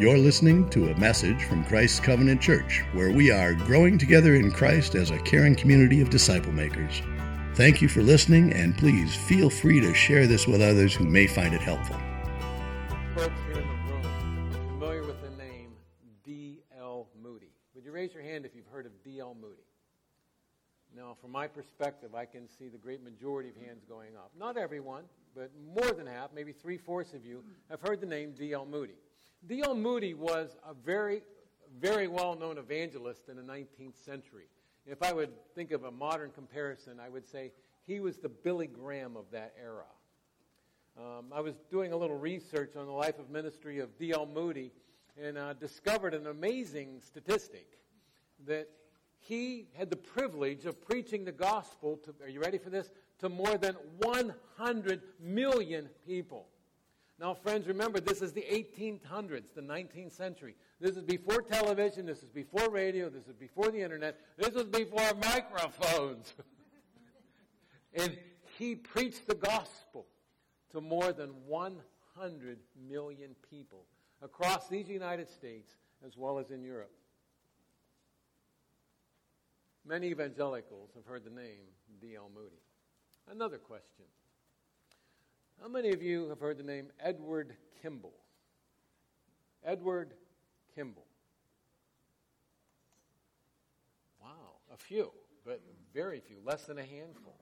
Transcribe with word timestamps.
You're 0.00 0.16
listening 0.16 0.66
to 0.70 0.88
a 0.88 0.98
message 0.98 1.44
from 1.44 1.62
Christ's 1.62 2.00
Covenant 2.00 2.40
Church, 2.40 2.82
where 2.94 3.12
we 3.12 3.30
are 3.30 3.52
growing 3.52 3.98
together 3.98 4.34
in 4.34 4.50
Christ 4.50 4.94
as 4.94 5.10
a 5.10 5.18
caring 5.18 5.54
community 5.54 6.00
of 6.00 6.08
disciple 6.08 6.52
makers. 6.52 7.02
Thank 7.54 7.82
you 7.82 7.88
for 7.88 8.00
listening, 8.00 8.54
and 8.54 8.74
please 8.78 9.14
feel 9.14 9.50
free 9.50 9.78
to 9.78 9.92
share 9.92 10.26
this 10.26 10.46
with 10.46 10.62
others 10.62 10.94
who 10.94 11.04
may 11.04 11.26
find 11.26 11.52
it 11.52 11.60
helpful. 11.60 11.98
Folks 13.14 13.34
here 13.46 13.60
in 13.60 13.68
the 13.68 13.92
room 13.92 14.50
familiar 14.68 15.02
with 15.02 15.20
the 15.20 15.36
name 15.36 15.72
D.L. 16.24 17.08
Moody. 17.22 17.52
Would 17.74 17.84
you 17.84 17.92
raise 17.92 18.14
your 18.14 18.22
hand 18.22 18.46
if 18.46 18.54
you've 18.54 18.68
heard 18.72 18.86
of 18.86 18.92
D.L. 19.04 19.36
Moody? 19.38 19.66
Now, 20.96 21.14
from 21.20 21.30
my 21.30 21.46
perspective, 21.46 22.14
I 22.14 22.24
can 22.24 22.48
see 22.48 22.68
the 22.68 22.78
great 22.78 23.04
majority 23.04 23.50
of 23.50 23.56
hands 23.56 23.84
going 23.86 24.16
up. 24.16 24.30
Not 24.34 24.56
everyone, 24.56 25.04
but 25.36 25.50
more 25.74 25.92
than 25.92 26.06
half, 26.06 26.30
maybe 26.34 26.52
three 26.52 26.78
fourths 26.78 27.12
of 27.12 27.26
you, 27.26 27.44
have 27.68 27.82
heard 27.82 28.00
the 28.00 28.06
name 28.06 28.32
D.L. 28.32 28.64
Moody. 28.64 28.94
D.L. 29.46 29.74
Moody 29.74 30.14
was 30.14 30.56
a 30.68 30.74
very, 30.74 31.22
very 31.78 32.08
well 32.08 32.34
known 32.34 32.58
evangelist 32.58 33.28
in 33.28 33.36
the 33.36 33.42
19th 33.42 33.96
century. 34.04 34.48
If 34.86 35.02
I 35.02 35.12
would 35.12 35.30
think 35.54 35.70
of 35.70 35.84
a 35.84 35.90
modern 35.90 36.30
comparison, 36.30 37.00
I 37.00 37.08
would 37.08 37.26
say 37.26 37.52
he 37.86 38.00
was 38.00 38.18
the 38.18 38.28
Billy 38.28 38.66
Graham 38.66 39.16
of 39.16 39.24
that 39.32 39.54
era. 39.62 39.84
Um, 40.98 41.26
I 41.32 41.40
was 41.40 41.54
doing 41.70 41.92
a 41.92 41.96
little 41.96 42.16
research 42.16 42.76
on 42.76 42.86
the 42.86 42.92
life 42.92 43.18
of 43.18 43.30
ministry 43.30 43.78
of 43.78 43.96
D.L. 43.98 44.26
Moody 44.26 44.72
and 45.20 45.38
uh, 45.38 45.54
discovered 45.54 46.12
an 46.14 46.26
amazing 46.26 47.00
statistic 47.00 47.78
that 48.46 48.68
he 49.20 49.68
had 49.74 49.90
the 49.90 49.96
privilege 49.96 50.66
of 50.66 50.80
preaching 50.80 51.24
the 51.24 51.32
gospel 51.32 51.98
to, 52.04 52.14
are 52.22 52.28
you 52.28 52.40
ready 52.40 52.58
for 52.58 52.70
this? 52.70 52.90
To 53.20 53.28
more 53.28 53.56
than 53.56 53.74
100 53.98 55.02
million 55.20 55.88
people. 56.06 56.46
Now, 57.20 57.34
friends, 57.34 57.68
remember, 57.68 58.00
this 58.00 58.22
is 58.22 58.32
the 58.32 58.46
1800s, 58.50 59.52
the 59.54 59.60
19th 59.60 60.12
century. 60.12 60.54
This 60.80 60.96
is 60.96 61.02
before 61.02 61.42
television, 61.42 62.06
this 62.06 62.22
is 62.22 62.30
before 62.30 62.70
radio, 62.70 63.10
this 63.10 63.28
is 63.28 63.34
before 63.34 63.70
the 63.70 63.82
internet, 63.82 64.18
this 64.38 64.54
is 64.54 64.64
before 64.64 65.12
microphones. 65.22 66.32
and 67.94 68.16
he 68.58 68.74
preached 68.74 69.26
the 69.28 69.34
gospel 69.34 70.06
to 70.72 70.80
more 70.80 71.12
than 71.12 71.28
100 71.46 72.58
million 72.88 73.36
people 73.50 73.84
across 74.22 74.68
these 74.68 74.88
United 74.88 75.28
States 75.28 75.74
as 76.06 76.16
well 76.16 76.38
as 76.38 76.50
in 76.50 76.62
Europe. 76.62 76.92
Many 79.86 80.06
evangelicals 80.06 80.92
have 80.94 81.04
heard 81.04 81.24
the 81.24 81.30
name 81.30 81.68
D.L. 82.00 82.30
Moody. 82.34 82.62
Another 83.30 83.58
question 83.58 84.06
how 85.60 85.68
many 85.68 85.90
of 85.90 86.02
you 86.02 86.28
have 86.30 86.40
heard 86.40 86.56
the 86.58 86.64
name 86.64 86.86
Edward 86.98 87.54
Kimball? 87.82 88.14
Edward 89.62 90.14
Kimball. 90.74 91.06
Wow, 94.22 94.56
a 94.72 94.76
few, 94.78 95.10
but 95.44 95.60
very 95.92 96.20
few, 96.20 96.38
less 96.44 96.64
than 96.64 96.78
a 96.78 96.84
handful. 96.84 97.36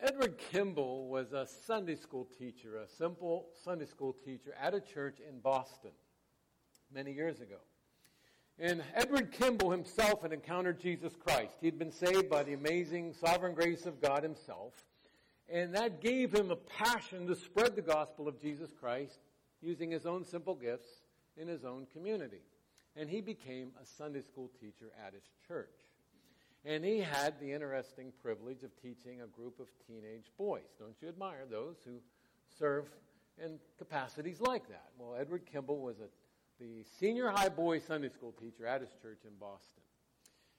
Edward 0.00 0.38
Kimball 0.38 1.08
was 1.08 1.32
a 1.32 1.46
Sunday 1.66 1.94
school 1.94 2.28
teacher, 2.38 2.78
a 2.78 2.88
simple 2.88 3.46
Sunday 3.64 3.86
school 3.86 4.14
teacher 4.24 4.52
at 4.60 4.74
a 4.74 4.80
church 4.80 5.18
in 5.26 5.38
Boston 5.38 5.92
many 6.92 7.12
years 7.12 7.40
ago. 7.40 7.58
And 8.58 8.82
Edward 8.94 9.32
Kimball 9.32 9.70
himself 9.70 10.22
had 10.22 10.32
encountered 10.32 10.80
Jesus 10.80 11.14
Christ. 11.14 11.56
He'd 11.60 11.78
been 11.78 11.92
saved 11.92 12.28
by 12.28 12.42
the 12.42 12.54
amazing 12.54 13.14
sovereign 13.14 13.54
grace 13.54 13.86
of 13.86 14.00
God 14.00 14.22
himself. 14.22 14.72
And 15.48 15.74
that 15.74 16.00
gave 16.00 16.34
him 16.34 16.50
a 16.50 16.56
passion 16.56 17.26
to 17.28 17.36
spread 17.36 17.76
the 17.76 17.82
gospel 17.82 18.26
of 18.26 18.40
Jesus 18.40 18.70
Christ 18.78 19.18
using 19.62 19.90
his 19.90 20.06
own 20.06 20.24
simple 20.24 20.54
gifts 20.54 20.88
in 21.36 21.46
his 21.46 21.64
own 21.64 21.86
community. 21.92 22.42
And 22.96 23.08
he 23.08 23.20
became 23.20 23.70
a 23.80 23.84
Sunday 23.84 24.22
school 24.22 24.50
teacher 24.60 24.90
at 25.06 25.14
his 25.14 25.24
church. 25.46 25.74
And 26.64 26.84
he 26.84 26.98
had 26.98 27.38
the 27.38 27.52
interesting 27.52 28.12
privilege 28.22 28.64
of 28.64 28.70
teaching 28.82 29.20
a 29.20 29.26
group 29.26 29.60
of 29.60 29.68
teenage 29.86 30.32
boys. 30.36 30.74
Don't 30.80 30.96
you 31.00 31.08
admire 31.08 31.44
those 31.48 31.76
who 31.84 31.98
serve 32.58 32.86
in 33.42 33.60
capacities 33.78 34.40
like 34.40 34.68
that? 34.68 34.88
Well, 34.98 35.16
Edward 35.18 35.42
Kimball 35.50 35.78
was 35.78 35.96
a, 36.00 36.08
the 36.58 36.82
senior 36.98 37.30
high 37.30 37.50
boy 37.50 37.78
Sunday 37.78 38.08
school 38.08 38.32
teacher 38.32 38.66
at 38.66 38.80
his 38.80 38.90
church 39.00 39.20
in 39.24 39.36
Boston. 39.38 39.82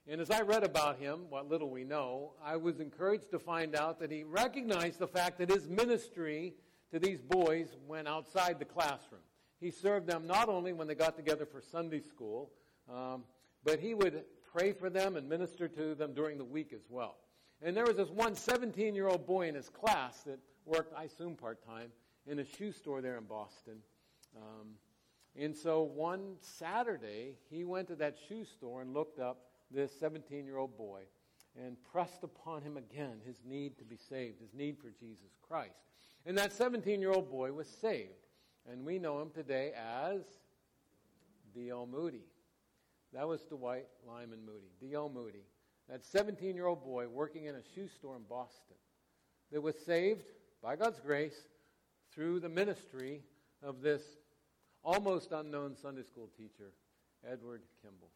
And 0.10 0.22
as 0.22 0.32
I 0.32 0.40
read 0.40 0.64
about 0.64 1.00
him, 1.00 1.26
what 1.30 1.50
little 1.50 1.70
we 1.70 1.84
know, 1.84 2.32
I 2.42 2.56
was 2.56 2.80
encouraged 2.80 3.30
to 3.32 3.40
find 3.40 3.76
out 3.76 4.00
that 4.00 4.10
he 4.10 4.24
recognized 4.24 5.00
the 5.00 5.08
fact 5.08 5.38
that 5.40 5.50
his 5.50 5.68
ministry 5.68 6.54
to 6.92 7.00
these 7.00 7.22
boys 7.22 7.76
went 7.86 8.08
outside 8.08 8.58
the 8.58 8.66
classroom. 8.66 9.22
He 9.60 9.70
served 9.70 10.08
them 10.08 10.26
not 10.26 10.48
only 10.48 10.72
when 10.72 10.88
they 10.88 10.96
got 10.96 11.18
together 11.18 11.46
for 11.46 11.60
Sunday 11.60 12.00
school, 12.00 12.52
um, 12.90 13.26
but 13.66 13.82
he 13.82 13.94
would 13.94 14.24
pray 14.54 14.72
for 14.72 14.90
them 14.90 15.18
and 15.18 15.28
minister 15.28 15.68
to 15.68 15.94
them 15.94 16.14
during 16.14 16.38
the 16.38 16.46
week 16.46 16.72
as 16.74 16.86
well. 16.90 17.18
And 17.62 17.76
there 17.76 17.86
was 17.86 17.98
this 17.98 18.10
one 18.10 18.34
17 18.34 18.96
year 18.96 19.10
old 19.10 19.28
boy 19.28 19.50
in 19.50 19.56
his 19.56 19.68
class 19.68 20.22
that 20.22 20.40
worked, 20.66 20.94
I 20.98 21.04
assume, 21.04 21.36
part 21.36 21.66
time 21.66 21.92
in 22.26 22.40
a 22.40 22.46
shoe 22.46 22.72
store 22.72 23.02
there 23.02 23.18
in 23.18 23.26
Boston. 23.26 23.80
Um, 24.38 24.68
and 25.36 25.54
so 25.54 25.82
one 25.82 26.36
Saturday, 26.40 27.34
he 27.50 27.66
went 27.66 27.90
to 27.90 27.96
that 27.96 28.18
shoe 28.30 28.46
store 28.46 28.82
and 28.82 28.94
looked 28.94 29.20
up 29.20 29.48
this 29.72 29.92
17 30.00 30.46
year 30.46 30.58
old 30.58 30.78
boy 30.78 31.02
and 31.56 31.78
pressed 31.92 32.24
upon 32.24 32.62
him 32.62 32.78
again 32.78 33.20
his 33.26 33.38
need 33.46 33.78
to 33.78 33.84
be 33.84 33.98
saved, 33.98 34.40
his 34.40 34.54
need 34.54 34.78
for 34.78 34.90
Jesus 34.90 35.32
Christ. 35.48 35.80
And 36.26 36.38
that 36.38 36.54
17 36.54 37.02
year 37.02 37.12
old 37.12 37.30
boy 37.30 37.52
was 37.52 37.68
saved. 37.68 38.12
And 38.70 38.86
we 38.86 39.00
know 39.00 39.22
him 39.22 39.30
today 39.30 39.72
as 39.76 40.22
D.L. 41.54 41.88
Moody. 41.88 42.26
That 43.14 43.28
was 43.28 43.42
Dwight 43.42 43.88
Lyman 44.06 44.46
Moody, 44.46 44.68
D.L. 44.82 45.10
Moody. 45.10 45.46
That 45.90 46.04
17 46.04 46.56
year 46.56 46.68
old 46.68 46.84
boy 46.84 47.08
working 47.08 47.46
in 47.46 47.56
a 47.56 47.62
shoe 47.74 47.88
store 47.88 48.16
in 48.18 48.24
Boston 48.24 48.76
that 49.52 49.62
was 49.62 49.76
saved 49.86 50.26
by 50.62 50.76
God's 50.76 51.00
grace 51.00 51.48
through 52.14 52.42
the 52.42 52.50
ministry 52.50 53.24
of 53.64 53.82
this 53.82 54.02
almost 54.84 55.32
unknown 55.32 55.76
Sunday 55.76 56.04
school 56.04 56.30
teacher, 56.38 56.72
Edward 57.26 57.62
Kimball. 57.82 58.12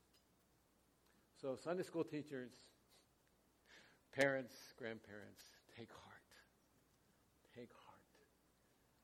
So, 1.42 1.56
Sunday 1.56 1.82
school 1.82 2.04
teachers, 2.04 2.52
parents, 4.16 4.54
grandparents, 4.78 5.42
take 5.76 5.90
heart. 5.90 6.22
Take 7.56 7.72
heart. 7.84 7.98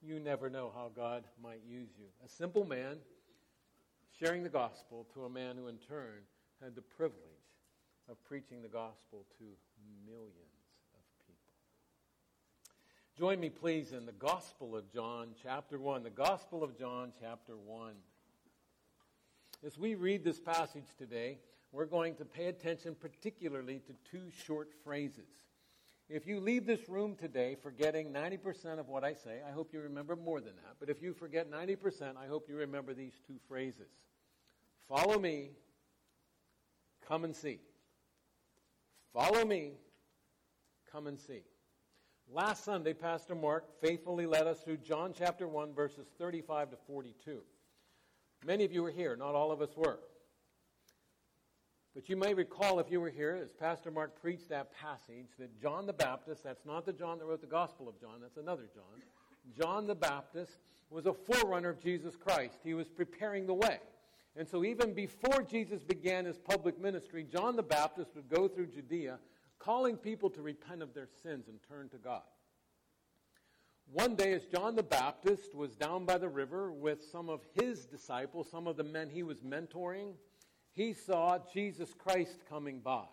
You 0.04 0.20
never 0.20 0.48
know 0.48 0.72
how 0.76 0.92
God 0.96 1.24
might 1.42 1.62
use 1.68 1.90
you. 1.98 2.06
A 2.24 2.30
simple 2.30 2.64
man 2.64 2.98
sharing 4.20 4.44
the 4.44 4.50
gospel 4.50 5.08
to 5.16 5.24
a 5.24 5.30
man 5.32 5.56
who, 5.58 5.68
in 5.68 5.78
turn, 5.78 6.22
had 6.62 6.76
the 6.76 6.84
privilege 6.84 7.18
of 8.08 8.24
preaching 8.24 8.62
the 8.62 8.68
gospel 8.68 9.26
to 9.40 9.46
millions 10.06 10.62
of 10.94 11.02
people. 11.26 11.54
Join 13.18 13.40
me, 13.40 13.50
please, 13.50 13.94
in 13.94 14.06
the 14.06 14.12
Gospel 14.12 14.76
of 14.76 14.94
John, 14.94 15.30
chapter 15.42 15.80
1. 15.80 16.04
The 16.04 16.12
Gospel 16.12 16.64
of 16.64 16.78
John, 16.78 17.14
chapter 17.20 17.58
1. 17.58 17.94
As 19.66 19.76
we 19.80 19.96
read 19.96 20.24
this 20.24 20.40
passage 20.40 20.86
today, 21.00 21.40
we're 21.78 21.86
going 21.86 22.16
to 22.16 22.26
pay 22.26 22.48
attention 22.48 22.96
particularly 23.00 23.80
to 23.86 23.94
two 24.10 24.32
short 24.48 24.72
phrases. 24.84 25.30
If 26.10 26.26
you 26.26 26.40
leave 26.40 26.66
this 26.66 26.90
room 26.90 27.16
today 27.16 27.56
forgetting 27.62 28.12
90% 28.12 28.80
of 28.80 28.88
what 28.88 29.04
I 29.04 29.14
say, 29.14 29.42
I 29.48 29.52
hope 29.52 29.72
you 29.72 29.82
remember 29.82 30.16
more 30.16 30.42
than 30.42 30.56
that. 30.56 30.78
But 30.80 30.90
if 30.90 31.04
you 31.04 31.14
forget 31.14 31.52
90%, 31.52 32.18
I 32.18 32.26
hope 32.26 32.50
you 32.50 32.56
remember 32.56 32.96
these 32.96 33.14
two 33.28 33.36
phrases 33.48 33.92
Follow 34.90 35.20
me, 35.20 35.52
come 37.08 37.24
and 37.24 37.36
see. 37.36 37.60
Follow 39.14 39.46
me, 39.46 39.74
come 40.92 41.06
and 41.06 41.20
see. 41.20 41.44
Last 42.28 42.64
Sunday, 42.64 42.94
Pastor 42.94 43.36
Marc 43.36 43.66
faithfully 43.82 44.26
led 44.26 44.48
us 44.48 44.62
through 44.62 44.78
John 44.78 45.14
chapter 45.16 45.48
1, 45.48 45.76
verses 45.76 46.08
35 46.18 46.72
to 46.72 46.78
42. 46.88 47.42
Many 48.48 48.66
of 48.66 48.74
you 48.74 48.82
were 48.82 48.90
here, 48.90 49.16
not 49.16 49.36
all 49.36 49.52
of 49.52 49.62
us 49.62 49.78
were. 49.78 50.00
But 51.98 52.10
you 52.10 52.16
may 52.16 52.36
recall, 52.36 52.80
if 52.80 52.92
you 52.92 53.02
were 53.02 53.10
here, 53.10 53.40
as 53.42 53.52
Pastor 53.52 53.90
Marc 53.90 54.22
preached 54.22 54.50
that 54.50 54.72
passage, 54.72 55.30
that 55.40 55.60
John 55.60 55.88
the 55.88 55.94
Baptist, 55.94 56.44
that's 56.44 56.64
not 56.64 56.86
the 56.86 56.94
John 56.94 57.18
that 57.18 57.26
wrote 57.26 57.42
the 57.42 57.48
Gospel 57.48 57.90
of 57.90 58.00
John, 58.00 58.22
that's 58.22 58.38
another 58.38 58.70
John. 58.72 59.02
John 59.60 59.88
the 59.88 59.96
Baptist 59.96 60.60
was 60.92 61.08
a 61.08 61.14
forerunner 61.14 61.70
of 61.70 61.82
Jesus 61.82 62.16
Christ. 62.16 62.60
He 62.64 62.76
was 62.76 62.88
preparing 62.88 63.48
the 63.48 63.56
way. 63.56 63.80
And 64.36 64.48
so, 64.48 64.64
even 64.64 64.94
before 64.94 65.42
Jesus 65.42 65.82
began 65.82 66.26
his 66.26 66.38
public 66.38 66.80
ministry, 66.80 67.26
John 67.34 67.56
the 67.56 67.64
Baptist 67.64 68.12
would 68.14 68.30
go 68.30 68.48
through 68.48 68.68
Judea 68.68 69.18
calling 69.58 69.98
people 69.98 70.30
to 70.30 70.44
repent 70.44 70.84
of 70.84 70.94
their 70.94 71.08
sins 71.24 71.48
and 71.48 71.58
turn 71.68 71.90
to 71.90 71.98
God. 71.98 72.22
One 73.92 74.14
day, 74.14 74.34
as 74.34 74.46
John 74.46 74.76
the 74.76 74.84
Baptist 74.84 75.56
was 75.56 75.76
down 75.76 76.06
by 76.06 76.20
the 76.20 76.30
river 76.30 76.72
with 76.72 77.04
some 77.12 77.28
of 77.28 77.42
his 77.60 77.86
disciples, 77.86 78.52
some 78.52 78.68
of 78.68 78.78
the 78.78 78.84
men 78.84 79.10
he 79.10 79.24
was 79.24 79.40
mentoring, 79.40 80.12
he 80.78 80.94
saw 80.94 81.40
Jesus 81.52 81.90
Christ 81.98 82.38
coming 82.48 82.80
by. 82.80 83.06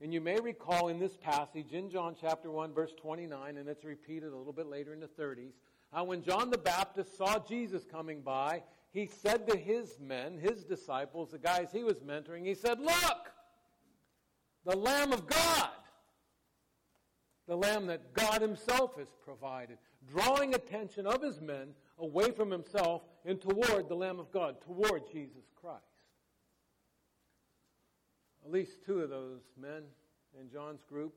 And 0.00 0.12
you 0.12 0.20
may 0.20 0.40
recall 0.40 0.88
in 0.88 0.98
this 0.98 1.16
passage 1.16 1.72
in 1.72 1.88
John 1.88 2.16
chapter 2.20 2.50
1, 2.50 2.74
verse 2.74 2.92
29, 3.00 3.56
and 3.56 3.68
it's 3.68 3.84
repeated 3.84 4.32
a 4.32 4.36
little 4.36 4.52
bit 4.52 4.66
later 4.66 4.92
in 4.92 4.98
the 4.98 5.06
30s, 5.06 5.52
how 5.92 6.02
when 6.02 6.24
John 6.24 6.50
the 6.50 6.58
Baptist 6.58 7.16
saw 7.16 7.38
Jesus 7.38 7.84
coming 7.88 8.20
by, 8.20 8.64
he 8.90 9.06
said 9.06 9.46
to 9.46 9.56
his 9.56 10.00
men, 10.00 10.38
his 10.38 10.64
disciples, 10.64 11.30
the 11.30 11.38
guys 11.38 11.68
he 11.72 11.84
was 11.84 11.98
mentoring, 12.00 12.44
he 12.44 12.54
said, 12.54 12.80
Look, 12.80 13.30
the 14.64 14.76
Lamb 14.76 15.12
of 15.12 15.28
God, 15.28 15.70
the 17.46 17.56
Lamb 17.56 17.86
that 17.86 18.12
God 18.12 18.42
Himself 18.42 18.96
has 18.96 19.08
provided, 19.24 19.78
drawing 20.08 20.54
attention 20.54 21.06
of 21.06 21.22
His 21.22 21.40
men 21.40 21.68
away 21.98 22.32
from 22.32 22.50
Himself 22.50 23.02
and 23.24 23.40
toward 23.40 23.88
the 23.88 23.94
Lamb 23.94 24.18
of 24.18 24.32
God, 24.32 24.56
toward 24.60 25.02
Jesus 25.12 25.44
Christ. 25.60 25.91
At 28.44 28.50
least 28.50 28.84
two 28.84 29.00
of 29.00 29.10
those 29.10 29.42
men 29.60 29.82
in 30.38 30.50
John's 30.50 30.82
group 30.82 31.14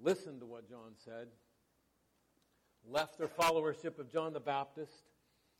listened 0.00 0.40
to 0.40 0.46
what 0.46 0.68
John 0.68 0.92
said, 1.04 1.28
left 2.86 3.18
their 3.18 3.28
followership 3.28 3.98
of 3.98 4.12
John 4.12 4.32
the 4.32 4.40
Baptist, 4.40 5.04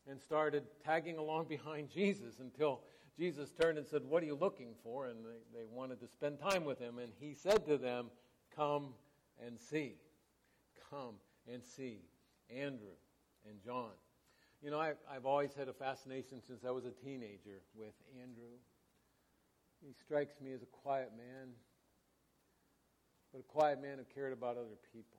and 0.08 0.20
started 0.20 0.64
tagging 0.84 1.18
along 1.18 1.44
behind 1.48 1.88
Jesus 1.90 2.40
until 2.40 2.80
Jesus 3.18 3.50
turned 3.52 3.78
and 3.78 3.86
said, 3.86 4.02
What 4.08 4.22
are 4.22 4.26
you 4.26 4.34
looking 4.34 4.74
for? 4.82 5.06
And 5.06 5.24
they, 5.24 5.60
they 5.60 5.64
wanted 5.70 6.00
to 6.00 6.08
spend 6.08 6.38
time 6.40 6.64
with 6.64 6.78
him. 6.78 6.98
And 6.98 7.12
he 7.20 7.34
said 7.34 7.66
to 7.66 7.76
them, 7.76 8.06
Come 8.54 8.94
and 9.44 9.58
see. 9.58 9.96
Come 10.90 11.14
and 11.52 11.62
see 11.62 12.00
Andrew 12.50 12.96
and 13.48 13.58
John. 13.64 13.90
You 14.62 14.70
know, 14.70 14.78
I, 14.78 14.92
I've 15.10 15.26
always 15.26 15.54
had 15.54 15.68
a 15.68 15.72
fascination 15.72 16.40
since 16.46 16.64
I 16.64 16.70
was 16.70 16.84
a 16.84 16.90
teenager 16.90 17.60
with 17.74 17.94
Andrew. 18.20 18.58
He 19.84 19.92
strikes 19.92 20.40
me 20.40 20.52
as 20.52 20.62
a 20.62 20.66
quiet 20.66 21.10
man, 21.16 21.48
but 23.32 23.40
a 23.40 23.42
quiet 23.42 23.82
man 23.82 23.98
who 23.98 24.04
cared 24.14 24.32
about 24.32 24.56
other 24.56 24.78
people. 24.92 25.18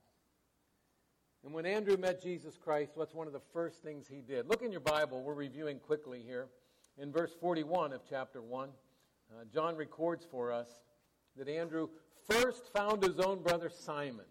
And 1.44 1.54
when 1.54 1.65
Andrew 1.65 1.98
met 1.98 2.24
Jesus 2.24 2.57
Christ, 2.57 2.94
what's 2.95 3.13
one 3.13 3.27
of 3.27 3.33
the 3.33 3.42
first 3.51 3.83
things 3.83 4.07
he 4.07 4.21
did? 4.21 4.48
Look 4.48 4.62
in 4.62 4.71
your 4.71 4.80
Bible. 4.80 5.21
We're 5.21 5.33
reviewing 5.33 5.80
quickly 5.80 6.21
here. 6.25 6.48
In 6.98 7.12
verse 7.12 7.33
41 7.42 7.92
of 7.92 8.01
chapter 8.10 8.42
1, 8.42 8.69
uh, 8.69 9.44
John 9.54 9.75
records 9.75 10.25
for 10.30 10.54
us 10.54 10.69
that 11.36 11.50
Andrew 11.50 11.89
first 12.30 12.71
found 12.71 13.04
his 13.04 13.19
own 13.19 13.42
brother 13.42 13.69
Simon 13.69 14.25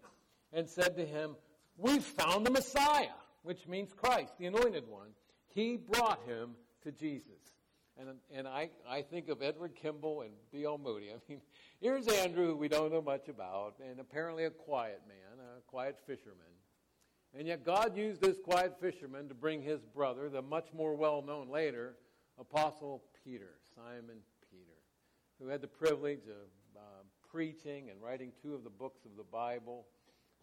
and 0.51 0.67
said 0.67 0.95
to 0.97 1.05
him, 1.05 1.35
We've 1.77 2.03
found 2.03 2.45
the 2.45 2.51
Messiah, 2.51 3.07
which 3.43 3.67
means 3.67 3.93
Christ, 3.93 4.33
the 4.39 4.47
anointed 4.47 4.87
one. 4.87 5.09
He 5.47 5.77
brought 5.77 6.23
him 6.25 6.55
to 6.83 6.91
Jesus. 6.91 7.52
And, 7.99 8.09
and 8.33 8.47
I, 8.47 8.69
I 8.89 9.03
think 9.03 9.29
of 9.29 9.41
Edward 9.41 9.75
Kimball 9.75 10.21
and 10.21 10.31
D.L. 10.51 10.79
Moody. 10.79 11.11
I 11.11 11.17
mean, 11.29 11.41
here's 11.79 12.07
Andrew, 12.07 12.47
who 12.47 12.55
we 12.55 12.67
don't 12.67 12.91
know 12.91 13.01
much 13.01 13.27
about, 13.29 13.75
and 13.87 13.99
apparently 13.99 14.45
a 14.45 14.49
quiet 14.49 15.01
man, 15.07 15.45
a 15.57 15.61
quiet 15.69 15.99
fisherman. 16.07 16.37
And 17.37 17.47
yet 17.47 17.65
God 17.65 17.95
used 17.95 18.21
this 18.21 18.37
quiet 18.43 18.79
fisherman 18.79 19.27
to 19.27 19.35
bring 19.35 19.61
his 19.61 19.81
brother, 19.81 20.29
the 20.29 20.41
much 20.41 20.67
more 20.73 20.95
well 20.95 21.21
known 21.21 21.49
later, 21.49 21.95
Apostle 22.39 23.03
Peter, 23.23 23.51
Simon 23.75 24.17
Peter, 24.49 24.81
who 25.39 25.47
had 25.47 25.61
the 25.61 25.67
privilege 25.67 26.25
of 26.27 26.77
uh, 26.77 27.03
preaching 27.31 27.89
and 27.89 28.01
writing 28.01 28.31
two 28.41 28.53
of 28.53 28.63
the 28.63 28.69
books 28.69 29.05
of 29.05 29.15
the 29.17 29.23
Bible. 29.23 29.85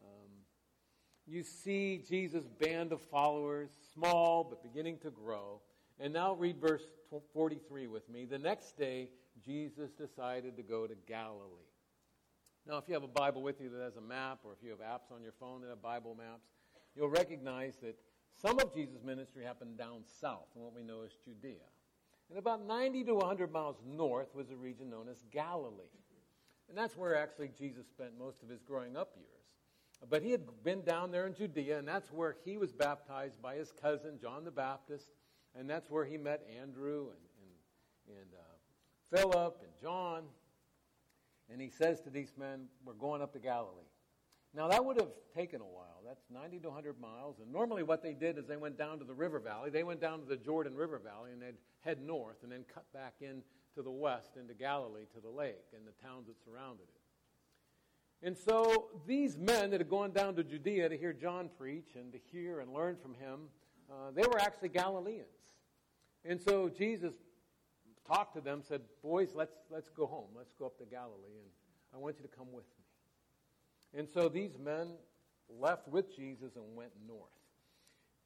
Um, 0.03 0.31
you 1.27 1.43
see 1.43 2.03
Jesus' 2.09 2.47
band 2.47 2.93
of 2.93 3.01
followers, 3.03 3.71
small 3.93 4.45
but 4.45 4.63
beginning 4.63 4.99
to 4.99 5.11
grow. 5.11 5.61
And 6.01 6.13
now 6.13 6.35
read 6.35 6.59
verse 6.59 6.83
43 7.35 7.87
with 7.87 8.09
me. 8.09 8.25
The 8.25 8.39
next 8.39 8.79
day, 8.79 9.11
Jesus 9.45 9.93
decided 9.93 10.57
to 10.57 10.63
go 10.63 10.87
to 10.87 10.95
Galilee. 11.07 11.69
Now, 12.67 12.79
if 12.79 12.85
you 12.89 12.95
have 12.95 13.03
a 13.03 13.09
Bible 13.09 13.43
with 13.43 13.61
you 13.61 13.69
that 13.71 13.83
has 13.83 13.97
a 13.97 14.01
map, 14.01 14.41
or 14.45 14.53
if 14.53 14.59
you 14.63 14.71
have 14.71 14.81
apps 14.81 15.15
on 15.15 15.23
your 15.23 15.33
phone 15.39 15.61
that 15.63 15.69
have 15.69 15.83
Bible 15.83 16.15
maps, 16.17 16.49
you'll 16.97 17.09
recognize 17.09 17.77
that 17.83 17.97
some 18.41 18.59
of 18.61 18.75
Jesus' 18.75 19.03
ministry 19.05 19.45
happened 19.45 19.77
down 19.77 20.03
south 20.21 20.47
in 20.57 20.63
what 20.63 20.75
we 20.75 20.83
know 20.83 21.03
as 21.05 21.11
Judea. 21.25 21.69
And 22.31 22.39
about 22.39 22.65
90 22.67 23.05
to 23.05 23.15
100 23.15 23.53
miles 23.53 23.77
north 23.87 24.35
was 24.35 24.51
a 24.51 24.57
region 24.57 24.89
known 24.89 25.09
as 25.09 25.25
Galilee. 25.31 25.85
And 26.69 26.79
that's 26.79 26.97
where 26.97 27.17
actually 27.17 27.51
Jesus 27.59 27.87
spent 27.89 28.17
most 28.19 28.43
of 28.43 28.49
his 28.49 28.63
growing 28.63 28.97
up 28.97 29.15
years. 29.17 30.09
But 30.09 30.23
he 30.23 30.31
had 30.31 30.43
been 30.63 30.83
down 30.83 31.11
there 31.11 31.27
in 31.27 31.35
Judea, 31.35 31.79
and 31.79 31.87
that's 31.87 32.11
where 32.13 32.37
he 32.45 32.57
was 32.57 32.73
baptized 32.73 33.43
by 33.43 33.57
his 33.57 33.73
cousin, 33.73 34.19
John 34.21 34.45
the 34.45 34.51
Baptist. 34.51 35.11
And 35.59 35.69
that's 35.69 35.91
where 35.91 36.05
he 36.05 36.17
met 36.17 36.47
Andrew 36.61 37.09
and, 37.09 37.19
and, 38.09 38.19
and 38.19 38.35
uh, 38.35 39.17
Philip 39.17 39.59
and 39.63 39.73
John. 39.83 40.23
And 41.53 41.61
he 41.61 41.71
says 41.71 42.01
to 42.03 42.11
these 42.11 42.33
men, 42.39 42.67
We're 42.85 42.95
going 42.95 43.23
up 43.23 43.33
to 43.33 43.39
Galilee. 43.39 43.91
Now, 44.55 44.69
that 44.69 44.85
would 44.85 44.97
have 44.97 45.11
taken 45.35 45.61
a 45.61 45.65
while. 45.65 46.03
That's 46.05 46.25
90 46.29 46.59
to 46.61 46.69
100 46.69 47.01
miles. 47.01 47.37
And 47.41 47.53
normally, 47.53 47.85
what 47.85 48.03
they 48.03 48.15
did 48.15 48.37
is 48.37 48.47
they 48.47 48.57
went 48.57 48.77
down 48.77 48.99
to 48.99 49.05
the 49.05 49.15
river 49.15 49.39
valley. 49.39 49.71
They 49.71 49.85
went 49.85 50.01
down 50.01 50.21
to 50.21 50.27
the 50.27 50.37
Jordan 50.37 50.75
River 50.75 50.99
Valley 50.99 51.31
and 51.33 51.41
they'd 51.41 51.55
head 51.81 52.01
north 52.03 52.43
and 52.43 52.51
then 52.51 52.65
cut 52.73 52.93
back 52.93 53.15
in 53.21 53.43
to 53.77 53.83
the 53.83 53.91
west 53.91 54.33
into 54.37 54.55
Galilee 54.55 55.05
to 55.15 55.21
the 55.21 55.29
lake 55.29 55.67
and 55.75 55.87
the 55.87 55.93
towns 56.05 56.27
that 56.27 56.35
surrounded 56.45 56.83
it. 56.83 58.27
And 58.27 58.37
so, 58.37 58.89
these 59.07 59.39
men 59.39 59.71
that 59.71 59.81
had 59.81 59.89
gone 59.89 60.11
down 60.11 60.35
to 60.35 60.45
Judea 60.45 60.89
to 60.89 60.99
hear 60.99 61.13
John 61.13 61.49
preach 61.57 61.95
and 61.95 62.13
to 62.13 62.19
hear 62.33 62.61
and 62.61 62.73
learn 62.75 62.97
from 63.01 63.15
him, 63.15 63.49
uh, 63.91 64.11
they 64.15 64.23
were 64.23 64.39
actually 64.39 64.69
Galileans. 64.69 65.27
And 66.25 66.41
so, 66.41 66.69
Jesus 66.69 67.15
talked 68.07 68.35
to 68.35 68.41
them, 68.41 68.63
said, 68.67 68.83
Boys, 69.03 69.31
let's, 69.35 69.55
let's 69.71 69.89
go 69.89 70.07
home. 70.07 70.29
Let's 70.37 70.53
go 70.59 70.67
up 70.67 70.79
to 70.79 70.85
Galilee, 70.85 71.39
and 71.39 71.51
I 71.95 71.99
want 71.99 72.17
you 72.17 72.23
to 72.23 72.37
come 72.37 72.53
with 72.53 72.65
me. 72.65 73.99
And 74.01 74.09
so 74.09 74.29
these 74.29 74.59
men 74.63 74.89
left 75.49 75.89
with 75.89 76.15
Jesus 76.15 76.57
and 76.57 76.65
went 76.77 76.91
north. 77.07 77.31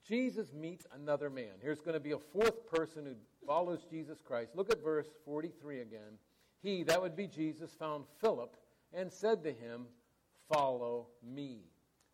Jesus 0.06 0.52
meets 0.52 0.86
another 0.94 1.30
man. 1.30 1.52
Here's 1.62 1.80
going 1.80 1.94
to 1.94 2.00
be 2.00 2.12
a 2.12 2.18
fourth 2.18 2.66
person 2.66 3.06
who 3.06 3.14
follows 3.46 3.86
Jesus 3.90 4.18
Christ. 4.22 4.50
Look 4.54 4.70
at 4.70 4.82
verse 4.82 5.08
43 5.24 5.80
again. 5.80 6.18
He, 6.62 6.82
that 6.84 7.00
would 7.00 7.16
be 7.16 7.26
Jesus, 7.26 7.74
found 7.74 8.04
Philip 8.20 8.56
and 8.92 9.10
said 9.10 9.42
to 9.44 9.52
him, 9.52 9.86
Follow 10.52 11.06
me. 11.26 11.60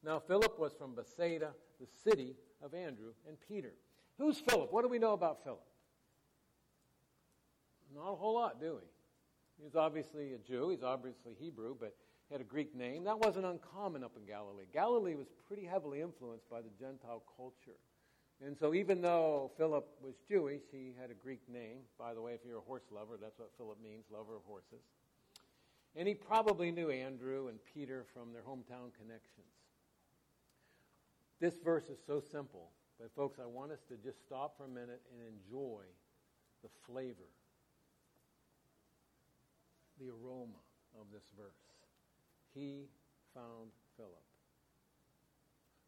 Now, 0.04 0.20
Philip 0.20 0.58
was 0.58 0.72
from 0.72 0.94
Bethsaida, 0.94 1.50
the 1.80 1.86
city 2.04 2.36
of 2.62 2.74
Andrew 2.74 3.12
and 3.26 3.36
Peter. 3.48 3.72
Who's 4.18 4.38
Philip? 4.38 4.72
What 4.72 4.82
do 4.82 4.88
we 4.88 4.98
know 4.98 5.12
about 5.12 5.42
Philip? 5.44 5.64
Not 7.94 8.12
a 8.12 8.16
whole 8.16 8.34
lot, 8.34 8.60
do 8.60 8.74
we? 8.74 9.64
He's 9.64 9.74
obviously 9.74 10.34
a 10.34 10.38
Jew. 10.38 10.70
He's 10.70 10.82
obviously 10.82 11.34
Hebrew, 11.38 11.74
but 11.78 11.94
he 12.28 12.34
had 12.34 12.40
a 12.40 12.44
Greek 12.44 12.74
name. 12.74 13.04
That 13.04 13.18
wasn't 13.18 13.46
uncommon 13.46 14.04
up 14.04 14.12
in 14.16 14.24
Galilee. 14.24 14.64
Galilee 14.72 15.14
was 15.14 15.26
pretty 15.48 15.64
heavily 15.64 16.00
influenced 16.00 16.48
by 16.48 16.60
the 16.60 16.70
Gentile 16.78 17.22
culture. 17.36 17.78
And 18.44 18.56
so, 18.56 18.72
even 18.72 19.02
though 19.02 19.50
Philip 19.58 19.86
was 20.00 20.14
Jewish, 20.26 20.62
he 20.72 20.94
had 20.98 21.10
a 21.10 21.14
Greek 21.14 21.42
name. 21.52 21.80
By 21.98 22.14
the 22.14 22.22
way, 22.22 22.32
if 22.32 22.40
you're 22.46 22.58
a 22.58 22.62
horse 22.62 22.88
lover, 22.90 23.18
that's 23.20 23.38
what 23.38 23.50
Philip 23.58 23.76
means 23.82 24.04
lover 24.10 24.36
of 24.36 24.42
horses. 24.46 24.80
And 25.94 26.08
he 26.08 26.14
probably 26.14 26.70
knew 26.70 26.88
Andrew 26.88 27.48
and 27.48 27.58
Peter 27.74 28.06
from 28.14 28.32
their 28.32 28.42
hometown 28.42 28.94
connections. 28.96 29.59
This 31.40 31.54
verse 31.64 31.88
is 31.88 31.98
so 32.06 32.20
simple, 32.20 32.68
but 32.98 33.10
folks, 33.16 33.38
I 33.42 33.46
want 33.46 33.72
us 33.72 33.80
to 33.88 33.96
just 33.96 34.20
stop 34.20 34.58
for 34.58 34.64
a 34.64 34.68
minute 34.68 35.00
and 35.10 35.20
enjoy 35.24 35.82
the 36.62 36.68
flavor, 36.86 37.32
the 39.98 40.08
aroma 40.10 40.60
of 41.00 41.06
this 41.10 41.24
verse. 41.36 41.64
He 42.54 42.84
found 43.34 43.72
Philip. 43.96 44.12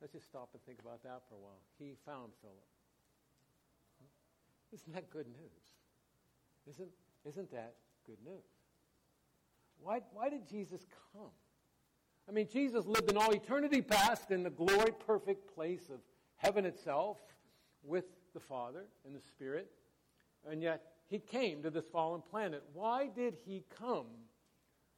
Let's 0.00 0.14
just 0.14 0.26
stop 0.26 0.48
and 0.54 0.62
think 0.64 0.80
about 0.80 1.02
that 1.02 1.20
for 1.28 1.34
a 1.36 1.38
while. 1.38 1.60
He 1.78 1.94
found 2.06 2.32
Philip. 2.40 2.72
Isn't 4.72 4.94
that 4.94 5.10
good 5.10 5.26
news? 5.26 5.62
Isn't, 6.66 6.88
isn't 7.26 7.50
that 7.52 7.74
good 8.06 8.18
news? 8.24 8.48
Why, 9.82 10.00
why 10.12 10.30
did 10.30 10.48
Jesus 10.48 10.86
come? 11.12 11.30
I 12.28 12.32
mean, 12.32 12.48
Jesus 12.50 12.86
lived 12.86 13.10
in 13.10 13.16
all 13.16 13.32
eternity 13.32 13.82
past 13.82 14.30
in 14.30 14.42
the 14.42 14.50
glory 14.50 14.92
perfect 15.06 15.54
place 15.54 15.88
of 15.90 16.00
heaven 16.36 16.64
itself 16.64 17.18
with 17.82 18.04
the 18.32 18.40
Father 18.40 18.84
and 19.04 19.14
the 19.14 19.20
Spirit, 19.20 19.70
and 20.48 20.62
yet 20.62 20.82
he 21.08 21.18
came 21.18 21.62
to 21.62 21.70
this 21.70 21.86
fallen 21.86 22.22
planet. 22.22 22.62
Why 22.72 23.08
did 23.08 23.36
he 23.44 23.64
come 23.78 24.06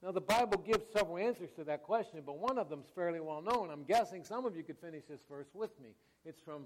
now, 0.05 0.13
the 0.13 0.21
Bible 0.21 0.59
gives 0.59 0.85
several 0.93 1.17
answers 1.17 1.51
to 1.53 1.65
that 1.65 1.83
question, 1.83 2.21
but 2.27 2.37
one 2.37 2.59
of 2.59 2.69
them 2.69 2.81
is 2.81 2.91
fairly 2.95 3.21
well 3.21 3.41
known. 3.41 3.71
I'm 3.71 3.85
guessing 3.85 4.23
some 4.23 4.45
of 4.45 4.55
you 4.55 4.63
could 4.63 4.77
finish 4.79 5.05
this 5.09 5.23
verse 5.27 5.47
with 5.55 5.71
me. 5.81 5.95
It's 6.27 6.43
from 6.43 6.65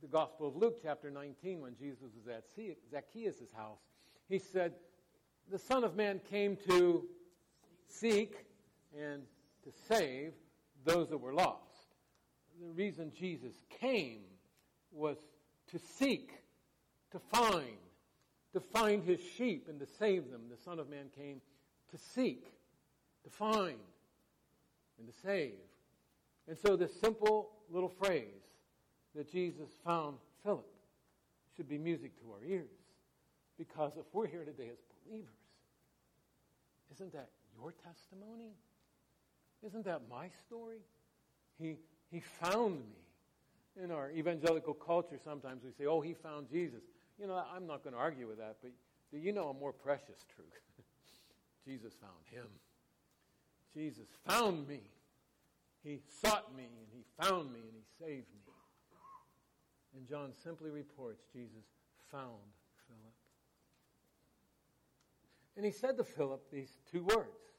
the 0.00 0.06
Gospel 0.06 0.46
of 0.46 0.54
Luke, 0.54 0.78
chapter 0.80 1.10
19, 1.10 1.60
when 1.60 1.74
Jesus 1.74 2.10
was 2.14 2.28
at 2.28 2.44
Zacchaeus' 2.88 3.50
house. 3.56 3.80
He 4.28 4.38
said, 4.38 4.74
The 5.50 5.58
Son 5.58 5.82
of 5.82 5.96
Man 5.96 6.20
came 6.30 6.56
to 6.68 7.02
seek 7.88 8.46
and 8.96 9.22
to 9.64 9.70
save 9.88 10.32
those 10.84 11.08
that 11.10 11.18
were 11.18 11.34
lost. 11.34 11.60
The 12.60 12.72
reason 12.72 13.12
Jesus 13.18 13.54
came 13.80 14.22
was 14.92 15.16
to 15.70 15.78
seek, 15.78 16.32
to 17.10 17.18
find, 17.18 17.78
to 18.52 18.60
find 18.60 19.02
his 19.02 19.20
sheep 19.36 19.66
and 19.68 19.80
to 19.80 19.86
save 19.86 20.30
them. 20.30 20.42
The 20.50 20.62
Son 20.62 20.78
of 20.78 20.88
Man 20.88 21.06
came 21.16 21.40
to 21.90 21.98
seek, 21.98 22.44
to 23.24 23.30
find, 23.30 23.78
and 24.98 25.06
to 25.06 25.14
save. 25.22 25.54
And 26.48 26.58
so, 26.58 26.76
this 26.76 26.92
simple 27.00 27.50
little 27.70 27.88
phrase 27.88 28.26
that 29.14 29.30
Jesus 29.30 29.68
found 29.84 30.16
Philip 30.42 30.66
should 31.56 31.68
be 31.68 31.78
music 31.78 32.18
to 32.20 32.32
our 32.32 32.44
ears. 32.44 32.70
Because 33.58 33.92
if 33.96 34.06
we're 34.12 34.26
here 34.26 34.44
today 34.44 34.70
as 34.72 34.78
believers, 35.06 35.28
isn't 36.94 37.12
that 37.12 37.28
your 37.56 37.72
testimony? 37.72 38.54
Isn't 39.64 39.84
that 39.84 40.02
my 40.10 40.28
story? 40.46 40.78
He, 41.58 41.76
he 42.10 42.20
found 42.20 42.80
me. 42.80 43.82
In 43.82 43.90
our 43.90 44.10
evangelical 44.10 44.74
culture, 44.74 45.18
sometimes 45.24 45.62
we 45.64 45.70
say, 45.70 45.86
oh, 45.86 46.02
he 46.02 46.12
found 46.12 46.50
Jesus. 46.50 46.82
You 47.18 47.26
know, 47.26 47.42
I'm 47.54 47.66
not 47.66 47.82
going 47.82 47.94
to 47.94 47.98
argue 47.98 48.28
with 48.28 48.36
that, 48.36 48.56
but 48.60 48.70
you 49.12 49.32
know 49.32 49.48
a 49.48 49.54
more 49.54 49.72
precious 49.72 50.26
truth? 50.34 50.48
Jesus 51.64 51.94
found 51.94 52.12
him. 52.30 52.46
Jesus 53.72 54.08
found 54.26 54.68
me. 54.68 54.82
He 55.82 56.00
sought 56.22 56.54
me 56.54 56.64
and 56.64 56.86
he 56.92 57.02
found 57.18 57.52
me 57.52 57.60
and 57.60 57.72
he 57.72 58.04
saved 58.04 58.26
me. 58.34 58.42
And 59.96 60.08
John 60.08 60.32
simply 60.42 60.70
reports 60.70 61.24
Jesus 61.32 61.64
found 62.10 62.40
Philip. 62.86 63.14
And 65.56 65.64
he 65.64 65.72
said 65.72 65.96
to 65.96 66.04
Philip 66.04 66.50
these 66.50 66.78
two 66.90 67.04
words 67.04 67.51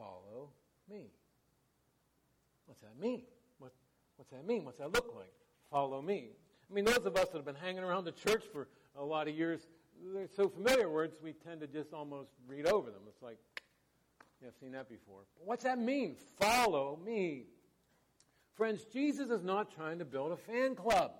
Follow 0.00 0.48
me. 0.90 1.10
What's 2.64 2.80
that 2.80 2.98
mean? 2.98 3.22
What, 3.58 3.72
what's 4.16 4.30
that 4.30 4.46
mean? 4.46 4.64
What's 4.64 4.78
that 4.78 4.92
look 4.92 5.12
like? 5.14 5.32
Follow 5.70 6.00
me. 6.00 6.30
I 6.70 6.74
mean, 6.74 6.86
those 6.86 7.04
of 7.04 7.16
us 7.16 7.26
that 7.28 7.36
have 7.36 7.44
been 7.44 7.54
hanging 7.54 7.84
around 7.84 8.06
the 8.06 8.12
church 8.12 8.44
for 8.50 8.68
a 8.96 9.04
lot 9.04 9.28
of 9.28 9.34
years, 9.34 9.60
they're 10.14 10.26
so 10.34 10.48
familiar 10.48 10.88
words, 10.88 11.16
we 11.22 11.32
tend 11.32 11.60
to 11.60 11.66
just 11.66 11.92
almost 11.92 12.30
read 12.48 12.66
over 12.66 12.90
them. 12.90 13.02
It's 13.08 13.22
like, 13.22 13.36
yeah, 14.40 14.48
I've 14.48 14.54
seen 14.58 14.72
that 14.72 14.88
before. 14.88 15.20
But 15.36 15.46
what's 15.46 15.64
that 15.64 15.78
mean? 15.78 16.16
Follow 16.40 16.98
me. 17.04 17.44
Friends, 18.54 18.86
Jesus 18.90 19.30
is 19.30 19.42
not 19.42 19.74
trying 19.74 19.98
to 19.98 20.06
build 20.06 20.32
a 20.32 20.36
fan 20.36 20.74
club. 20.74 21.12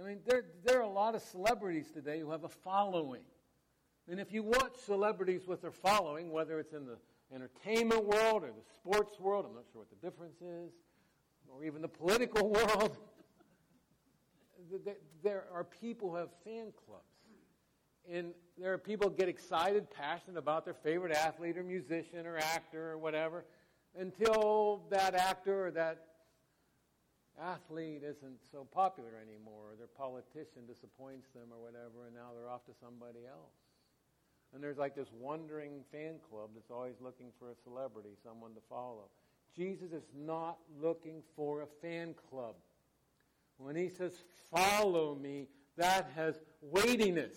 I 0.00 0.06
mean, 0.06 0.20
there, 0.24 0.44
there 0.64 0.78
are 0.78 0.84
a 0.84 0.88
lot 0.88 1.14
of 1.14 1.20
celebrities 1.20 1.90
today 1.90 2.20
who 2.20 2.30
have 2.30 2.44
a 2.44 2.48
following. 2.48 3.20
And 4.08 4.18
if 4.18 4.32
you 4.32 4.42
watch 4.42 4.76
celebrities 4.84 5.46
with 5.46 5.62
their 5.62 5.72
following, 5.72 6.30
whether 6.30 6.58
it's 6.58 6.72
in 6.72 6.86
the 6.86 6.96
entertainment 7.34 8.04
world 8.04 8.42
or 8.42 8.48
the 8.48 8.64
sports 8.74 9.18
world, 9.20 9.46
I'm 9.48 9.54
not 9.54 9.64
sure 9.72 9.82
what 9.82 9.90
the 9.90 10.06
difference 10.06 10.40
is, 10.40 10.72
or 11.48 11.64
even 11.64 11.82
the 11.82 11.88
political 11.88 12.48
world, 12.50 12.96
there 15.22 15.44
are 15.52 15.64
people 15.64 16.10
who 16.10 16.16
have 16.16 16.30
fan 16.44 16.72
clubs. 16.86 17.04
And 18.10 18.32
there 18.58 18.72
are 18.72 18.78
people 18.78 19.10
who 19.10 19.16
get 19.16 19.28
excited, 19.28 19.90
passionate 19.90 20.38
about 20.38 20.64
their 20.64 20.74
favorite 20.74 21.12
athlete 21.12 21.56
or 21.56 21.62
musician 21.62 22.26
or 22.26 22.38
actor 22.38 22.90
or 22.90 22.98
whatever, 22.98 23.44
until 23.98 24.82
that 24.90 25.14
actor 25.14 25.66
or 25.66 25.70
that 25.72 26.06
athlete 27.40 28.02
isn't 28.02 28.38
so 28.50 28.66
popular 28.72 29.10
anymore, 29.20 29.72
or 29.72 29.76
their 29.76 29.86
politician 29.86 30.66
disappoints 30.66 31.28
them 31.34 31.48
or 31.52 31.62
whatever, 31.62 32.06
and 32.06 32.14
now 32.14 32.30
they're 32.34 32.48
off 32.48 32.64
to 32.66 32.72
somebody 32.80 33.20
else. 33.28 33.54
And 34.54 34.62
there's 34.62 34.78
like 34.78 34.96
this 34.96 35.08
wandering 35.18 35.84
fan 35.92 36.14
club 36.28 36.50
that's 36.54 36.70
always 36.70 36.96
looking 37.00 37.28
for 37.38 37.50
a 37.50 37.54
celebrity, 37.62 38.10
someone 38.24 38.52
to 38.54 38.60
follow. 38.68 39.04
Jesus 39.56 39.92
is 39.92 40.04
not 40.16 40.58
looking 40.80 41.22
for 41.36 41.62
a 41.62 41.66
fan 41.80 42.14
club. 42.30 42.54
When 43.58 43.76
he 43.76 43.88
says, 43.88 44.12
follow 44.50 45.14
me, 45.14 45.48
that 45.76 46.10
has 46.14 46.34
weightiness, 46.60 47.34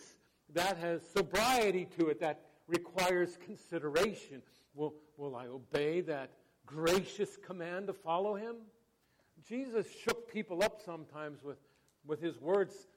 that 0.53 0.77
has 0.77 1.01
sobriety 1.07 1.87
to 1.99 2.07
it, 2.07 2.19
that 2.19 2.41
requires 2.67 3.37
consideration. 3.45 4.41
Will, 4.73 4.93
will 5.17 5.35
I 5.35 5.47
obey 5.47 6.01
that 6.01 6.31
gracious 6.65 7.37
command 7.37 7.87
to 7.87 7.93
follow 7.93 8.35
him? 8.35 8.55
Jesus 9.47 9.85
shook 10.03 10.31
people 10.31 10.63
up 10.63 10.81
sometimes 10.83 11.43
with, 11.43 11.57
with 12.05 12.21
his 12.21 12.39
words. 12.39 12.87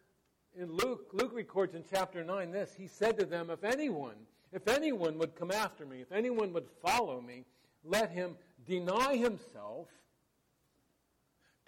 In 0.59 0.73
Luke, 0.73 1.11
Luke 1.13 1.33
records 1.35 1.75
in 1.75 1.85
chapter 1.89 2.25
9 2.25 2.51
this. 2.51 2.73
He 2.77 2.87
said 2.87 3.19
to 3.19 3.27
them, 3.27 3.51
If 3.51 3.63
anyone, 3.63 4.15
if 4.53 4.69
anyone 4.69 5.19
would 5.19 5.35
come 5.35 5.51
after 5.51 5.85
me, 5.85 6.01
if 6.01 6.11
anyone 6.13 6.53
would 6.55 6.67
follow 6.83 7.21
me, 7.21 7.45
let 7.85 8.11
him 8.11 8.37
deny 8.67 9.17
himself, 9.17 9.89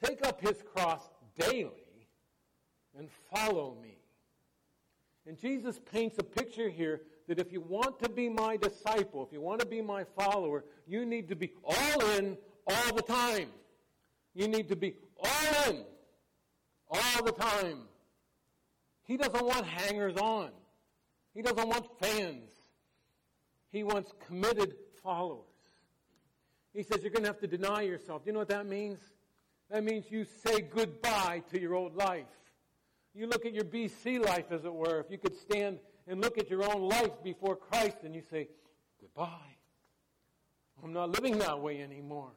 take 0.02 0.26
up 0.26 0.40
his 0.40 0.62
cross 0.75 1.02
daily, 1.38 2.09
and 2.97 3.09
follow 3.35 3.76
me. 3.83 3.99
And 5.26 5.38
Jesus 5.38 5.78
paints 5.92 6.16
a 6.18 6.23
picture 6.23 6.71
here 6.71 7.02
that 7.28 7.38
if 7.38 7.52
you 7.52 7.61
want 7.61 8.02
to 8.02 8.09
be 8.09 8.30
my 8.30 8.57
disciple, 8.57 9.23
if 9.23 9.33
you 9.35 9.42
want 9.42 9.61
to 9.61 9.66
be 9.66 9.83
my 9.83 10.04
follower, 10.16 10.64
you 10.87 11.04
need 11.04 11.28
to 11.28 11.37
be 11.37 11.52
all 11.62 12.07
in 12.16 12.38
all 12.66 12.95
the 12.95 13.02
time. 13.02 13.49
You 14.35 14.49
need 14.49 14.68
to 14.68 14.76
be 14.76 14.95
all 15.23 15.71
in 15.71 15.85
all 16.90 17.23
the 17.23 17.33
time. 17.33 17.83
He 19.09 19.17
doesn't 19.17 19.45
want 19.45 19.67
hangers 19.67 20.17
on. 20.19 20.50
He 21.35 21.43
doesn't 21.43 21.69
want 21.69 21.87
fans. 21.99 22.50
He 23.73 23.83
wants 23.83 24.12
committed 24.27 24.75
followers. 25.03 25.45
He 26.75 26.83
says 26.83 27.03
you're 27.03 27.11
going 27.11 27.25
to 27.25 27.31
have 27.31 27.41
to 27.41 27.47
deny 27.47 27.81
yourself. 27.83 28.23
Do 28.23 28.29
you 28.29 28.35
know 28.35 28.41
what 28.41 28.50
that 28.50 28.67
means? 28.67 29.00
That 29.71 29.83
means 29.83 30.11
you 30.11 30.25
say 30.47 30.61
goodbye 30.61 31.43
to 31.50 31.61
your 31.61 31.75
old 31.75 31.97
life. 31.97 32.27
You 33.15 33.27
look 33.27 33.47
at 33.47 33.55
your 33.55 33.65
BC 33.65 34.25
life, 34.25 34.53
as 34.53 34.65
it 34.65 34.73
were. 34.73 35.00
If 35.00 35.11
you 35.11 35.19
could 35.19 35.37
stand 35.37 35.79
and 36.07 36.21
look 36.21 36.38
at 36.38 36.50
your 36.50 36.62
own 36.62 36.88
life 36.88 37.23
before 37.25 37.57
Christ 37.57 37.99
and 38.05 38.15
you 38.15 38.23
say, 38.31 38.49
goodbye. 39.00 39.57
I'm 40.85 40.93
not 40.93 41.11
living 41.11 41.38
that 41.38 41.59
way 41.59 41.83
anymore. 41.83 42.31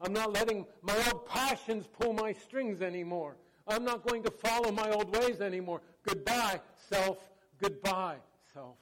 I'm 0.00 0.12
not 0.12 0.32
letting 0.32 0.66
my 0.82 0.96
old 1.12 1.26
passions 1.26 1.86
pull 2.00 2.12
my 2.12 2.32
strings 2.32 2.82
anymore. 2.82 3.36
I'm 3.66 3.84
not 3.84 4.06
going 4.06 4.22
to 4.24 4.30
follow 4.30 4.70
my 4.70 4.90
old 4.90 5.16
ways 5.16 5.40
anymore. 5.40 5.80
Goodbye, 6.06 6.60
self. 6.88 7.18
Goodbye, 7.60 8.16
self. 8.54 8.76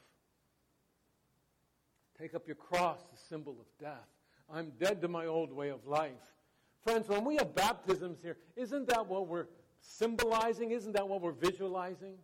Take 2.18 2.34
up 2.34 2.46
your 2.46 2.56
cross, 2.56 3.00
the 3.10 3.18
symbol 3.28 3.56
of 3.58 3.66
death. 3.84 4.08
I'm 4.52 4.72
dead 4.78 5.00
to 5.02 5.08
my 5.08 5.26
old 5.26 5.52
way 5.52 5.70
of 5.70 5.86
life. 5.86 6.12
Friends, 6.82 7.08
when 7.08 7.24
we 7.24 7.36
have 7.36 7.54
baptisms 7.54 8.18
here, 8.22 8.36
isn't 8.56 8.88
that 8.88 9.06
what 9.06 9.26
we're 9.26 9.46
symbolizing? 9.80 10.70
Isn't 10.70 10.92
that 10.92 11.08
what 11.08 11.22
we're 11.22 11.32
visualizing? 11.32 12.14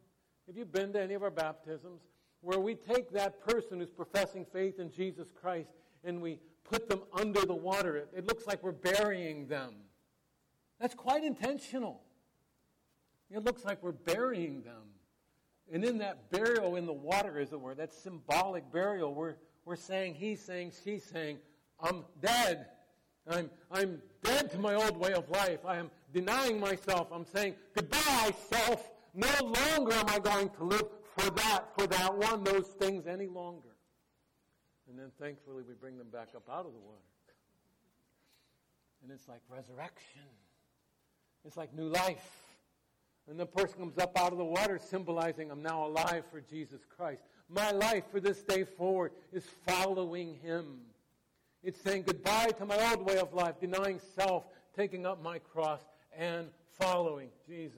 Have 0.47 0.57
you 0.57 0.65
been 0.65 0.93
to 0.93 1.01
any 1.01 1.15
of 1.15 1.23
our 1.23 1.31
baptisms? 1.31 2.03
Where 2.43 2.61
we 2.61 2.75
take 2.75 3.11
that 3.13 3.45
person 3.47 3.81
who's 3.81 3.91
professing 3.91 4.47
faith 4.53 4.79
in 4.79 4.91
Jesus 4.91 5.29
Christ 5.31 5.71
and 6.05 6.21
we 6.21 6.39
put 6.65 6.89
them 6.89 7.01
under 7.13 7.45
the 7.45 7.55
water. 7.55 7.97
It, 7.97 8.09
it 8.17 8.27
looks 8.27 8.47
like 8.47 8.63
we're 8.63 8.73
burying 8.73 9.47
them. 9.47 9.75
That's 10.79 10.95
quite 10.95 11.25
intentional. 11.25 12.03
It 13.31 13.45
looks 13.45 13.65
like 13.65 13.83
we're 13.83 13.93
burying 13.93 14.63
them. 14.63 14.83
And 15.73 15.85
in 15.85 15.99
that 15.99 16.31
burial 16.31 16.77
in 16.77 16.87
the 16.87 16.93
water, 16.93 17.39
as 17.39 17.53
it 17.53 17.61
were, 17.61 17.75
that 17.75 17.93
symbolic 17.93 18.71
burial, 18.73 19.15
we're, 19.15 19.37
we're 19.65 19.77
saying, 19.77 20.15
he's 20.15 20.41
saying, 20.41 20.73
she's 20.85 21.05
saying, 21.05 21.39
I'm 21.81 22.05
dead. 22.21 22.67
I'm, 23.29 23.51
I'm 23.71 24.03
dead 24.25 24.51
to 24.53 24.59
my 24.59 24.75
old 24.75 24.97
way 24.97 25.13
of 25.13 25.31
life. 25.31 25.61
I 25.65 25.77
am 25.77 25.91
denying 26.13 26.59
myself. 26.59 27.09
I'm 27.13 27.25
saying, 27.25 27.55
goodbye, 27.75 28.33
self. 28.51 28.91
No 29.15 29.29
longer 29.41 29.93
am 29.93 30.09
I 30.09 30.19
going 30.19 30.51
to 30.51 30.65
live 30.65 30.89
for 31.17 31.31
that, 31.31 31.65
for 31.77 31.87
that 31.87 32.17
one, 32.17 32.45
those 32.45 32.67
things 32.67 33.07
any 33.07 33.27
longer. 33.27 33.69
And 34.89 34.99
then 34.99 35.11
thankfully 35.21 35.63
we 35.67 35.75
bring 35.75 35.99
them 35.99 36.09
back 36.11 36.29
up 36.35 36.49
out 36.51 36.67
of 36.67 36.73
the 36.73 36.79
water. 36.79 36.99
And 39.03 39.13
it's 39.13 39.29
like 39.29 39.41
resurrection. 39.49 40.23
It's 41.45 41.57
like 41.57 41.75
new 41.75 41.89
life. 41.89 42.40
And 43.29 43.39
the 43.39 43.47
person 43.47 43.79
comes 43.79 43.99
up 43.99 44.19
out 44.19 44.33
of 44.33 44.39
the 44.39 44.45
water 44.45 44.79
symbolizing 44.79 45.51
I'm 45.51 45.63
now 45.63 45.87
alive 45.87 46.25
for 46.31 46.41
Jesus 46.41 46.81
Christ. 46.97 47.23
My 47.49 47.71
life 47.71 48.05
for 48.11 48.21
this 48.21 48.43
day 48.43 48.65
forward 48.65 49.13
is 49.33 49.45
following 49.67 50.37
him. 50.43 50.79
It's 51.63 51.81
saying 51.81 52.05
goodbye 52.07 52.53
to 52.59 52.65
my 52.65 52.91
old 52.91 53.07
way 53.07 53.19
of 53.19 53.35
life, 53.35 53.61
denying 53.61 54.01
self, 54.17 54.45
taking 54.75 55.07
up 55.07 55.23
my 55.23 55.39
cross, 55.39 55.81
and 56.17 56.49
following 56.79 57.29
Jesus. 57.47 57.77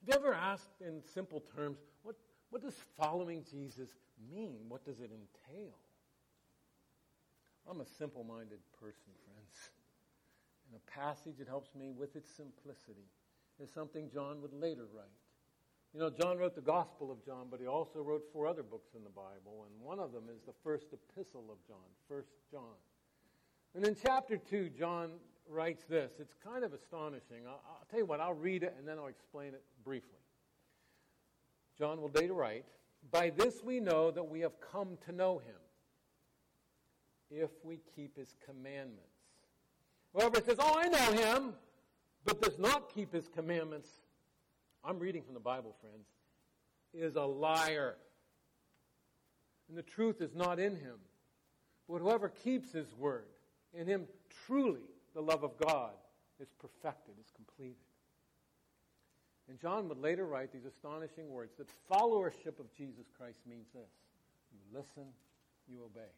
Have 0.00 0.08
you 0.08 0.14
ever 0.14 0.34
asked 0.34 0.80
in 0.80 1.02
simple 1.14 1.42
terms, 1.54 1.78
what, 2.02 2.16
what 2.48 2.62
does 2.62 2.76
following 2.98 3.44
Jesus 3.50 3.90
mean? 4.32 4.56
What 4.68 4.84
does 4.84 4.98
it 5.00 5.10
entail? 5.10 5.74
I'm 7.68 7.80
a 7.80 7.86
simple 7.86 8.24
minded 8.24 8.58
person, 8.80 9.12
friends. 9.24 9.70
And 10.70 10.78
a 10.78 10.90
passage 10.90 11.38
that 11.38 11.48
helps 11.48 11.74
me 11.74 11.90
with 11.90 12.14
its 12.14 12.30
simplicity 12.30 13.10
is 13.60 13.70
something 13.70 14.08
John 14.08 14.40
would 14.40 14.52
later 14.52 14.86
write. 14.94 15.08
You 15.92 15.98
know, 15.98 16.10
John 16.10 16.38
wrote 16.38 16.54
the 16.54 16.60
Gospel 16.60 17.10
of 17.10 17.24
John, 17.26 17.48
but 17.50 17.58
he 17.58 17.66
also 17.66 18.00
wrote 18.00 18.22
four 18.32 18.46
other 18.46 18.62
books 18.62 18.90
in 18.94 19.02
the 19.02 19.10
Bible, 19.10 19.66
and 19.66 19.84
one 19.84 19.98
of 19.98 20.12
them 20.12 20.24
is 20.32 20.40
the 20.46 20.52
first 20.62 20.86
epistle 20.92 21.46
of 21.50 21.58
John, 21.66 21.82
First 22.08 22.30
John. 22.50 22.78
And 23.74 23.84
in 23.84 23.96
chapter 24.00 24.36
2, 24.36 24.70
John 24.78 25.10
writes 25.48 25.84
this. 25.88 26.12
It's 26.20 26.34
kind 26.44 26.64
of 26.64 26.72
astonishing. 26.72 27.46
I'll, 27.46 27.60
I'll 27.68 27.86
tell 27.90 27.98
you 27.98 28.06
what, 28.06 28.20
I'll 28.20 28.34
read 28.34 28.62
it 28.62 28.74
and 28.78 28.86
then 28.86 28.98
I'll 28.98 29.08
explain 29.08 29.48
it 29.48 29.64
briefly. 29.84 30.20
John 31.76 32.00
will 32.00 32.10
later 32.14 32.34
write, 32.34 32.66
By 33.10 33.30
this 33.30 33.62
we 33.64 33.80
know 33.80 34.12
that 34.12 34.22
we 34.22 34.40
have 34.40 34.60
come 34.60 34.96
to 35.06 35.12
know 35.12 35.38
him, 35.38 35.56
if 37.30 37.50
we 37.64 37.80
keep 37.96 38.16
his 38.16 38.34
commandments. 38.44 39.09
Whoever 40.14 40.40
says, 40.40 40.56
Oh, 40.58 40.78
I 40.78 40.88
know 40.88 41.12
him, 41.12 41.54
but 42.24 42.42
does 42.42 42.58
not 42.58 42.92
keep 42.92 43.12
his 43.12 43.28
commandments, 43.28 43.88
I'm 44.84 44.98
reading 44.98 45.22
from 45.22 45.34
the 45.34 45.40
Bible, 45.40 45.74
friends, 45.80 46.06
is 46.92 47.16
a 47.16 47.22
liar. 47.22 47.96
And 49.68 49.78
the 49.78 49.82
truth 49.82 50.20
is 50.20 50.34
not 50.34 50.58
in 50.58 50.74
him. 50.76 50.96
But 51.88 52.00
whoever 52.00 52.28
keeps 52.28 52.72
his 52.72 52.86
word, 52.96 53.26
in 53.74 53.86
him 53.86 54.06
truly 54.46 54.80
the 55.14 55.20
love 55.20 55.42
of 55.44 55.56
God 55.58 55.92
is 56.40 56.48
perfected, 56.60 57.14
is 57.20 57.30
completed. 57.34 57.76
And 59.48 59.58
John 59.58 59.88
would 59.88 59.98
later 59.98 60.26
write 60.26 60.52
these 60.52 60.64
astonishing 60.64 61.28
words 61.28 61.52
that 61.58 61.66
followership 61.90 62.60
of 62.60 62.72
Jesus 62.76 63.06
Christ 63.16 63.38
means 63.48 63.66
this 63.74 63.90
you 64.52 64.60
listen, 64.72 65.06
you 65.68 65.82
obey. 65.84 66.12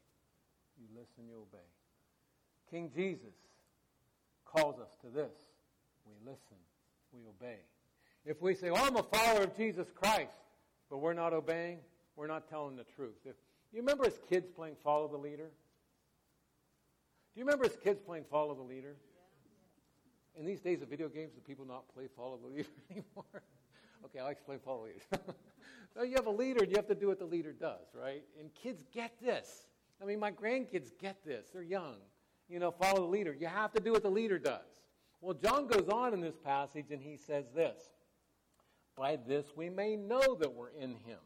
You 0.78 0.86
listen, 0.94 1.24
you 1.26 1.36
obey. 1.36 1.64
King 2.70 2.90
Jesus 2.94 3.34
calls 4.54 4.78
us 4.78 4.90
to 5.00 5.08
this. 5.08 5.32
We 6.06 6.14
listen, 6.24 6.56
we 7.12 7.20
obey. 7.28 7.58
If 8.24 8.40
we 8.40 8.54
say, 8.54 8.70
oh, 8.70 8.76
I'm 8.76 8.96
a 8.96 9.02
follower 9.02 9.44
of 9.44 9.56
Jesus 9.56 9.88
Christ, 9.94 10.30
but 10.90 10.98
we're 10.98 11.14
not 11.14 11.32
obeying, 11.32 11.78
we're 12.16 12.26
not 12.26 12.48
telling 12.48 12.76
the 12.76 12.84
truth. 12.84 13.16
If, 13.24 13.34
you 13.72 13.80
remember 13.80 14.06
as 14.06 14.18
kids 14.28 14.48
playing 14.54 14.76
Follow 14.84 15.08
the 15.08 15.16
Leader? 15.16 15.50
Do 17.34 17.40
you 17.40 17.44
remember 17.44 17.64
as 17.64 17.76
kids 17.82 18.00
playing 18.04 18.24
Follow 18.30 18.54
the 18.54 18.62
Leader? 18.62 18.94
In 20.38 20.46
these 20.46 20.60
days 20.60 20.82
of 20.82 20.88
video 20.88 21.08
games, 21.08 21.32
do 21.34 21.40
people 21.40 21.64
not 21.64 21.84
play 21.94 22.04
Follow 22.16 22.38
the 22.38 22.48
Leader 22.48 22.68
anymore? 22.90 23.42
okay, 24.04 24.18
I'll 24.20 24.28
explain 24.28 24.58
Follow 24.58 24.84
the 24.84 24.88
Leader. 24.88 25.34
no, 25.96 26.02
you 26.02 26.14
have 26.16 26.26
a 26.26 26.30
leader, 26.30 26.62
and 26.62 26.70
you 26.70 26.76
have 26.76 26.88
to 26.88 26.94
do 26.94 27.08
what 27.08 27.18
the 27.18 27.24
leader 27.24 27.52
does, 27.52 27.86
right? 27.94 28.22
And 28.38 28.54
kids 28.54 28.84
get 28.92 29.12
this. 29.22 29.66
I 30.00 30.04
mean, 30.04 30.20
my 30.20 30.30
grandkids 30.30 30.90
get 31.00 31.24
this. 31.24 31.46
They're 31.52 31.62
young. 31.62 31.96
You 32.48 32.58
know, 32.58 32.70
follow 32.70 33.00
the 33.00 33.10
leader. 33.10 33.34
You 33.38 33.46
have 33.46 33.72
to 33.72 33.80
do 33.80 33.92
what 33.92 34.02
the 34.02 34.10
leader 34.10 34.38
does. 34.38 34.82
Well, 35.20 35.34
John 35.34 35.68
goes 35.68 35.88
on 35.88 36.12
in 36.14 36.20
this 36.20 36.36
passage, 36.36 36.86
and 36.90 37.00
he 37.00 37.16
says 37.16 37.46
this 37.54 37.80
By 38.96 39.16
this 39.16 39.46
we 39.56 39.70
may 39.70 39.96
know 39.96 40.36
that 40.40 40.52
we're 40.52 40.70
in 40.70 40.90
him. 40.90 41.18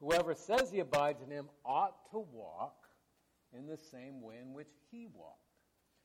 Whoever 0.00 0.34
says 0.34 0.70
he 0.70 0.80
abides 0.80 1.22
in 1.22 1.30
him 1.30 1.48
ought 1.64 2.10
to 2.10 2.18
walk 2.18 2.88
in 3.56 3.66
the 3.66 3.76
same 3.76 4.22
way 4.22 4.36
in 4.40 4.52
which 4.52 4.70
he 4.90 5.06
walked. 5.14 5.38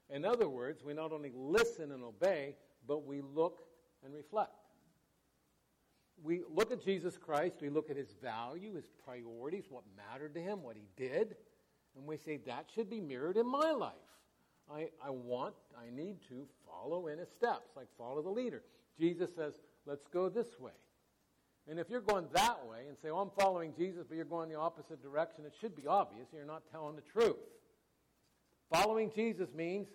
In 0.10 0.26
other 0.26 0.50
words, 0.50 0.84
we 0.84 0.94
not 0.94 1.12
only 1.12 1.32
listen 1.34 1.92
and 1.92 2.04
obey, 2.04 2.56
but 2.88 3.06
we 3.06 3.22
look 3.22 3.62
and 4.04 4.14
reflect. 4.14 4.52
We 6.22 6.44
look 6.50 6.72
at 6.72 6.84
Jesus 6.84 7.18
Christ, 7.18 7.58
we 7.62 7.70
look 7.70 7.90
at 7.90 7.98
his 7.98 8.14
value, 8.22 8.76
his 8.76 8.90
priorities, 9.06 9.66
what 9.70 9.84
mattered 9.98 10.34
to 10.36 10.42
him, 10.42 10.64
what 10.64 10.78
he 10.78 10.88
did, 10.96 11.36
and 11.96 12.06
we 12.06 12.18
say 12.18 12.40
that 12.46 12.66
should 12.74 12.90
be 12.90 13.00
mirrored 13.00 13.38
in 13.38 13.48
my 13.48 13.72
life. 13.72 13.94
I, 14.72 14.90
I 15.04 15.12
want, 15.12 15.56
I 15.78 15.96
need 15.96 16.18
to 16.30 16.48
follow 16.68 17.08
in 17.08 17.20
his 17.20 17.30
steps, 17.30 17.70
like 17.76 17.88
follow 17.98 18.22
the 18.22 18.30
leader. 18.30 18.64
Jesus 19.00 19.30
says, 19.36 19.54
let's 19.86 20.08
go 20.08 20.30
this 20.30 20.60
way. 20.60 20.72
And 21.68 21.80
if 21.80 21.90
you're 21.90 22.02
going 22.02 22.26
that 22.34 22.66
way 22.68 22.86
and 22.88 22.98
say, 23.02 23.10
oh, 23.10 23.18
I'm 23.18 23.32
following 23.40 23.74
Jesus, 23.78 24.06
but 24.08 24.16
you're 24.16 24.26
going 24.26 24.50
the 24.50 24.60
opposite 24.60 25.02
direction, 25.02 25.46
it 25.46 25.54
should 25.60 25.76
be 25.76 25.88
obvious 25.88 26.28
you're 26.34 26.46
not 26.46 26.64
telling 26.72 26.96
the 26.96 27.02
truth. 27.02 27.38
Following 28.72 29.12
Jesus 29.16 29.50
means 29.54 29.88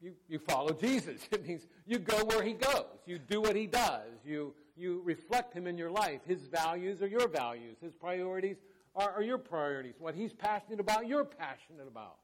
you, 0.00 0.14
you 0.28 0.38
follow 0.38 0.72
Jesus. 0.72 1.20
It 1.32 1.46
means 1.46 1.66
you 1.86 1.98
go 1.98 2.24
where 2.24 2.42
he 2.42 2.54
goes. 2.54 2.86
You 3.06 3.18
do 3.18 3.40
what 3.40 3.54
he 3.54 3.66
does. 3.66 4.10
You, 4.24 4.52
you 4.76 5.00
reflect 5.04 5.54
him 5.54 5.66
in 5.66 5.78
your 5.78 5.90
life. 5.90 6.20
His 6.26 6.42
values 6.42 7.02
are 7.02 7.06
your 7.06 7.28
values. 7.28 7.76
His 7.80 7.94
priorities 7.94 8.56
are, 8.94 9.10
are 9.12 9.22
your 9.22 9.38
priorities. 9.38 9.94
What 9.98 10.14
he's 10.14 10.32
passionate 10.32 10.80
about, 10.80 11.06
you're 11.06 11.24
passionate 11.24 11.86
about. 11.88 12.16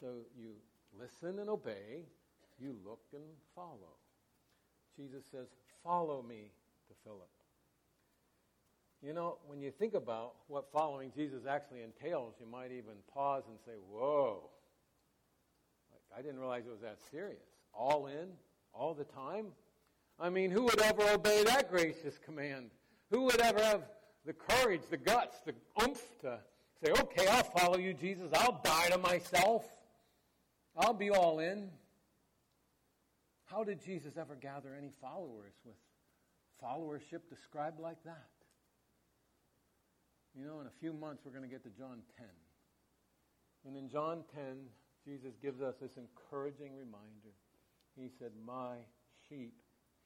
So 0.00 0.06
you 0.38 0.50
listen 0.98 1.38
and 1.38 1.48
obey. 1.48 2.06
You 2.58 2.76
look 2.84 3.00
and 3.14 3.22
follow. 3.54 3.96
Jesus 4.96 5.24
says, 5.30 5.46
Follow 5.82 6.22
me 6.22 6.50
to 6.88 6.94
Philip. 7.04 7.30
You 9.02 9.14
know, 9.14 9.38
when 9.46 9.62
you 9.62 9.70
think 9.70 9.94
about 9.94 10.34
what 10.46 10.70
following 10.70 11.10
Jesus 11.16 11.46
actually 11.48 11.80
entails, 11.82 12.34
you 12.38 12.46
might 12.46 12.70
even 12.70 12.94
pause 13.12 13.44
and 13.48 13.58
say, 13.64 13.72
Whoa, 13.90 14.50
like, 15.90 16.18
I 16.18 16.22
didn't 16.22 16.38
realize 16.38 16.64
it 16.66 16.70
was 16.70 16.82
that 16.82 16.98
serious. 17.10 17.38
All 17.72 18.08
in, 18.08 18.28
all 18.74 18.94
the 18.94 19.04
time? 19.04 19.46
I 20.18 20.28
mean, 20.28 20.50
who 20.50 20.64
would 20.64 20.80
ever 20.82 21.02
obey 21.10 21.44
that 21.44 21.70
gracious 21.70 22.18
command? 22.18 22.70
Who 23.10 23.22
would 23.22 23.40
ever 23.40 23.62
have 23.62 23.82
the 24.26 24.32
courage, 24.32 24.82
the 24.90 24.96
guts, 24.96 25.38
the 25.46 25.54
oomph 25.82 26.02
to 26.20 26.38
say, 26.84 26.92
okay, 26.92 27.26
I'll 27.26 27.42
follow 27.42 27.78
you, 27.78 27.94
Jesus. 27.94 28.30
I'll 28.34 28.60
die 28.62 28.88
to 28.90 28.98
myself. 28.98 29.64
I'll 30.76 30.94
be 30.94 31.10
all 31.10 31.38
in. 31.38 31.70
How 33.46 33.64
did 33.64 33.82
Jesus 33.84 34.16
ever 34.16 34.36
gather 34.36 34.74
any 34.76 34.90
followers 35.00 35.54
with 35.64 35.74
followership 36.62 37.28
described 37.28 37.80
like 37.80 38.02
that? 38.04 38.28
You 40.38 40.46
know, 40.46 40.60
in 40.60 40.66
a 40.66 40.78
few 40.78 40.92
months 40.92 41.22
we're 41.24 41.32
going 41.32 41.44
to 41.44 41.50
get 41.50 41.64
to 41.64 41.70
John 41.70 42.02
10. 42.16 42.26
And 43.66 43.76
in 43.76 43.88
John 43.88 44.22
10, 44.34 44.42
Jesus 45.04 45.34
gives 45.42 45.60
us 45.60 45.74
this 45.80 45.96
encouraging 45.96 46.76
reminder. 46.76 47.34
He 47.96 48.08
said, 48.18 48.30
My 48.46 48.76
sheep 49.28 49.54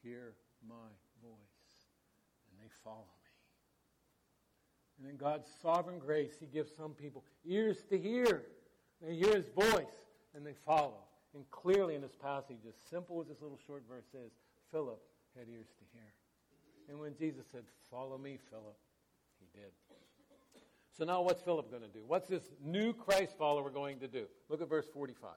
hear 0.03 0.35
my 0.67 0.89
voice, 1.23 1.89
and 2.49 2.59
they 2.59 2.73
follow. 2.83 3.24
And 4.99 5.11
in 5.11 5.17
God's 5.17 5.49
sovereign 5.63 5.99
grace, 5.99 6.35
He 6.39 6.47
gives 6.47 6.75
some 6.75 6.93
people 6.93 7.25
ears 7.47 7.85
to 7.91 7.99
hear. 7.99 8.45
They 9.03 9.17
hear 9.17 9.35
His 9.35 9.49
voice, 9.49 9.97
and 10.35 10.47
they 10.47 10.55
follow. 10.65 11.05
And 11.35 11.49
clearly 11.51 11.95
in 11.95 12.03
this 12.03 12.15
passage, 12.15 12.59
as 12.69 12.75
simple 12.91 13.21
as 13.21 13.29
this 13.29 13.41
little 13.43 13.59
short 13.67 13.83
verse 13.89 14.15
is, 14.15 14.33
Philip 14.71 15.03
had 15.37 15.49
ears 15.49 15.67
to 15.79 15.85
hear. 15.93 16.13
And 16.89 16.99
when 16.99 17.15
Jesus 17.17 17.45
said, 17.51 17.65
Follow 17.91 18.19
me, 18.19 18.39
Philip, 18.51 18.77
he 19.39 19.47
did. 19.59 19.71
So 20.97 21.05
now 21.05 21.23
what's 21.23 21.43
Philip 21.43 21.71
going 21.71 21.83
to 21.83 21.89
do? 21.89 22.05
What's 22.07 22.29
this 22.29 22.51
new 22.65 22.93
Christ 22.93 23.37
follower 23.37 23.69
going 23.71 23.99
to 23.99 24.09
do? 24.09 24.27
Look 24.49 24.63
at 24.63 24.69
verse 24.69 24.87
45. 24.93 25.31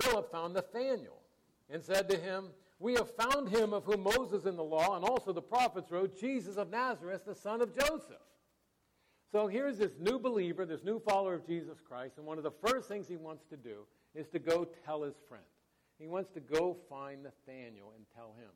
Philip 0.00 0.32
found 0.32 0.54
Nathanael 0.54 1.20
and 1.68 1.84
said 1.84 2.08
to 2.08 2.16
him, 2.16 2.46
We 2.80 2.94
have 2.94 3.10
found 3.10 3.50
him 3.50 3.74
of 3.74 3.84
whom 3.84 4.02
Moses 4.02 4.46
in 4.46 4.56
the 4.56 4.64
law 4.64 4.96
and 4.96 5.04
also 5.04 5.32
the 5.32 5.42
prophets 5.42 5.92
wrote, 5.92 6.18
Jesus 6.18 6.56
of 6.56 6.70
Nazareth, 6.70 7.26
the 7.26 7.34
son 7.34 7.60
of 7.60 7.76
Joseph. 7.76 8.16
So 9.30 9.46
here's 9.46 9.76
this 9.76 9.92
new 10.00 10.18
believer, 10.18 10.64
this 10.64 10.82
new 10.82 10.98
follower 10.98 11.34
of 11.34 11.46
Jesus 11.46 11.78
Christ, 11.86 12.14
and 12.16 12.26
one 12.26 12.38
of 12.38 12.42
the 12.42 12.50
first 12.50 12.88
things 12.88 13.06
he 13.06 13.16
wants 13.16 13.44
to 13.50 13.56
do 13.56 13.86
is 14.14 14.26
to 14.28 14.38
go 14.38 14.66
tell 14.84 15.02
his 15.02 15.14
friend. 15.28 15.44
He 15.98 16.06
wants 16.06 16.30
to 16.30 16.40
go 16.40 16.76
find 16.88 17.22
Nathanael 17.22 17.92
and 17.94 18.06
tell 18.16 18.32
him. 18.38 18.48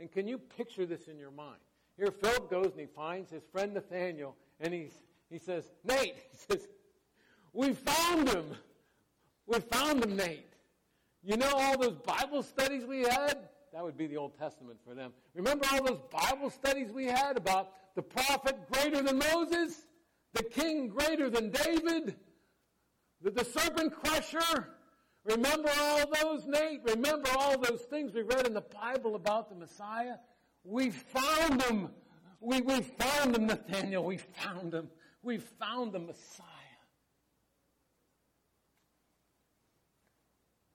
And 0.00 0.10
can 0.10 0.26
you 0.26 0.38
picture 0.38 0.84
this 0.84 1.06
in 1.06 1.16
your 1.16 1.30
mind? 1.30 1.60
Here, 1.96 2.10
Philip 2.10 2.50
goes 2.50 2.72
and 2.72 2.80
he 2.80 2.86
finds 2.86 3.30
his 3.30 3.44
friend 3.52 3.74
Nathanael, 3.74 4.34
and 4.60 4.74
he's, 4.74 4.92
he 5.30 5.38
says, 5.38 5.70
Nate, 5.84 6.16
he 6.32 6.36
says, 6.36 6.68
we 7.52 7.74
found 7.74 8.28
him. 8.28 8.44
We 9.46 9.60
found 9.60 10.04
him, 10.04 10.16
Nate. 10.16 10.52
You 11.22 11.36
know 11.36 11.52
all 11.52 11.78
those 11.78 11.96
Bible 11.96 12.42
studies 12.42 12.84
we 12.84 13.02
had? 13.02 13.38
That 13.72 13.84
would 13.84 13.96
be 13.96 14.06
the 14.06 14.16
Old 14.16 14.38
Testament 14.38 14.78
for 14.86 14.94
them. 14.94 15.12
Remember 15.34 15.66
all 15.72 15.84
those 15.84 16.00
Bible 16.10 16.50
studies 16.50 16.90
we 16.90 17.06
had 17.06 17.36
about 17.36 17.72
the 17.94 18.02
prophet 18.02 18.56
greater 18.70 19.02
than 19.02 19.18
Moses? 19.18 19.86
The 20.34 20.42
king 20.42 20.88
greater 20.88 21.30
than 21.30 21.50
David? 21.50 22.16
The, 23.22 23.30
the 23.30 23.44
serpent 23.44 23.94
crusher? 23.94 24.68
Remember 25.24 25.70
all 25.80 26.04
those, 26.22 26.46
Nate? 26.46 26.80
Remember 26.84 27.28
all 27.36 27.58
those 27.58 27.82
things 27.82 28.14
we 28.14 28.22
read 28.22 28.46
in 28.46 28.54
the 28.54 28.62
Bible 28.62 29.14
about 29.14 29.50
the 29.50 29.54
Messiah? 29.54 30.14
We 30.64 30.90
found 30.90 31.60
them. 31.60 31.90
We, 32.40 32.60
we 32.60 32.82
found 32.82 33.34
them, 33.34 33.46
Nathaniel. 33.46 34.04
We 34.04 34.16
found 34.16 34.72
them. 34.72 34.88
We 35.22 35.38
found 35.38 35.92
the 35.92 35.98
Messiah. 35.98 36.44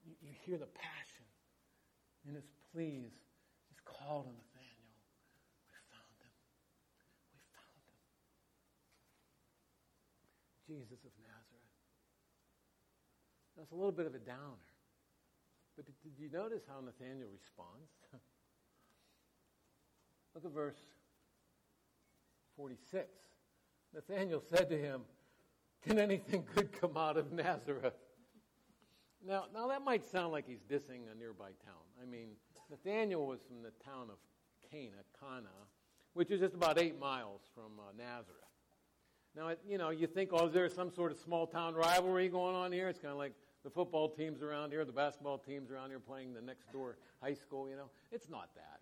You, 0.06 0.14
you 0.22 0.34
hear 0.46 0.58
the 0.58 0.68
passion 0.68 1.26
in 2.28 2.36
his 2.36 2.46
pleas, 2.74 3.14
his 3.70 3.80
call 3.86 4.26
to 4.26 4.34
Nathaniel. 4.34 4.98
We 5.70 5.78
found 5.94 6.18
him. 6.18 6.34
We 7.30 7.38
found 7.54 7.78
him. 7.86 8.02
Jesus 10.66 11.06
of 11.06 11.14
Nazareth. 11.22 11.78
that's 13.56 13.72
a 13.72 13.76
little 13.76 13.94
bit 13.94 14.08
of 14.08 14.16
a 14.16 14.24
downer. 14.26 14.74
But 15.78 15.86
did, 15.86 15.96
did 16.02 16.18
you 16.18 16.30
notice 16.34 16.64
how 16.68 16.82
Nathaniel 16.82 17.30
responds? 17.30 17.94
Look 20.34 20.46
at 20.46 20.52
verse 20.52 20.82
46. 22.58 23.06
Nathanael 23.94 24.42
said 24.50 24.70
to 24.70 24.78
him, 24.78 25.02
Can 25.84 26.00
anything 26.00 26.44
good 26.56 26.72
come 26.80 26.98
out 26.98 27.18
of 27.18 27.32
Nazareth? 27.32 27.94
Now, 29.26 29.46
now 29.54 29.68
that 29.68 29.84
might 29.84 30.04
sound 30.04 30.32
like 30.32 30.46
he's 30.48 30.64
dissing 30.70 31.12
a 31.12 31.18
nearby 31.18 31.52
town. 31.66 31.84
I 32.02 32.06
mean, 32.06 32.30
Nathanael 32.74 33.28
was 33.28 33.40
from 33.48 33.62
the 33.62 33.72
town 33.86 34.10
of 34.10 34.18
Cana, 34.72 35.04
Cana, 35.20 35.54
which 36.14 36.32
is 36.32 36.40
just 36.40 36.56
about 36.56 36.80
eight 36.80 37.00
miles 37.00 37.42
from 37.54 37.80
uh, 37.80 37.92
Nazareth. 37.96 38.40
Now, 39.36 39.52
you 39.68 39.78
know, 39.78 39.92
you 39.92 40.08
think, 40.08 40.32
oh, 40.34 40.48
is 40.48 40.54
there 40.54 40.68
some 40.70 40.92
sort 40.92 41.12
of 41.12 41.20
small 41.20 41.46
town 41.46 41.76
rivalry 41.76 42.30
going 42.30 42.56
on 42.56 42.72
here? 42.72 42.90
It's 42.90 42.98
kind 42.98 43.12
of 43.12 43.20
like 43.20 43.34
the 43.64 43.70
football 43.70 44.10
teams 44.10 44.42
around 44.42 44.72
here, 44.72 44.84
the 44.86 44.92
basketball 44.92 45.38
teams 45.38 45.70
around 45.70 45.90
here 45.90 46.00
playing 46.00 46.34
the 46.34 46.42
next 46.42 46.72
door 46.74 46.98
high 47.22 47.36
school, 47.36 47.70
you 47.70 47.76
know. 47.76 47.92
It's 48.12 48.28
not 48.28 48.50
that. 48.56 48.80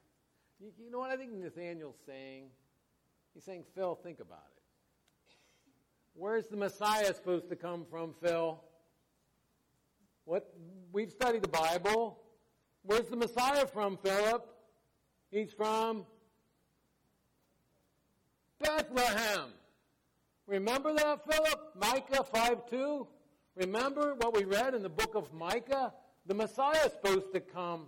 You, 0.62 0.72
you 0.82 0.90
know 0.90 1.00
what 1.00 1.12
I 1.12 1.18
think 1.18 1.34
Nathaniel's 1.34 2.00
saying? 2.06 2.46
He's 3.34 3.44
saying, 3.44 3.66
Phil, 3.76 3.96
think 3.96 4.22
about 4.22 4.48
it. 4.56 4.64
Where's 6.14 6.48
the 6.48 6.56
Messiah 6.56 7.14
supposed 7.14 7.50
to 7.50 7.58
come 7.58 7.86
from, 7.92 8.14
Phil? 8.24 8.58
What 10.24 10.54
we've 10.94 11.12
studied 11.12 11.42
the 11.42 11.50
Bible. 11.50 12.21
Where's 12.84 13.08
the 13.08 13.16
Messiah 13.16 13.68
from, 13.68 13.98
Philip? 13.98 14.48
He's 15.30 15.54
from 15.54 16.06
Bethlehem. 18.60 19.52
Remember 20.48 20.94
that, 20.94 21.24
Philip? 21.30 21.76
Micah 21.80 22.24
5 22.24 22.70
2? 22.70 23.08
Remember 23.56 24.16
what 24.16 24.36
we 24.36 24.44
read 24.46 24.74
in 24.74 24.82
the 24.82 24.90
book 24.90 25.16
of 25.16 25.32
Micah? 25.34 25.94
The 26.26 26.34
Messiah 26.34 26.86
is 26.86 26.92
supposed 26.92 27.34
to 27.34 27.40
come 27.40 27.86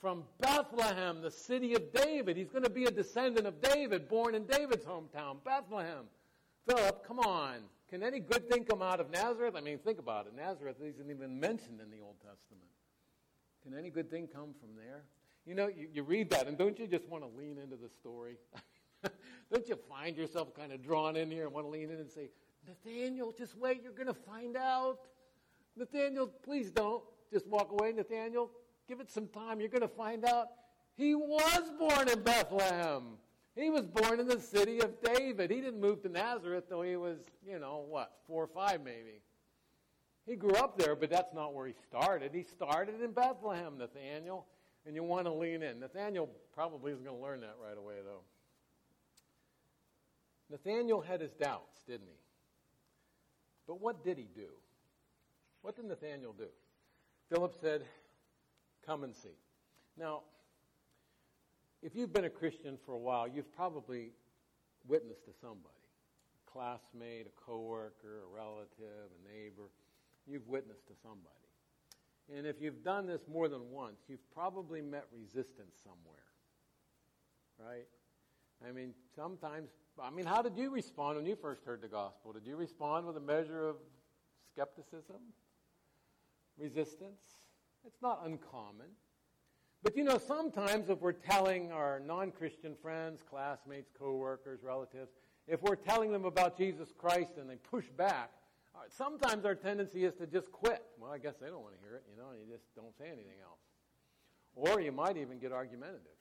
from 0.00 0.24
Bethlehem, 0.40 1.20
the 1.22 1.30
city 1.30 1.74
of 1.74 1.92
David. 1.92 2.36
He's 2.36 2.50
going 2.50 2.64
to 2.64 2.70
be 2.70 2.84
a 2.84 2.90
descendant 2.90 3.46
of 3.46 3.60
David, 3.60 4.08
born 4.08 4.34
in 4.34 4.44
David's 4.44 4.84
hometown, 4.84 5.42
Bethlehem. 5.44 6.04
Philip, 6.66 7.06
come 7.06 7.18
on. 7.18 7.56
Can 7.90 8.02
any 8.02 8.20
good 8.20 8.48
thing 8.48 8.64
come 8.64 8.82
out 8.82 9.00
of 9.00 9.10
Nazareth? 9.10 9.54
I 9.56 9.60
mean, 9.60 9.78
think 9.78 9.98
about 9.98 10.26
it. 10.26 10.34
Nazareth 10.36 10.76
isn't 10.82 11.10
even 11.10 11.40
mentioned 11.40 11.80
in 11.80 11.90
the 11.90 12.04
Old 12.04 12.16
Testament. 12.20 12.68
Can 13.62 13.76
any 13.76 13.90
good 13.90 14.10
thing 14.10 14.26
come 14.26 14.54
from 14.60 14.70
there? 14.76 15.04
You 15.46 15.54
know, 15.54 15.68
you, 15.68 15.88
you 15.92 16.02
read 16.02 16.30
that, 16.30 16.46
and 16.46 16.58
don't 16.58 16.78
you 16.78 16.86
just 16.86 17.08
want 17.08 17.24
to 17.24 17.30
lean 17.38 17.58
into 17.58 17.76
the 17.76 17.88
story? 17.88 18.36
don't 19.52 19.68
you 19.68 19.78
find 19.88 20.16
yourself 20.16 20.54
kind 20.54 20.72
of 20.72 20.82
drawn 20.82 21.16
in 21.16 21.30
here 21.30 21.44
and 21.44 21.54
want 21.54 21.66
to 21.66 21.70
lean 21.70 21.90
in 21.90 21.96
and 21.96 22.10
say, 22.10 22.28
Nathaniel, 22.66 23.34
just 23.36 23.56
wait, 23.56 23.82
you're 23.82 23.92
going 23.92 24.08
to 24.08 24.14
find 24.14 24.56
out. 24.56 24.98
Nathaniel, 25.76 26.26
please 26.26 26.70
don't 26.70 27.02
just 27.32 27.46
walk 27.46 27.72
away, 27.72 27.92
Nathaniel. 27.92 28.50
Give 28.88 29.00
it 29.00 29.10
some 29.10 29.28
time. 29.28 29.60
You're 29.60 29.68
going 29.68 29.82
to 29.82 29.88
find 29.88 30.24
out. 30.24 30.48
He 30.96 31.14
was 31.14 31.70
born 31.78 32.08
in 32.08 32.20
Bethlehem. 32.22 33.04
He 33.54 33.70
was 33.70 33.86
born 33.86 34.20
in 34.20 34.26
the 34.26 34.40
city 34.40 34.80
of 34.80 35.00
David. 35.02 35.50
He 35.50 35.60
didn't 35.60 35.80
move 35.80 36.02
to 36.02 36.08
Nazareth 36.08 36.68
till 36.68 36.82
he 36.82 36.96
was, 36.96 37.18
you 37.46 37.58
know, 37.58 37.84
what, 37.88 38.12
four 38.26 38.44
or 38.44 38.46
five 38.46 38.82
maybe. 38.84 39.20
He 40.28 40.36
grew 40.36 40.54
up 40.54 40.78
there, 40.78 40.94
but 40.94 41.08
that's 41.08 41.32
not 41.32 41.54
where 41.54 41.66
he 41.66 41.72
started. 41.88 42.32
He 42.34 42.42
started 42.42 43.00
in 43.02 43.12
Bethlehem, 43.12 43.78
Nathaniel. 43.78 44.46
And 44.86 44.94
you 44.94 45.02
want 45.02 45.26
to 45.26 45.32
lean 45.32 45.62
in. 45.62 45.80
Nathaniel 45.80 46.28
probably 46.54 46.92
isn't 46.92 47.04
going 47.04 47.16
to 47.16 47.22
learn 47.22 47.40
that 47.40 47.56
right 47.62 47.76
away, 47.76 47.94
though. 48.04 48.20
Nathaniel 50.50 51.00
had 51.00 51.20
his 51.20 51.32
doubts, 51.32 51.80
didn't 51.86 52.06
he? 52.06 52.20
But 53.66 53.80
what 53.80 54.04
did 54.04 54.18
he 54.18 54.28
do? 54.34 54.48
What 55.62 55.76
did 55.76 55.86
Nathaniel 55.86 56.32
do? 56.32 56.48
Philip 57.30 57.54
said, 57.60 57.82
Come 58.86 59.04
and 59.04 59.14
see. 59.14 59.36
Now, 59.98 60.22
if 61.82 61.94
you've 61.94 62.12
been 62.12 62.24
a 62.24 62.30
Christian 62.30 62.78
for 62.86 62.92
a 62.92 62.98
while, 62.98 63.28
you've 63.28 63.54
probably 63.54 64.12
witnessed 64.86 65.24
to 65.26 65.32
somebody 65.40 65.74
a 66.34 66.50
classmate, 66.50 67.26
a 67.26 67.44
coworker, 67.44 68.22
a 68.24 68.36
relative, 68.36 69.10
a 69.12 69.32
neighbor. 69.32 69.68
You've 70.30 70.46
witnessed 70.46 70.86
to 70.88 70.94
somebody. 71.02 71.34
And 72.36 72.46
if 72.46 72.60
you've 72.60 72.84
done 72.84 73.06
this 73.06 73.22
more 73.30 73.48
than 73.48 73.70
once, 73.70 74.00
you've 74.08 74.30
probably 74.34 74.82
met 74.82 75.06
resistance 75.12 75.76
somewhere. 75.82 76.16
Right? 77.58 77.86
I 78.66 78.72
mean, 78.72 78.92
sometimes, 79.16 79.70
I 80.00 80.10
mean, 80.10 80.26
how 80.26 80.42
did 80.42 80.56
you 80.56 80.70
respond 80.70 81.16
when 81.16 81.26
you 81.26 81.36
first 81.36 81.64
heard 81.64 81.80
the 81.80 81.88
gospel? 81.88 82.32
Did 82.32 82.46
you 82.46 82.56
respond 82.56 83.06
with 83.06 83.16
a 83.16 83.20
measure 83.20 83.66
of 83.66 83.76
skepticism? 84.52 85.16
Resistance? 86.58 87.22
It's 87.86 88.02
not 88.02 88.22
uncommon. 88.24 88.88
But 89.82 89.96
you 89.96 90.04
know, 90.04 90.18
sometimes 90.18 90.90
if 90.90 91.00
we're 91.00 91.12
telling 91.12 91.70
our 91.70 92.00
non 92.00 92.32
Christian 92.32 92.74
friends, 92.82 93.22
classmates, 93.28 93.90
coworkers, 93.96 94.60
relatives, 94.62 95.12
if 95.46 95.62
we're 95.62 95.76
telling 95.76 96.12
them 96.12 96.24
about 96.24 96.58
Jesus 96.58 96.92
Christ 96.98 97.30
and 97.38 97.48
they 97.48 97.56
push 97.56 97.86
back, 97.96 98.32
uh, 98.78 98.86
sometimes 98.88 99.44
our 99.44 99.54
tendency 99.54 100.04
is 100.04 100.14
to 100.16 100.26
just 100.26 100.52
quit. 100.52 100.84
Well, 100.98 101.10
I 101.10 101.18
guess 101.18 101.34
they 101.40 101.48
don't 101.48 101.62
want 101.62 101.74
to 101.74 101.82
hear 101.82 101.96
it, 101.96 102.04
you 102.06 102.14
know, 102.14 102.30
and 102.30 102.38
you 102.38 102.46
just 102.46 102.70
don't 102.76 102.94
say 102.96 103.06
anything 103.06 103.42
else. 103.42 103.58
Or 104.54 104.80
you 104.80 104.92
might 104.92 105.16
even 105.16 105.38
get 105.38 105.50
argumentative. 105.50 106.14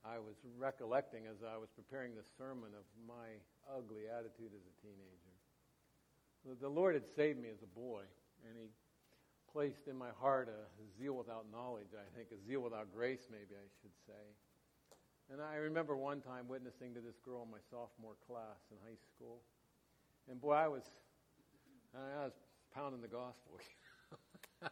I 0.00 0.16
was 0.16 0.36
recollecting 0.56 1.28
as 1.28 1.44
I 1.44 1.60
was 1.60 1.68
preparing 1.76 2.16
this 2.16 2.28
sermon 2.38 2.72
of 2.72 2.88
my 3.04 3.36
ugly 3.68 4.08
attitude 4.08 4.56
as 4.56 4.64
a 4.64 4.74
teenager. 4.80 5.36
The 6.60 6.72
Lord 6.72 6.94
had 6.94 7.04
saved 7.04 7.36
me 7.36 7.52
as 7.52 7.60
a 7.60 7.68
boy, 7.68 8.08
and 8.48 8.56
He 8.56 8.72
placed 9.52 9.88
in 9.88 9.96
my 9.96 10.08
heart 10.16 10.48
a 10.48 10.64
zeal 10.96 11.12
without 11.12 11.44
knowledge, 11.52 11.92
I 11.92 12.08
think, 12.16 12.32
a 12.32 12.40
zeal 12.48 12.60
without 12.64 12.88
grace, 12.94 13.28
maybe 13.28 13.52
I 13.52 13.68
should 13.82 13.92
say. 14.06 14.24
And 15.32 15.42
I 15.42 15.56
remember 15.56 15.96
one 15.96 16.20
time 16.20 16.48
witnessing 16.48 16.94
to 16.94 17.00
this 17.00 17.20
girl 17.22 17.44
in 17.44 17.50
my 17.50 17.62
sophomore 17.70 18.16
class 18.26 18.58
in 18.72 18.78
high 18.82 18.98
school. 19.14 19.44
And 20.28 20.40
boy, 20.40 20.54
I 20.54 20.68
was, 20.68 20.90
I 21.94 22.24
was 22.24 22.32
pounding 22.74 23.00
the 23.00 23.08
gospel. 23.08 23.58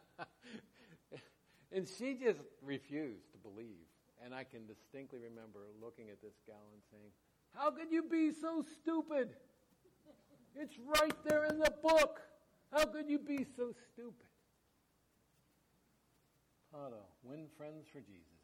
and 1.71 1.87
she 1.87 2.13
just 2.13 2.39
refused 2.61 3.31
to 3.31 3.37
believe. 3.37 3.87
And 4.23 4.33
I 4.33 4.43
can 4.43 4.65
distinctly 4.67 5.19
remember 5.19 5.59
looking 5.81 6.09
at 6.09 6.21
this 6.21 6.33
gal 6.45 6.57
and 6.73 6.81
saying, 6.91 7.11
How 7.55 7.71
could 7.71 7.91
you 7.91 8.03
be 8.03 8.31
so 8.33 8.65
stupid? 8.81 9.29
It's 10.55 10.75
right 10.77 11.13
there 11.25 11.45
in 11.45 11.59
the 11.59 11.71
book. 11.81 12.21
How 12.71 12.85
could 12.85 13.09
you 13.09 13.19
be 13.19 13.45
so 13.55 13.73
stupid? 13.93 14.27
How 16.71 16.89
to 16.89 17.01
win 17.23 17.47
friends 17.57 17.87
for 17.91 17.99
Jesus. 17.99 18.39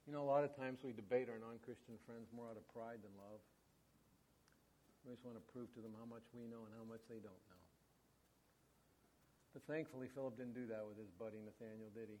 you 0.09 0.17
know, 0.17 0.25
a 0.25 0.31
lot 0.33 0.41
of 0.41 0.49
times 0.57 0.81
we 0.81 0.89
debate 0.89 1.29
our 1.29 1.37
non 1.37 1.61
Christian 1.61 1.93
friends 2.09 2.33
more 2.33 2.49
out 2.49 2.57
of 2.57 2.65
pride 2.73 2.97
than 3.05 3.13
love. 3.21 3.37
We 5.05 5.13
just 5.13 5.21
want 5.21 5.37
to 5.37 5.45
prove 5.53 5.69
to 5.77 5.85
them 5.85 5.93
how 6.01 6.09
much 6.09 6.25
we 6.33 6.49
know 6.49 6.65
and 6.65 6.73
how 6.73 6.81
much 6.81 7.05
they 7.05 7.21
don't 7.21 7.37
know. 7.45 7.63
But 9.53 9.69
thankfully, 9.69 10.09
Philip 10.09 10.33
didn't 10.33 10.57
do 10.57 10.65
that 10.73 10.81
with 10.81 10.97
his 10.97 11.13
buddy 11.13 11.37
Nathaniel, 11.45 11.93
did 11.93 12.09
he? 12.09 12.17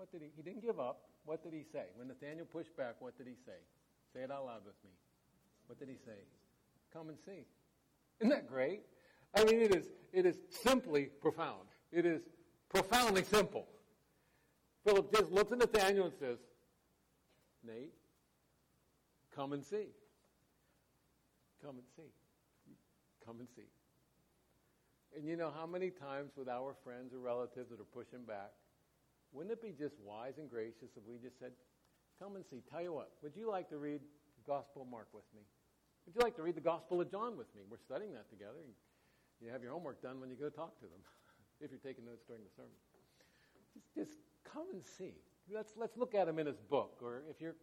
What 0.00 0.08
did 0.16 0.24
he? 0.24 0.32
He 0.32 0.40
didn't 0.40 0.64
give 0.64 0.80
up. 0.80 1.12
What 1.28 1.44
did 1.44 1.52
he 1.52 1.60
say? 1.60 1.92
When 2.00 2.08
Nathaniel 2.08 2.48
pushed 2.48 2.72
back, 2.72 2.96
what 3.04 3.20
did 3.20 3.28
he 3.28 3.36
say? 3.44 3.60
Say 4.16 4.24
it 4.24 4.32
out 4.32 4.48
loud 4.48 4.64
with 4.64 4.80
me. 4.80 4.96
What 5.68 5.76
did 5.76 5.92
he 5.92 6.00
say? 6.08 6.24
Come 6.88 7.12
and 7.12 7.20
see. 7.20 7.44
Isn't 8.24 8.32
that 8.32 8.48
great? 8.48 8.80
I 9.36 9.44
mean, 9.44 9.60
it 9.60 9.76
is, 9.76 9.92
it 10.16 10.24
is 10.24 10.40
simply 10.48 11.12
profound. 11.20 11.68
It 11.92 12.08
is 12.08 12.24
profoundly 12.72 13.28
simple. 13.28 13.68
Philip 14.88 15.12
just 15.12 15.28
looks 15.28 15.52
at 15.52 15.60
Nathaniel 15.60 16.08
and 16.08 16.14
says, 16.18 16.40
Nate, 17.66 17.94
come 19.34 19.52
and 19.52 19.64
see. 19.64 19.88
Come 21.62 21.76
and 21.76 21.86
see. 21.96 22.12
Come 23.24 23.40
and 23.40 23.48
see. 23.56 23.68
And 25.16 25.26
you 25.26 25.36
know 25.36 25.52
how 25.54 25.66
many 25.66 25.90
times 25.90 26.32
with 26.36 26.48
our 26.48 26.74
friends 26.84 27.14
or 27.14 27.18
relatives 27.18 27.70
that 27.70 27.80
are 27.80 27.92
pushing 27.94 28.24
back, 28.26 28.50
wouldn't 29.32 29.52
it 29.52 29.62
be 29.62 29.72
just 29.72 29.94
wise 30.04 30.38
and 30.38 30.50
gracious 30.50 30.92
if 30.96 31.02
we 31.08 31.16
just 31.22 31.38
said, 31.38 31.52
come 32.18 32.36
and 32.36 32.44
see. 32.44 32.62
Tell 32.70 32.82
you 32.82 32.92
what, 32.92 33.10
would 33.22 33.34
you 33.36 33.48
like 33.50 33.68
to 33.70 33.78
read 33.78 34.00
the 34.00 34.44
Gospel 34.46 34.82
of 34.82 34.88
Mark 34.88 35.08
with 35.12 35.24
me? 35.34 35.42
Would 36.06 36.14
you 36.14 36.20
like 36.20 36.36
to 36.36 36.42
read 36.42 36.54
the 36.54 36.64
Gospel 36.64 37.00
of 37.00 37.10
John 37.10 37.36
with 37.36 37.48
me? 37.56 37.62
We're 37.68 37.82
studying 37.82 38.12
that 38.14 38.28
together. 38.28 38.60
You 39.40 39.50
have 39.50 39.62
your 39.62 39.72
homework 39.72 40.02
done 40.02 40.20
when 40.20 40.30
you 40.30 40.36
go 40.36 40.48
talk 40.48 40.76
to 40.80 40.86
them, 40.86 41.00
if 41.60 41.70
you're 41.70 41.82
taking 41.82 42.04
notes 42.04 42.24
during 42.26 42.42
the 42.42 42.52
sermon. 42.54 42.76
Just, 43.72 44.10
just 44.10 44.18
come 44.44 44.66
and 44.72 44.84
see. 44.84 45.16
Let's, 45.52 45.72
let's 45.76 45.96
look 45.96 46.14
at 46.14 46.28
him 46.28 46.38
in 46.38 46.46
his 46.46 46.58
book. 46.58 46.98
Or 47.02 47.22
if 47.30 47.40
you're 47.40 47.54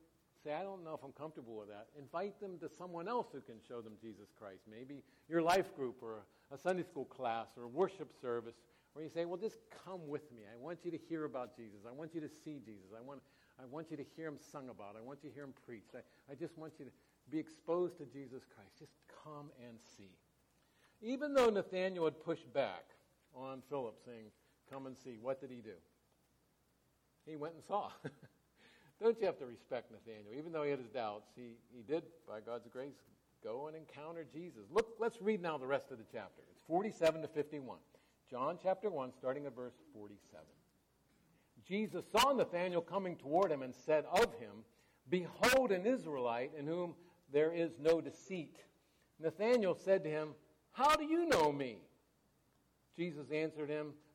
say, 0.44 0.54
I 0.54 0.63
don't 0.63 0.84
know 0.84 0.94
if 0.94 1.04
I'm 1.04 1.12
comfortable 1.12 1.56
with 1.56 1.70
that, 1.70 1.88
invite 1.98 2.39
them 2.39 2.58
to 2.60 2.70
someone 2.70 3.08
else 3.08 3.28
who 3.32 3.41
can 3.41 3.56
show 3.67 3.82
them 3.82 3.94
Jesus 4.02 4.30
Christ. 4.38 4.62
Maybe 4.70 5.04
your 5.30 5.41
life 5.41 5.76
group 5.76 6.02
or 6.02 6.26
a 6.52 6.58
Sunday 6.58 6.84
school 6.84 7.06
class 7.06 7.48
or 7.58 7.63
a 7.63 7.67
worship 7.67 8.12
service 8.22 8.56
where 8.94 9.04
you 9.04 9.12
say, 9.12 9.26
well, 9.26 9.38
just 9.38 9.60
come 9.86 10.08
with 10.08 10.32
me. 10.32 10.41
I 10.52 10.58
want 10.58 10.80
you 10.84 10.91
to 10.91 10.98
hear 10.98 11.26
about 11.26 11.56
Jesus. 11.56 11.80
I 11.88 11.91
want 11.91 12.13
you 12.13 12.22
to 12.22 12.30
see 12.30 12.60
Jesus. 12.65 12.89
I 12.98 13.02
want, 13.02 13.22
I 13.62 13.65
want 13.65 13.91
you 13.91 13.98
to 13.98 14.06
hear 14.15 14.28
him 14.28 14.38
sung 14.52 14.70
about. 14.70 14.96
I 14.98 15.02
want 15.02 15.20
you 15.24 15.30
to 15.30 15.36
hear 15.36 15.44
him 15.44 15.54
preached. 15.65 15.94
I, 15.96 16.00
I 16.32 16.36
just 16.36 16.58
want 16.58 16.74
you 16.80 16.86
to 16.86 16.91
be 17.30 17.38
exposed 17.38 17.98
to 18.00 18.06
Jesus 18.06 18.44
Christ. 18.54 18.80
Just 18.80 18.94
come 19.24 19.52
and 19.65 19.78
see. 19.98 20.12
Even 21.02 21.34
though 21.34 21.50
Nathaniel 21.50 22.06
had 22.06 22.24
pushed 22.24 22.52
back 22.54 22.84
on 23.36 23.62
Philip 23.70 23.98
saying, 24.06 24.26
come 24.70 24.88
and 24.88 24.98
see, 24.98 25.17
what 25.22 25.39
did 25.39 25.52
he 25.52 25.58
do? 25.58 25.78
He 27.26 27.36
went 27.36 27.54
and 27.56 27.64
saw. 27.64 27.90
Don't 29.02 29.20
you 29.20 29.26
have 29.26 29.40
to 29.40 29.46
respect 29.46 29.92
Nathaniel? 29.92 30.34
Even 30.38 30.52
though 30.52 30.64
he 30.64 30.70
had 30.70 30.80
his 30.80 30.90
doubts, 30.90 31.32
he, 31.36 31.56
he 31.76 31.82
did, 31.82 32.04
by 32.28 32.40
God's 32.40 32.68
grace, 32.72 32.94
go 33.44 33.68
and 33.68 33.76
encounter 33.76 34.26
Jesus. 34.32 34.62
Look, 34.72 34.96
let's 35.00 35.22
read 35.22 35.42
now 35.42 35.58
the 35.58 35.66
rest 35.66 35.92
of 35.92 35.98
the 35.98 36.04
chapter. 36.12 36.44
It's 36.52 36.62
47 36.68 37.22
to 37.24 37.28
51. 37.28 37.78
John 38.30 38.58
chapter 38.62 38.90
1, 38.90 39.12
starting 39.18 39.46
at 39.46 39.56
verse 39.56 39.74
47. 39.94 40.46
Jesus 41.68 42.06
saw 42.12 42.32
Nathanael 42.32 42.82
coming 42.82 43.16
toward 43.16 43.52
him 43.52 43.62
and 43.62 43.74
said 43.74 44.06
of 44.12 44.34
him, 44.40 44.64
Behold 45.10 45.72
an 45.72 45.86
Israelite 45.86 46.52
in 46.58 46.68
whom 46.68 46.96
there 47.34 47.54
is 47.54 47.72
no 47.80 48.02
deceit. 48.02 48.58
Nathanael 49.20 49.76
said 49.76 50.04
to 50.04 50.10
him, 50.10 50.30
How 50.72 50.96
do 50.96 51.04
you 51.04 51.26
know 51.26 51.52
me? 51.52 51.78
Jesus 52.96 53.32
answered 53.32 53.70
him, 53.70 53.94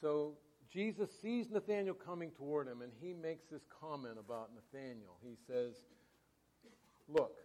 So 0.00 0.34
Jesus 0.72 1.10
sees 1.22 1.50
Nathanael 1.50 1.94
coming 1.94 2.30
toward 2.30 2.68
him, 2.68 2.82
and 2.82 2.92
he 3.00 3.12
makes 3.12 3.46
this 3.50 3.62
comment 3.80 4.16
about 4.18 4.50
Nathanael. 4.54 5.16
He 5.22 5.34
says, 5.46 5.74
Look, 7.08 7.40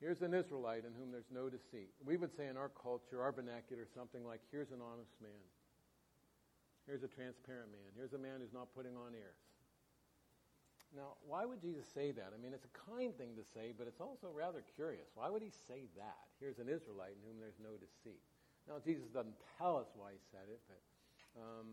here's 0.00 0.22
an 0.22 0.34
Israelite 0.34 0.84
in 0.84 0.92
whom 0.98 1.12
there's 1.12 1.30
no 1.32 1.48
deceit. 1.48 1.94
We 2.04 2.16
would 2.16 2.34
say 2.36 2.48
in 2.48 2.56
our 2.56 2.70
culture, 2.70 3.22
our 3.22 3.30
vernacular, 3.30 3.86
something 3.94 4.26
like, 4.26 4.40
Here's 4.50 4.70
an 4.70 4.82
honest 4.82 5.14
man. 5.22 5.42
Here's 6.86 7.04
a 7.06 7.08
transparent 7.08 7.70
man. 7.70 7.94
Here's 7.94 8.12
a 8.12 8.18
man 8.18 8.42
who's 8.42 8.52
not 8.52 8.74
putting 8.74 8.98
on 8.98 9.14
airs. 9.14 9.38
Now, 10.92 11.16
why 11.24 11.46
would 11.46 11.62
Jesus 11.62 11.88
say 11.88 12.12
that? 12.12 12.34
I 12.34 12.38
mean, 12.42 12.52
it's 12.52 12.68
a 12.68 12.74
kind 12.90 13.16
thing 13.16 13.32
to 13.40 13.44
say, 13.54 13.72
but 13.72 13.88
it's 13.88 14.02
also 14.02 14.28
rather 14.28 14.60
curious. 14.76 15.08
Why 15.14 15.30
would 15.30 15.40
he 15.40 15.48
say 15.48 15.88
that? 15.96 16.28
Here's 16.36 16.58
an 16.58 16.68
Israelite 16.68 17.16
in 17.16 17.22
whom 17.24 17.40
there's 17.40 17.56
no 17.62 17.80
deceit. 17.80 18.20
Now, 18.68 18.76
Jesus 18.76 19.08
doesn't 19.08 19.38
tell 19.56 19.80
us 19.80 19.88
why 19.96 20.12
he 20.12 20.20
said 20.28 20.52
it, 20.52 20.60
but 20.68 20.82
um, 21.36 21.66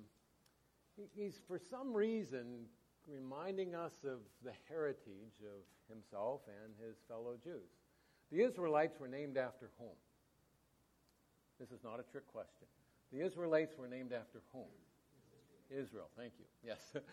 he's 1.15 1.39
for 1.47 1.59
some 1.59 1.93
reason 1.93 2.65
reminding 3.07 3.75
us 3.75 3.93
of 4.03 4.19
the 4.43 4.51
heritage 4.67 5.41
of 5.41 5.63
himself 5.89 6.41
and 6.63 6.73
his 6.85 6.97
fellow 7.07 7.35
Jews. 7.43 7.69
The 8.31 8.41
Israelites 8.41 8.99
were 8.99 9.07
named 9.07 9.37
after 9.37 9.71
whom? 9.79 9.95
This 11.59 11.71
is 11.71 11.83
not 11.83 11.99
a 11.99 12.03
trick 12.11 12.27
question. 12.27 12.67
The 13.11 13.21
Israelites 13.21 13.75
were 13.77 13.87
named 13.87 14.13
after 14.13 14.41
whom? 14.53 14.69
Israel. 15.69 16.09
Thank 16.17 16.33
you. 16.39 16.45
Yes. 16.65 16.93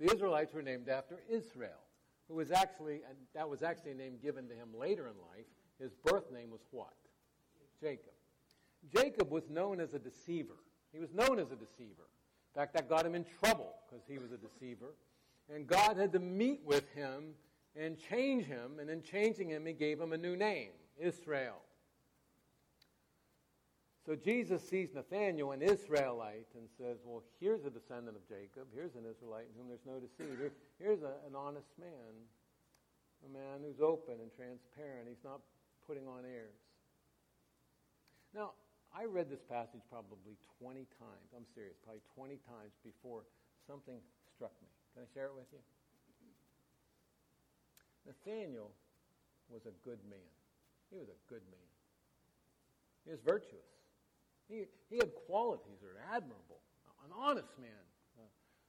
The 0.00 0.12
Israelites 0.12 0.52
were 0.52 0.60
named 0.60 0.88
after 0.88 1.20
Israel, 1.30 1.78
who 2.26 2.34
was 2.34 2.50
actually, 2.50 3.02
and 3.08 3.16
that 3.32 3.48
was 3.48 3.62
actually 3.62 3.92
a 3.92 3.94
name 3.94 4.14
given 4.20 4.48
to 4.48 4.54
him 4.54 4.70
later 4.76 5.06
in 5.06 5.14
life. 5.32 5.46
His 5.80 5.94
birth 6.04 6.32
name 6.32 6.50
was 6.50 6.62
what? 6.72 6.96
Jacob. 7.80 8.12
Jacob 8.92 9.30
was 9.30 9.48
known 9.48 9.78
as 9.78 9.94
a 9.94 10.00
deceiver. 10.00 10.56
He 10.94 11.00
was 11.00 11.12
known 11.12 11.40
as 11.40 11.50
a 11.50 11.56
deceiver. 11.56 12.06
In 12.54 12.60
fact, 12.60 12.74
that 12.74 12.88
got 12.88 13.04
him 13.04 13.16
in 13.16 13.26
trouble 13.40 13.74
because 13.84 14.04
he 14.08 14.18
was 14.18 14.30
a 14.30 14.36
deceiver. 14.36 14.94
And 15.52 15.66
God 15.66 15.96
had 15.96 16.12
to 16.12 16.20
meet 16.20 16.60
with 16.64 16.88
him 16.94 17.34
and 17.76 17.98
change 17.98 18.46
him. 18.46 18.78
And 18.80 18.88
in 18.88 19.02
changing 19.02 19.48
him, 19.48 19.66
he 19.66 19.72
gave 19.72 20.00
him 20.00 20.12
a 20.12 20.16
new 20.16 20.36
name 20.36 20.70
Israel. 20.98 21.56
So 24.06 24.14
Jesus 24.14 24.62
sees 24.68 24.90
Nathanael, 24.94 25.52
an 25.52 25.62
Israelite, 25.62 26.46
and 26.54 26.68
says, 26.78 26.98
Well, 27.04 27.22
here's 27.40 27.64
a 27.64 27.70
descendant 27.70 28.16
of 28.16 28.28
Jacob. 28.28 28.68
Here's 28.74 28.94
an 28.94 29.04
Israelite 29.10 29.46
in 29.50 29.58
whom 29.58 29.68
there's 29.68 29.86
no 29.86 29.98
deceit. 29.98 30.52
here's 30.78 31.02
a, 31.02 31.16
an 31.26 31.34
honest 31.34 31.72
man, 31.80 32.12
a 33.24 33.32
man 33.32 33.64
who's 33.64 33.80
open 33.80 34.20
and 34.20 34.30
transparent. 34.36 35.08
He's 35.08 35.24
not 35.24 35.40
putting 35.86 36.06
on 36.06 36.24
airs. 36.24 36.60
Now, 38.34 38.52
I 38.94 39.10
read 39.10 39.28
this 39.28 39.42
passage 39.42 39.82
probably 39.90 40.38
20 40.62 40.86
times. 41.02 41.26
I'm 41.34 41.46
serious, 41.50 41.74
probably 41.82 42.06
20 42.14 42.38
times 42.46 42.70
before 42.86 43.26
something 43.66 43.98
struck 44.30 44.54
me. 44.62 44.70
Can 44.94 45.02
I 45.02 45.08
share 45.10 45.26
it 45.26 45.34
with 45.34 45.50
you? 45.50 45.58
Nathaniel 48.06 48.70
was 49.50 49.66
a 49.66 49.74
good 49.82 49.98
man. 50.08 50.30
He 50.90 50.96
was 50.96 51.08
a 51.08 51.18
good 51.26 51.42
man. 51.50 51.70
He 53.04 53.10
was 53.10 53.20
virtuous. 53.20 53.66
He, 54.48 54.64
he 54.88 54.96
had 54.96 55.10
qualities 55.26 55.82
that 55.82 55.88
are 55.88 56.16
admirable. 56.16 56.62
An 57.04 57.10
honest 57.16 57.52
man, 57.60 57.84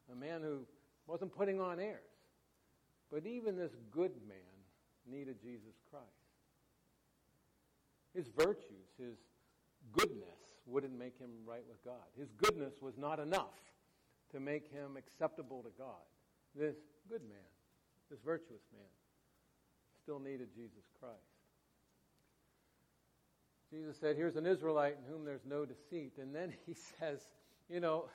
a, 0.10 0.14
a 0.14 0.16
man 0.16 0.42
who 0.42 0.66
wasn't 1.08 1.36
putting 1.36 1.62
on 1.62 1.80
airs. 1.80 2.02
But 3.12 3.26
even 3.26 3.56
this 3.56 3.72
good 3.92 4.14
man 4.28 4.56
needed 5.06 5.40
Jesus 5.42 5.76
Christ. 5.92 6.06
His 8.14 8.28
virtues, 8.36 8.90
his 8.98 9.18
goodness 9.92 10.40
wouldn't 10.66 10.98
make 10.98 11.18
him 11.20 11.30
right 11.46 11.64
with 11.68 11.84
God. 11.84 12.06
His 12.18 12.30
goodness 12.38 12.76
was 12.82 12.98
not 12.98 13.20
enough 13.20 13.60
to 14.32 14.40
make 14.40 14.72
him 14.72 14.98
acceptable 14.98 15.62
to 15.64 15.70
God. 15.78 16.02
This 16.56 16.76
good 17.10 17.22
man, 17.22 17.38
this 18.10 18.20
virtuous 18.24 18.64
man, 18.74 18.88
still 20.02 20.20
needed 20.20 20.50
Jesus 20.56 20.84
Christ. 21.00 21.16
Jesus 23.72 23.98
said, 24.00 24.16
Here's 24.16 24.36
an 24.36 24.46
Israelite 24.46 24.98
in 24.98 25.12
whom 25.12 25.26
there's 25.26 25.46
no 25.46 25.66
deceit. 25.66 26.14
And 26.20 26.34
then 26.34 26.54
he 26.66 26.76
says, 27.00 27.20
You 27.70 27.80
know, 27.80 28.06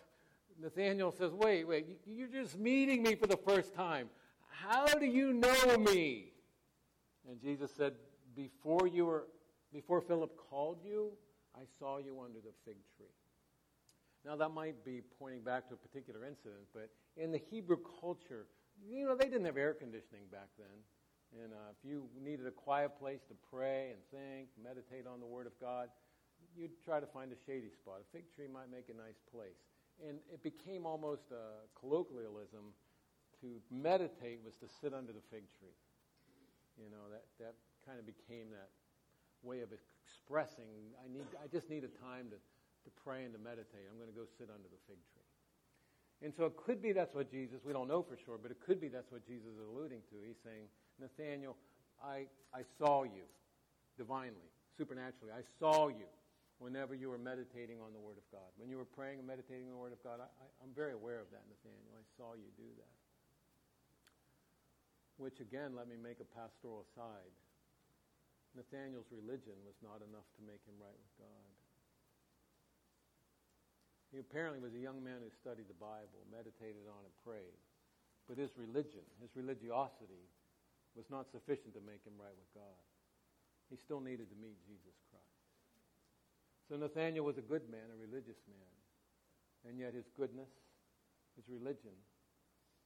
Nathanael 0.61 1.13
says, 1.13 1.33
Wait, 1.33 1.67
wait, 1.67 1.87
you're 2.07 2.29
just 2.29 2.59
meeting 2.59 3.03
me 3.03 3.15
for 3.15 3.27
the 3.27 3.37
first 3.37 3.75
time. 3.75 4.09
How 4.49 4.87
do 4.87 5.07
you 5.07 5.33
know 5.33 5.77
me? 5.79 6.33
And 7.29 7.41
Jesus 7.41 7.71
said, 7.77 7.95
Before 8.35 8.87
you 8.87 9.07
were 9.07 9.27
before 9.73 10.01
Philip 10.01 10.37
called 10.51 10.79
you, 10.85 11.13
I 11.55 11.65
saw 11.79 11.99
you 11.99 12.21
under 12.21 12.39
the 12.39 12.53
fig 12.65 12.77
tree. 12.97 13.15
Now 14.25 14.37
that 14.37 14.51
might 14.51 14.85
be 14.85 15.03
pointing 15.19 15.41
back 15.41 15.69
to 15.69 15.75
a 15.75 15.77
particular 15.77 16.25
incident, 16.25 16.69
but 16.75 16.91
in 17.17 17.33
the 17.33 17.41
Hebrew 17.51 17.79
culture, 18.01 18.47
you 18.89 19.07
know, 19.07 19.17
they 19.17 19.27
didn't 19.27 19.47
have 19.47 19.57
air 19.57 19.75
conditioning 19.75 20.25
back 20.31 20.49
then. 20.59 20.79
And 21.43 21.53
uh, 21.53 21.71
if 21.71 21.89
you 21.89 22.09
needed 22.21 22.47
a 22.47 22.51
quiet 22.51 22.99
place 22.99 23.21
to 23.29 23.35
pray 23.51 23.95
and 23.95 24.01
think, 24.11 24.49
meditate 24.59 25.07
on 25.07 25.21
the 25.21 25.27
Word 25.27 25.47
of 25.47 25.55
God, 25.61 25.89
you'd 26.57 26.75
try 26.85 26.99
to 26.99 27.07
find 27.07 27.31
a 27.33 27.39
shady 27.47 27.71
spot. 27.71 28.03
A 28.03 28.09
fig 28.11 28.25
tree 28.35 28.49
might 28.51 28.71
make 28.71 28.91
a 28.91 28.97
nice 28.97 29.21
place. 29.31 29.63
And 30.03 30.19
it 30.33 30.43
became 30.43 30.87
almost 30.87 31.31
a 31.31 31.69
colloquialism 31.79 32.75
to 33.41 33.63
meditate 33.71 34.41
was 34.45 34.57
to 34.59 34.67
sit 34.67 34.93
under 34.93 35.13
the 35.13 35.23
fig 35.31 35.45
tree. 35.61 35.77
You 36.77 36.91
know, 36.91 37.09
that, 37.13 37.25
that 37.39 37.55
kind 37.87 38.01
of 38.01 38.07
became 38.07 38.51
that 38.51 38.73
way 39.43 39.61
of 39.61 39.71
expressing, 39.73 40.93
I, 41.01 41.09
need, 41.09 41.27
I 41.43 41.47
just 41.49 41.69
need 41.69 41.85
a 41.85 41.93
time 42.01 42.29
to, 42.31 42.39
to 42.39 42.91
pray 43.05 43.25
and 43.25 43.33
to 43.33 43.41
meditate. 43.41 43.89
I'm 43.89 43.97
going 43.97 44.13
to 44.13 44.17
go 44.17 44.29
sit 44.39 44.49
under 44.53 44.69
the 44.69 44.81
fig 44.87 45.01
tree. 45.13 45.29
And 46.23 46.33
so 46.37 46.45
it 46.45 46.57
could 46.57 46.83
be 46.83 46.93
that's 46.93 47.15
what 47.15 47.31
Jesus, 47.33 47.65
we 47.65 47.73
don't 47.73 47.89
know 47.89 48.05
for 48.05 48.17
sure, 48.17 48.37
but 48.37 48.51
it 48.51 48.61
could 48.61 48.81
be 48.81 48.89
that's 48.89 49.11
what 49.11 49.25
Jesus 49.25 49.49
is 49.57 49.61
alluding 49.73 50.05
to. 50.13 50.17
He's 50.21 50.37
saying, 50.45 50.69
Nathanael, 51.01 51.57
I, 52.05 52.29
I 52.53 52.61
saw 52.77 53.05
you 53.05 53.25
divinely, 53.97 54.53
supernaturally. 54.77 55.33
I 55.33 55.45
saw 55.59 55.89
you 55.89 56.09
whenever 56.61 56.93
you 56.93 57.09
were 57.09 57.17
meditating 57.17 57.81
on 57.81 57.97
the 57.97 57.99
Word 57.99 58.21
of 58.21 58.27
God. 58.29 58.53
When 58.61 58.69
you 58.69 58.77
were 58.77 58.85
praying 58.89 59.19
and 59.19 59.27
meditating 59.27 59.65
on 59.73 59.73
the 59.73 59.81
Word 59.81 59.97
of 59.97 60.05
God, 60.05 60.21
I, 60.21 60.29
I'm 60.61 60.77
very 60.77 60.93
aware 60.93 61.21
of 61.25 61.33
that, 61.33 61.41
Nathanael. 61.49 61.97
I 61.97 62.05
saw 62.21 62.37
you 62.37 62.53
do 62.61 62.69
that. 62.77 62.95
Which, 65.17 65.41
again, 65.41 65.73
let 65.73 65.89
me 65.89 65.97
make 65.97 66.21
a 66.21 66.29
pastoral 66.37 66.85
aside. 66.85 67.33
Nathanael's 68.55 69.11
religion 69.15 69.55
was 69.63 69.79
not 69.79 70.03
enough 70.03 70.27
to 70.39 70.43
make 70.43 70.63
him 70.67 70.75
right 70.83 70.97
with 70.97 71.15
God. 71.23 71.51
He 74.11 74.19
apparently 74.19 74.59
was 74.59 74.75
a 74.75 74.83
young 74.83 74.99
man 75.07 75.23
who 75.23 75.31
studied 75.31 75.71
the 75.71 75.79
Bible, 75.79 76.27
meditated 76.35 76.91
on 76.91 77.07
it, 77.07 77.15
and 77.15 77.23
prayed. 77.23 77.63
But 78.27 78.43
his 78.43 78.51
religion, 78.59 79.07
his 79.23 79.31
religiosity, 79.39 80.27
was 80.99 81.07
not 81.07 81.31
sufficient 81.31 81.79
to 81.79 81.83
make 81.87 82.03
him 82.03 82.19
right 82.19 82.35
with 82.35 82.51
God. 82.51 82.83
He 83.71 83.79
still 83.79 84.03
needed 84.03 84.27
to 84.35 84.39
meet 84.43 84.59
Jesus 84.67 84.99
Christ. 85.15 85.47
So 86.67 86.75
Nathanael 86.75 87.23
was 87.23 87.39
a 87.39 87.47
good 87.47 87.71
man, 87.71 87.87
a 87.95 87.99
religious 87.99 88.43
man. 88.51 88.75
And 89.63 89.79
yet 89.79 89.95
his 89.95 90.11
goodness, 90.19 90.51
his 91.39 91.47
religion, 91.47 91.95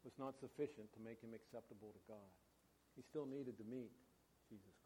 was 0.04 0.12
not 0.20 0.36
sufficient 0.36 0.92
to 0.92 1.00
make 1.00 1.24
him 1.24 1.32
acceptable 1.32 1.96
to 1.96 2.02
God. 2.04 2.32
He 2.96 3.00
still 3.00 3.24
needed 3.24 3.56
to 3.56 3.64
meet 3.64 3.92
Jesus 4.52 4.76
Christ. 4.76 4.83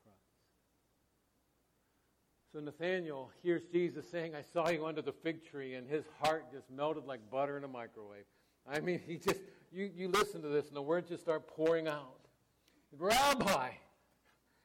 So 2.52 2.60
Nathanael 2.60 3.30
hears 3.42 3.62
Jesus 3.70 4.08
saying, 4.10 4.34
I 4.34 4.42
saw 4.42 4.68
you 4.70 4.86
under 4.86 5.02
the 5.02 5.12
fig 5.12 5.44
tree, 5.44 5.74
and 5.74 5.86
his 5.86 6.04
heart 6.22 6.50
just 6.50 6.70
melted 6.70 7.04
like 7.04 7.20
butter 7.30 7.58
in 7.58 7.64
a 7.64 7.68
microwave. 7.68 8.24
I 8.66 8.80
mean, 8.80 9.00
he 9.06 9.16
just, 9.16 9.40
you, 9.70 9.90
you 9.94 10.08
listen 10.08 10.40
to 10.42 10.48
this, 10.48 10.68
and 10.68 10.76
the 10.76 10.82
words 10.82 11.08
just 11.10 11.22
start 11.22 11.46
pouring 11.46 11.88
out. 11.88 12.16
Rabbi, 12.96 13.70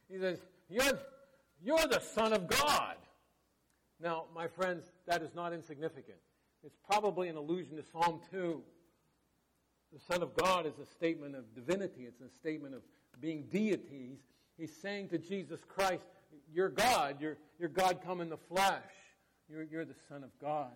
he 0.10 0.18
says, 0.18 0.40
you're, 0.70 1.00
you're 1.62 1.88
the 1.88 2.00
Son 2.00 2.32
of 2.32 2.48
God. 2.48 2.96
Now, 4.02 4.26
my 4.34 4.48
friends, 4.48 4.86
that 5.08 5.22
is 5.22 5.36
not 5.36 5.52
insignificant. 5.54 6.18
It's 6.64 6.78
probably 6.90 7.28
an 7.28 7.36
allusion 7.36 7.76
to 7.76 7.84
Psalm 7.92 8.22
2. 8.32 8.62
The 9.92 10.00
Son 10.00 10.24
of 10.24 10.36
God 10.36 10.66
is 10.66 10.74
a 10.82 10.86
statement 10.86 11.36
of 11.36 11.54
divinity, 11.54 12.06
it's 12.08 12.22
a 12.22 12.30
statement 12.30 12.76
of 12.76 12.82
being 13.20 13.44
deities. 13.52 14.20
He's 14.58 14.74
saying 14.76 15.10
to 15.10 15.18
Jesus 15.18 15.62
Christ, 15.68 16.04
You're 16.52 16.70
God. 16.70 17.18
You're, 17.20 17.38
you're 17.60 17.70
God 17.70 18.00
come 18.06 18.22
in 18.22 18.30
the 18.30 18.38
flesh. 18.38 18.84
You're, 19.50 19.64
you're 19.64 19.86
the 19.86 19.96
Son 20.10 20.24
of 20.24 20.30
God. 20.40 20.72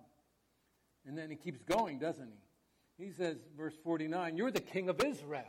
And 1.06 1.17
then 1.17 1.30
he 1.30 1.36
keeps 1.36 1.62
going, 1.62 2.00
doesn't 2.00 2.28
he? 2.28 3.06
He 3.06 3.12
says, 3.12 3.38
verse 3.56 3.76
49, 3.84 4.38
You're 4.38 4.52
the 4.52 4.60
King 4.60 4.89
of 4.89 5.04
Israel. 5.04 5.43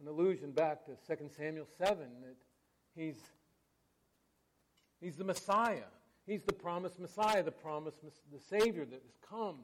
An 0.00 0.08
allusion 0.08 0.50
back 0.50 0.84
to 0.86 1.16
2 1.16 1.28
Samuel 1.36 1.66
7 1.78 1.96
that 1.96 2.36
he's, 2.96 3.16
he's 5.00 5.16
the 5.16 5.24
Messiah. 5.24 5.84
He's 6.26 6.42
the 6.42 6.52
promised 6.52 6.98
Messiah, 6.98 7.42
the 7.42 7.52
promised 7.52 7.98
the 8.02 8.40
Savior 8.40 8.84
that 8.84 9.02
has 9.02 9.16
come. 9.28 9.60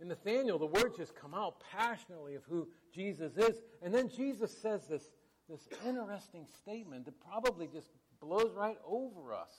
In 0.00 0.08
Nathaniel, 0.08 0.58
the 0.58 0.66
words 0.66 0.96
just 0.96 1.14
come 1.14 1.34
out 1.34 1.62
passionately 1.72 2.34
of 2.34 2.44
who 2.44 2.68
Jesus 2.94 3.36
is. 3.36 3.62
And 3.82 3.94
then 3.94 4.08
Jesus 4.08 4.56
says 4.56 4.86
this, 4.86 5.10
this 5.48 5.68
interesting 5.86 6.46
statement 6.62 7.04
that 7.04 7.14
probably 7.20 7.66
just 7.66 7.88
blows 8.20 8.54
right 8.56 8.78
over 8.86 9.32
us. 9.32 9.52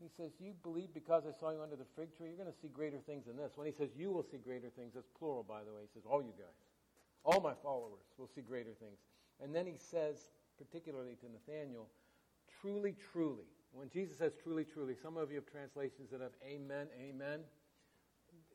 He 0.00 0.08
says, 0.16 0.32
You 0.40 0.54
believe 0.62 0.94
because 0.94 1.24
I 1.26 1.38
saw 1.38 1.50
you 1.50 1.62
under 1.62 1.76
the 1.76 1.84
fig 1.96 2.16
tree, 2.16 2.28
you're 2.28 2.38
going 2.38 2.52
to 2.52 2.60
see 2.60 2.68
greater 2.68 2.98
things 2.98 3.26
than 3.26 3.36
this. 3.36 3.52
When 3.56 3.66
he 3.66 3.72
says, 3.72 3.90
You 3.96 4.10
will 4.10 4.24
see 4.24 4.38
greater 4.38 4.70
things, 4.70 4.92
that's 4.94 5.08
plural, 5.18 5.44
by 5.46 5.60
the 5.60 5.72
way. 5.72 5.82
He 5.82 5.88
says, 5.92 6.04
All 6.08 6.22
you 6.22 6.32
guys, 6.38 6.56
all 7.22 7.40
my 7.40 7.52
followers 7.62 8.08
will 8.16 8.30
see 8.34 8.40
greater 8.40 8.72
things. 8.80 8.98
And 9.42 9.54
then 9.54 9.66
he 9.66 9.76
says, 9.76 10.28
particularly 10.58 11.16
to 11.20 11.26
Nathanael, 11.30 11.88
Truly, 12.60 12.94
truly. 13.12 13.44
When 13.72 13.88
Jesus 13.88 14.18
says 14.18 14.32
truly, 14.42 14.64
truly, 14.64 14.94
some 15.00 15.16
of 15.16 15.30
you 15.30 15.36
have 15.36 15.46
translations 15.46 16.10
that 16.10 16.20
have 16.20 16.32
amen, 16.44 16.88
amen. 17.00 17.40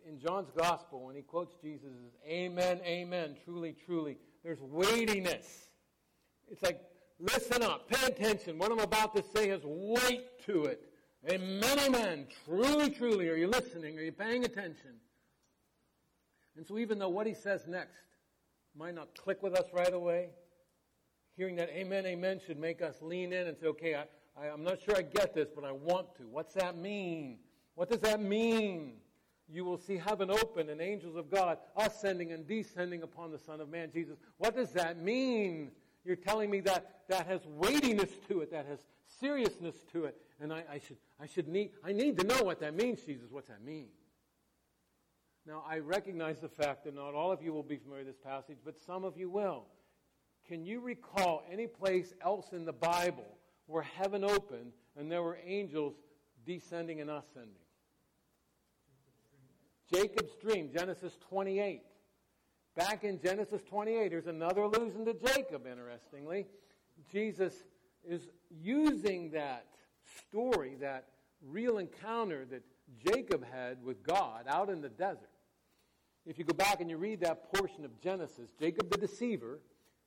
In 0.07 0.19
John's 0.19 0.51
gospel, 0.51 1.05
when 1.05 1.15
he 1.15 1.21
quotes 1.21 1.55
Jesus, 1.61 1.89
amen, 2.27 2.81
amen, 2.83 3.35
truly, 3.45 3.75
truly, 3.85 4.17
there's 4.43 4.61
weightiness. 4.61 5.69
It's 6.49 6.61
like, 6.61 6.81
listen 7.19 7.63
up, 7.63 7.89
pay 7.89 8.07
attention. 8.07 8.57
What 8.57 8.71
I'm 8.71 8.79
about 8.79 9.15
to 9.15 9.23
say 9.23 9.49
has 9.49 9.61
weight 9.63 10.41
to 10.45 10.65
it. 10.65 10.89
Amen, 11.29 11.79
amen. 11.79 12.27
Truly, 12.45 12.91
truly. 12.91 13.29
Are 13.29 13.35
you 13.35 13.47
listening? 13.47 13.97
Are 13.97 14.03
you 14.03 14.11
paying 14.11 14.45
attention? 14.45 14.91
And 16.55 16.65
so, 16.65 16.77
even 16.77 16.99
though 16.99 17.09
what 17.09 17.25
he 17.25 17.33
says 17.33 17.65
next 17.67 17.97
might 18.77 18.93
not 18.93 19.15
click 19.17 19.41
with 19.41 19.55
us 19.55 19.65
right 19.73 19.93
away, 19.93 20.29
hearing 21.35 21.55
that 21.55 21.69
amen, 21.69 22.05
amen 22.05 22.39
should 22.45 22.59
make 22.59 22.81
us 22.81 22.95
lean 23.01 23.33
in 23.33 23.47
and 23.47 23.57
say, 23.57 23.67
okay, 23.67 23.95
I, 23.95 24.05
I, 24.39 24.49
I'm 24.49 24.63
not 24.63 24.79
sure 24.81 24.95
I 24.95 25.01
get 25.01 25.33
this, 25.33 25.49
but 25.53 25.63
I 25.63 25.71
want 25.71 26.15
to. 26.17 26.23
What's 26.23 26.53
that 26.53 26.77
mean? 26.77 27.39
What 27.73 27.89
does 27.89 27.99
that 28.01 28.21
mean? 28.21 28.93
You 29.47 29.65
will 29.65 29.77
see 29.77 29.97
heaven 29.97 30.31
open 30.31 30.69
and 30.69 30.81
angels 30.81 31.15
of 31.15 31.29
God 31.29 31.57
ascending 31.75 32.31
and 32.31 32.47
descending 32.47 33.03
upon 33.03 33.31
the 33.31 33.37
Son 33.37 33.61
of 33.61 33.69
Man, 33.69 33.91
Jesus. 33.91 34.17
What 34.37 34.55
does 34.55 34.71
that 34.71 35.01
mean? 35.01 35.71
You're 36.05 36.15
telling 36.15 36.51
me 36.51 36.59
that 36.61 37.01
that 37.09 37.27
has 37.27 37.41
weightiness 37.47 38.11
to 38.29 38.41
it, 38.41 38.51
that 38.51 38.67
has 38.67 38.79
seriousness 39.19 39.75
to 39.91 40.05
it, 40.05 40.15
and 40.39 40.53
I, 40.53 40.63
I, 40.71 40.79
should, 40.79 40.97
I 41.19 41.25
should 41.25 41.47
need, 41.47 41.71
I 41.83 41.91
need 41.91 42.17
to 42.19 42.25
know 42.25 42.43
what 42.43 42.59
that 42.59 42.75
means, 42.75 43.01
Jesus. 43.01 43.27
What's 43.29 43.47
that 43.47 43.63
mean? 43.63 43.87
Now, 45.47 45.63
I 45.67 45.79
recognize 45.79 46.39
the 46.39 46.49
fact 46.49 46.85
that 46.85 46.95
not 46.95 47.13
all 47.13 47.31
of 47.31 47.41
you 47.41 47.53
will 47.53 47.63
be 47.63 47.77
familiar 47.77 48.03
with 48.03 48.15
this 48.15 48.23
passage, 48.23 48.57
but 48.63 48.75
some 48.85 49.03
of 49.03 49.17
you 49.17 49.29
will. 49.29 49.65
Can 50.47 50.63
you 50.63 50.79
recall 50.79 51.43
any 51.51 51.67
place 51.67 52.13
else 52.21 52.51
in 52.51 52.65
the 52.65 52.73
Bible 52.73 53.27
where 53.67 53.83
heaven 53.83 54.23
opened 54.23 54.73
and 54.95 55.11
there 55.11 55.23
were 55.23 55.39
angels 55.43 55.95
descending 56.45 57.01
and 57.01 57.09
ascending? 57.09 57.51
Jacob's 59.91 60.35
dream, 60.35 60.69
Genesis 60.73 61.17
28. 61.29 61.81
Back 62.75 63.05
in 63.05 63.21
Genesis 63.21 63.61
28, 63.63 64.09
there's 64.09 64.27
another 64.27 64.63
allusion 64.63 65.05
to 65.05 65.13
Jacob, 65.13 65.65
interestingly. 65.65 66.45
Jesus 67.09 67.53
is 68.03 68.27
using 68.61 69.31
that 69.31 69.65
story, 70.27 70.75
that 70.81 71.05
real 71.41 71.77
encounter 71.77 72.45
that 72.45 72.63
Jacob 73.03 73.45
had 73.45 73.81
with 73.81 74.03
God 74.03 74.45
out 74.47 74.69
in 74.69 74.81
the 74.81 74.89
desert. 74.89 75.29
If 76.25 76.37
you 76.37 76.43
go 76.43 76.53
back 76.53 76.81
and 76.81 76.89
you 76.89 76.97
read 76.97 77.21
that 77.21 77.53
portion 77.53 77.85
of 77.85 77.99
Genesis, 78.01 78.49
Jacob 78.59 78.89
the 78.89 78.97
deceiver 78.97 79.59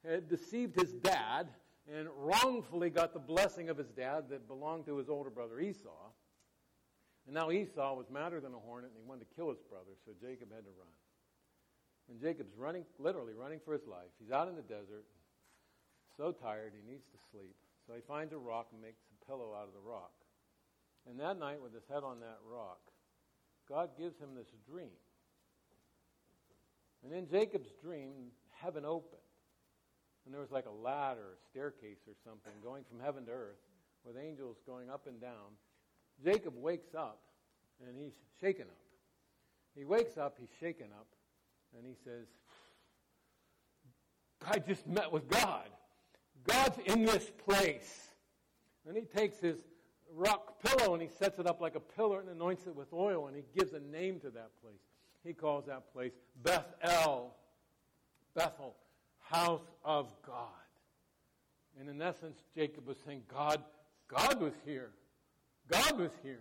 had 0.07 0.29
deceived 0.29 0.79
his 0.79 0.93
dad 0.93 1.49
and 1.91 2.09
wrongfully 2.19 2.91
got 2.91 3.15
the 3.15 3.19
blessing 3.19 3.71
of 3.71 3.79
his 3.79 3.89
dad 3.89 4.25
that 4.29 4.47
belonged 4.47 4.85
to 4.87 4.97
his 4.99 5.09
older 5.09 5.31
brother 5.31 5.59
Esau. 5.59 6.11
And 7.27 7.35
now 7.35 7.51
Esau 7.51 7.95
was 7.95 8.11
madder 8.11 8.41
than 8.41 8.53
a 8.53 8.59
hornet 8.59 8.91
and 8.91 9.03
he 9.03 9.09
wanted 9.09 9.29
to 9.29 9.35
kill 9.35 9.49
his 9.49 9.61
brother, 9.71 9.93
so 10.05 10.13
Jacob 10.21 10.53
had 10.53 10.65
to 10.65 10.71
run. 10.79 10.89
And 12.09 12.21
Jacob's 12.21 12.57
running, 12.57 12.85
literally 12.99 13.35
running 13.35 13.61
for 13.65 13.73
his 13.73 13.87
life. 13.87 14.09
He's 14.19 14.33
out 14.33 14.49
in 14.49 14.57
the 14.57 14.63
desert, 14.63 15.05
so 16.17 16.33
tired, 16.33 16.73
he 16.75 16.91
needs 16.91 17.05
to 17.13 17.19
sleep. 17.31 17.55
So 17.87 17.95
he 17.95 18.01
finds 18.01 18.33
a 18.33 18.39
rock 18.39 18.69
and 18.73 18.81
makes 18.81 19.01
a 19.01 19.27
pillow 19.27 19.55
out 19.55 19.69
of 19.69 19.75
the 19.75 19.89
rock. 19.89 20.13
And 21.09 21.19
that 21.21 21.39
night, 21.39 21.63
with 21.63 21.73
his 21.73 21.85
head 21.89 22.03
on 22.05 22.21
that 22.21 22.39
rock, 22.45 22.81
God 23.69 23.91
gives 23.99 24.19
him 24.19 24.35
this 24.35 24.49
dream. 24.69 24.97
And 27.05 27.13
in 27.13 27.29
Jacob's 27.29 27.71
dream, 27.83 28.33
heaven 28.61 28.85
opened. 28.85 29.23
And 30.25 30.35
there 30.35 30.41
was 30.41 30.51
like 30.51 30.67
a 30.67 30.85
ladder, 30.85 31.37
a 31.37 31.49
staircase 31.49 32.05
or 32.07 32.15
something 32.25 32.53
going 32.63 32.85
from 32.85 33.01
heaven 33.01 33.25
to 33.27 33.33
earth 33.33 33.61
with 34.05 34.17
angels 34.17 34.57
going 34.67 34.91
up 34.91 35.07
and 35.07 35.21
down. 35.21 35.57
Jacob 36.23 36.55
wakes 36.57 36.95
up 36.95 37.21
and 37.87 37.97
he's 37.97 38.13
shaken 38.41 38.65
up. 38.65 38.77
He 39.75 39.85
wakes 39.85 40.19
up, 40.19 40.37
he's 40.39 40.51
shaken 40.61 40.89
up, 40.99 41.07
and 41.77 41.87
he 41.87 41.95
says, 42.05 42.27
I 44.47 44.59
just 44.59 44.87
met 44.87 45.13
with 45.13 45.29
God. 45.29 45.69
God's 46.45 46.79
in 46.87 47.05
this 47.05 47.31
place. 47.45 48.09
And 48.87 48.97
he 48.97 49.03
takes 49.03 49.39
his 49.39 49.59
rock 50.15 50.63
pillow 50.63 50.95
and 50.95 51.03
he 51.03 51.09
sets 51.09 51.39
it 51.39 51.47
up 51.47 51.61
like 51.61 51.75
a 51.75 51.81
pillar 51.81 52.21
and 52.21 52.29
anoints 52.31 52.67
it 52.67 52.75
with 52.75 52.93
oil 52.93 53.27
and 53.27 53.37
he 53.37 53.43
gives 53.57 53.73
a 53.73 53.81
name 53.81 54.21
to 54.21 54.31
that 54.31 54.51
place. 54.63 54.81
He 55.25 55.35
calls 55.35 55.67
that 55.67 55.93
place 55.93 56.13
Bethel, 56.43 57.35
Bethel, 58.35 58.75
house 59.21 59.67
of 59.85 60.07
God. 60.27 60.47
And 61.79 61.89
in 61.89 62.01
essence, 62.01 62.39
Jacob 62.55 62.87
was 62.87 62.97
saying, 63.05 63.23
God, 63.33 63.63
God 64.09 64.41
was 64.41 64.55
here. 64.65 64.91
God 65.69 65.99
was 65.99 66.13
here. 66.23 66.41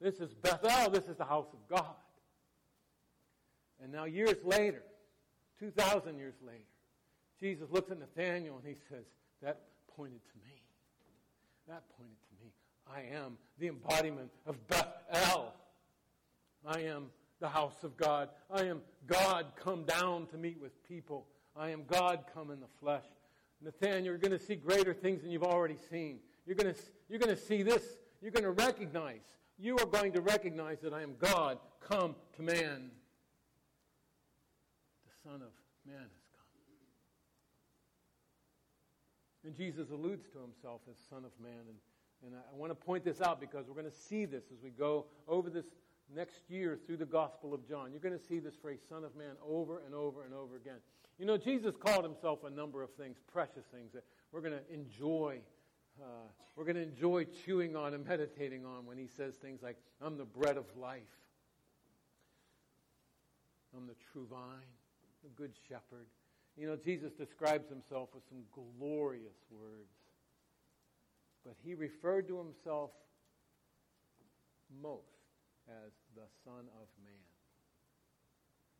This 0.00 0.20
is 0.20 0.32
Bethel. 0.32 0.90
This 0.90 1.08
is 1.08 1.16
the 1.16 1.24
house 1.24 1.48
of 1.52 1.68
God. 1.68 1.94
And 3.82 3.92
now, 3.92 4.04
years 4.04 4.36
later, 4.44 4.82
2,000 5.60 6.18
years 6.18 6.34
later, 6.44 6.58
Jesus 7.40 7.70
looks 7.70 7.90
at 7.90 7.98
Nathanael 7.98 8.60
and 8.62 8.66
he 8.66 8.76
says, 8.88 9.04
That 9.42 9.60
pointed 9.96 10.20
to 10.32 10.38
me. 10.44 10.62
That 11.68 11.82
pointed 11.96 12.16
to 12.28 12.44
me. 12.44 12.52
I 12.92 13.16
am 13.16 13.36
the 13.58 13.68
embodiment 13.68 14.30
of 14.46 14.56
Bethel. 14.66 15.52
I 16.66 16.80
am 16.80 17.06
the 17.40 17.48
house 17.48 17.84
of 17.84 17.96
God. 17.96 18.30
I 18.50 18.64
am 18.64 18.80
God 19.06 19.46
come 19.56 19.84
down 19.84 20.26
to 20.28 20.36
meet 20.36 20.60
with 20.60 20.72
people. 20.88 21.26
I 21.56 21.70
am 21.70 21.84
God 21.86 22.24
come 22.34 22.50
in 22.50 22.60
the 22.60 22.66
flesh. 22.80 23.04
Nathanael, 23.60 24.02
you're 24.02 24.18
going 24.18 24.36
to 24.36 24.38
see 24.38 24.54
greater 24.54 24.94
things 24.94 25.22
than 25.22 25.30
you've 25.30 25.42
already 25.42 25.76
seen. 25.90 26.18
You're 26.46 26.56
going 26.56 26.72
to, 26.72 26.80
you're 27.08 27.18
going 27.18 27.34
to 27.34 27.40
see 27.40 27.62
this. 27.62 27.82
You're 28.22 28.30
going 28.30 28.44
to 28.44 28.50
recognize. 28.50 29.20
You 29.58 29.76
are 29.78 29.86
going 29.86 30.12
to 30.12 30.20
recognize 30.20 30.78
that 30.82 30.92
I 30.92 31.02
am 31.02 31.14
God 31.18 31.58
come 31.80 32.14
to 32.36 32.42
man. 32.42 32.90
Son 35.28 35.42
of 35.42 35.52
Man 35.86 36.00
has 36.00 36.24
come. 36.32 36.46
And 39.44 39.54
Jesus 39.54 39.90
alludes 39.90 40.26
to 40.32 40.38
himself 40.38 40.80
as 40.90 40.96
Son 41.10 41.24
of 41.24 41.32
Man. 41.42 41.68
And, 41.68 41.76
and 42.26 42.34
I, 42.34 42.54
I 42.54 42.56
want 42.56 42.70
to 42.70 42.74
point 42.74 43.04
this 43.04 43.20
out 43.20 43.38
because 43.38 43.66
we're 43.68 43.74
going 43.74 43.90
to 43.90 43.98
see 44.08 44.24
this 44.24 44.44
as 44.50 44.62
we 44.62 44.70
go 44.70 45.04
over 45.26 45.50
this 45.50 45.66
next 46.14 46.48
year 46.48 46.78
through 46.86 46.96
the 46.96 47.04
Gospel 47.04 47.52
of 47.52 47.68
John. 47.68 47.90
You're 47.90 48.00
going 48.00 48.18
to 48.18 48.24
see 48.24 48.38
this 48.38 48.54
phrase, 48.56 48.78
Son 48.88 49.04
of 49.04 49.14
Man, 49.16 49.36
over 49.46 49.82
and 49.84 49.94
over 49.94 50.24
and 50.24 50.32
over 50.32 50.56
again. 50.56 50.78
You 51.18 51.26
know, 51.26 51.36
Jesus 51.36 51.74
called 51.76 52.04
himself 52.04 52.44
a 52.44 52.50
number 52.50 52.82
of 52.82 52.90
things, 52.94 53.18
precious 53.30 53.66
things 53.70 53.92
that 53.92 54.04
we're 54.32 54.40
going 54.40 54.54
to 54.54 54.72
enjoy. 54.72 55.40
Uh, 56.00 56.04
we're 56.56 56.64
going 56.64 56.76
to 56.76 56.82
enjoy 56.82 57.26
chewing 57.44 57.76
on 57.76 57.92
and 57.92 58.06
meditating 58.06 58.64
on 58.64 58.86
when 58.86 58.96
he 58.96 59.08
says 59.08 59.34
things 59.34 59.62
like, 59.62 59.76
I'm 60.00 60.16
the 60.16 60.24
bread 60.24 60.56
of 60.56 60.64
life. 60.74 61.02
I'm 63.76 63.86
the 63.86 63.96
true 64.12 64.26
vine, 64.30 64.64
the 65.28 65.42
good 65.42 65.52
shepherd. 65.68 66.06
You 66.56 66.66
know, 66.66 66.76
Jesus 66.76 67.12
describes 67.12 67.68
himself 67.68 68.08
with 68.14 68.24
some 68.28 68.42
glorious 68.52 69.38
words. 69.50 69.94
But 71.44 71.54
he 71.64 71.74
referred 71.74 72.26
to 72.28 72.38
himself 72.38 72.90
most 74.82 75.02
as 75.68 75.92
the 76.14 76.26
Son 76.44 76.66
of 76.80 76.88
Man. 77.04 77.28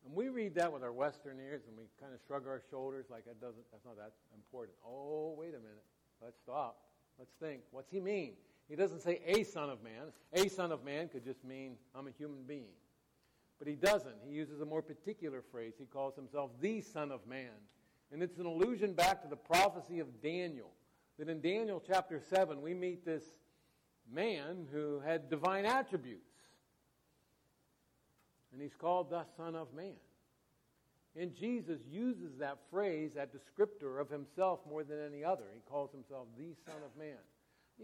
And 0.05 0.15
we 0.15 0.29
read 0.29 0.55
that 0.55 0.71
with 0.71 0.83
our 0.83 0.91
Western 0.91 1.39
ears 1.39 1.63
and 1.67 1.77
we 1.77 1.85
kind 1.99 2.13
of 2.13 2.19
shrug 2.25 2.47
our 2.47 2.61
shoulders 2.69 3.05
like 3.09 3.25
that 3.25 3.41
doesn't, 3.41 3.63
that's 3.71 3.85
not 3.85 3.97
that 3.97 4.13
important. 4.35 4.77
Oh, 4.85 5.35
wait 5.37 5.49
a 5.49 5.59
minute. 5.59 5.83
Let's 6.21 6.37
stop. 6.43 6.77
Let's 7.17 7.31
think. 7.39 7.61
What's 7.71 7.91
he 7.91 7.99
mean? 7.99 8.33
He 8.69 8.75
doesn't 8.75 9.01
say 9.01 9.21
a 9.25 9.43
son 9.43 9.69
of 9.69 9.83
man. 9.83 10.13
A 10.33 10.47
son 10.47 10.71
of 10.71 10.83
man 10.83 11.09
could 11.09 11.23
just 11.23 11.43
mean 11.43 11.75
I'm 11.95 12.07
a 12.07 12.11
human 12.11 12.43
being. 12.47 12.75
But 13.59 13.67
he 13.67 13.75
doesn't. 13.75 14.15
He 14.25 14.33
uses 14.33 14.61
a 14.61 14.65
more 14.65 14.81
particular 14.81 15.43
phrase. 15.51 15.73
He 15.77 15.85
calls 15.85 16.15
himself 16.15 16.49
the 16.61 16.81
Son 16.81 17.11
of 17.11 17.27
Man. 17.27 17.51
And 18.11 18.23
it's 18.23 18.39
an 18.39 18.45
allusion 18.45 18.93
back 18.93 19.21
to 19.21 19.27
the 19.27 19.35
prophecy 19.35 19.99
of 19.99 20.21
Daniel. 20.21 20.71
That 21.19 21.29
in 21.29 21.41
Daniel 21.41 21.83
chapter 21.85 22.21
7, 22.29 22.61
we 22.61 22.73
meet 22.73 23.05
this 23.05 23.23
man 24.11 24.65
who 24.71 25.01
had 25.05 25.29
divine 25.29 25.65
attributes. 25.65 26.23
And 28.53 28.61
he's 28.61 28.73
called 28.73 29.11
the 29.11 29.25
Son 29.37 29.55
of 29.55 29.73
Man. 29.75 29.93
And 31.19 31.35
Jesus 31.35 31.79
uses 31.91 32.37
that 32.39 32.59
phrase, 32.71 33.11
that 33.15 33.31
descriptor 33.33 33.99
of 33.99 34.09
himself 34.09 34.59
more 34.67 34.83
than 34.83 34.97
any 35.05 35.23
other. 35.23 35.43
He 35.53 35.59
calls 35.69 35.91
himself 35.91 36.27
the 36.37 36.55
Son 36.65 36.81
of 36.85 36.97
Man. 36.97 37.17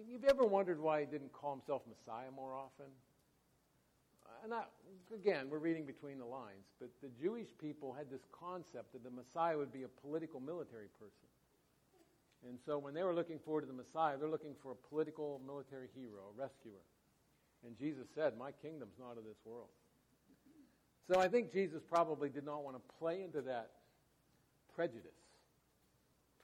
You've 0.10 0.26
ever 0.26 0.46
wondered 0.46 0.80
why 0.80 1.02
he 1.02 1.06
didn't 1.06 1.34
call 1.34 1.52
himself 1.52 1.82
Messiah 1.88 2.32
more 2.36 2.54
often? 2.54 2.88
And 4.46 4.54
again, 5.10 5.50
we're 5.50 5.58
reading 5.58 5.90
between 5.90 6.20
the 6.22 6.30
lines, 6.30 6.70
but 6.80 6.94
the 7.02 7.10
Jewish 7.18 7.50
people 7.60 7.98
had 7.98 8.14
this 8.14 8.22
concept 8.30 8.94
that 8.94 9.02
the 9.02 9.10
Messiah 9.10 9.58
would 9.58 9.74
be 9.74 9.90
a 9.90 9.94
political 10.06 10.40
military 10.40 10.86
person. 11.02 11.26
And 12.46 12.60
so 12.62 12.78
when 12.78 12.94
they 12.94 13.02
were 13.02 13.16
looking 13.16 13.40
forward 13.42 13.62
to 13.62 13.68
the 13.68 13.74
Messiah, 13.74 14.22
they're 14.22 14.30
looking 14.30 14.54
for 14.62 14.78
a 14.78 14.80
political 14.94 15.42
military 15.48 15.90
hero, 15.98 16.30
a 16.30 16.38
rescuer. 16.38 16.86
And 17.66 17.74
Jesus 17.74 18.06
said, 18.14 18.38
My 18.38 18.52
kingdom's 18.62 18.94
not 19.02 19.18
of 19.18 19.26
this 19.26 19.42
world. 19.50 19.74
So 21.10 21.20
I 21.20 21.28
think 21.28 21.52
Jesus 21.52 21.82
probably 21.82 22.30
did 22.30 22.46
not 22.46 22.62
want 22.62 22.78
to 22.78 22.84
play 23.02 23.24
into 23.24 23.42
that 23.50 23.72
prejudice 24.76 25.18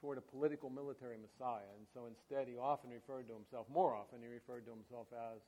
toward 0.00 0.18
a 0.18 0.26
political 0.26 0.70
military 0.70 1.22
Messiah. 1.22 1.70
And 1.78 1.86
so 1.94 2.10
instead, 2.10 2.50
he 2.50 2.58
often 2.58 2.90
referred 2.90 3.30
to 3.30 3.34
himself, 3.34 3.70
more 3.70 3.94
often, 3.94 4.18
he 4.18 4.26
referred 4.26 4.66
to 4.66 4.74
himself 4.74 5.06
as 5.14 5.38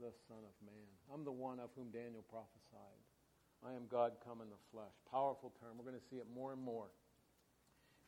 the 0.00 0.12
Son 0.28 0.42
of 0.42 0.54
Man. 0.64 0.90
I'm 1.12 1.24
the 1.24 1.32
one 1.32 1.60
of 1.60 1.70
whom 1.76 1.90
Daniel 1.90 2.24
prophesied. 2.28 3.02
I 3.64 3.72
am 3.72 3.86
God 3.90 4.12
come 4.24 4.40
in 4.40 4.48
the 4.48 4.60
flesh. 4.72 4.92
Powerful 5.10 5.52
term. 5.60 5.78
We're 5.78 5.88
going 5.88 6.00
to 6.00 6.08
see 6.10 6.16
it 6.16 6.26
more 6.34 6.52
and 6.52 6.60
more 6.60 6.88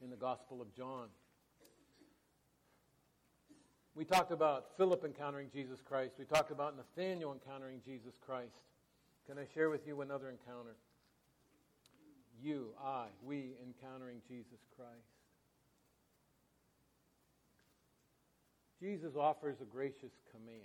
in 0.03 0.11
the 0.11 0.17
Gospel 0.17 0.61
of 0.61 0.75
John. 0.75 1.09
We 3.95 4.05
talked 4.05 4.33
about 4.33 4.77
Philip 4.77 5.05
encountering 5.05 5.49
Jesus 5.51 5.81
Christ. 5.81 6.15
We 6.19 6.27
talked 6.27 6.51
about 6.51 6.77
Nathanael 6.77 7.33
encountering 7.33 7.81
Jesus 7.85 8.15
Christ. 8.21 8.61
Can 9.27 9.39
I 9.39 9.47
share 9.55 9.71
with 9.71 9.87
you 9.87 10.03
another 10.03 10.29
encounter? 10.29 10.77
You, 12.43 12.75
I, 12.85 13.07
we 13.25 13.55
encountering 13.65 14.19
Jesus 14.29 14.61
Christ. 14.77 14.91
Jesus 18.79 19.17
offers 19.17 19.57
a 19.63 19.65
gracious 19.65 20.13
command. 20.31 20.61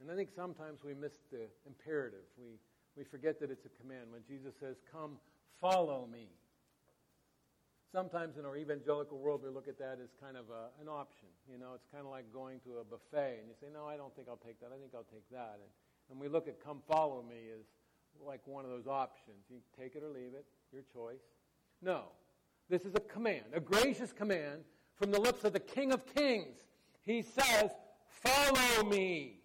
And 0.00 0.10
I 0.10 0.14
think 0.14 0.30
sometimes 0.34 0.80
we 0.84 0.94
miss 0.94 1.12
the 1.30 1.46
imperative. 1.66 2.26
We, 2.38 2.58
we 2.96 3.04
forget 3.04 3.40
that 3.40 3.50
it's 3.50 3.64
a 3.66 3.72
command. 3.80 4.10
When 4.10 4.22
Jesus 4.26 4.54
says, 4.58 4.76
Come, 4.90 5.18
follow 5.60 6.08
me. 6.10 6.28
Sometimes 7.92 8.38
in 8.38 8.44
our 8.44 8.56
evangelical 8.56 9.18
world, 9.18 9.42
we 9.44 9.50
look 9.50 9.68
at 9.68 9.78
that 9.78 9.98
as 10.02 10.10
kind 10.20 10.36
of 10.36 10.50
a, 10.50 10.74
an 10.82 10.88
option. 10.88 11.28
You 11.50 11.58
know, 11.58 11.74
it's 11.74 11.86
kind 11.92 12.04
of 12.04 12.10
like 12.10 12.32
going 12.32 12.58
to 12.66 12.82
a 12.82 12.84
buffet, 12.84 13.38
and 13.38 13.46
you 13.46 13.54
say, 13.60 13.68
No, 13.72 13.86
I 13.86 13.96
don't 13.96 14.14
think 14.16 14.28
I'll 14.28 14.42
take 14.44 14.60
that. 14.60 14.70
I 14.74 14.78
think 14.78 14.92
I'll 14.94 15.06
take 15.12 15.28
that. 15.30 15.62
And, 15.62 15.70
and 16.10 16.20
we 16.20 16.28
look 16.28 16.48
at 16.48 16.62
come 16.62 16.82
follow 16.88 17.22
me 17.22 17.54
as 17.54 17.64
like 18.24 18.40
one 18.46 18.64
of 18.64 18.70
those 18.70 18.86
options. 18.86 19.46
You 19.48 19.58
take 19.78 19.94
it 19.94 20.02
or 20.02 20.08
leave 20.08 20.34
it, 20.34 20.44
your 20.72 20.82
choice. 20.92 21.22
No. 21.82 22.06
This 22.68 22.84
is 22.84 22.94
a 22.94 23.00
command, 23.00 23.44
a 23.52 23.60
gracious 23.60 24.12
command 24.12 24.64
from 24.96 25.10
the 25.10 25.20
lips 25.20 25.44
of 25.44 25.52
the 25.52 25.60
King 25.60 25.92
of 25.92 26.06
Kings. 26.14 26.58
He 27.02 27.22
says, 27.22 27.70
Follow 28.08 28.88
me. 28.88 29.43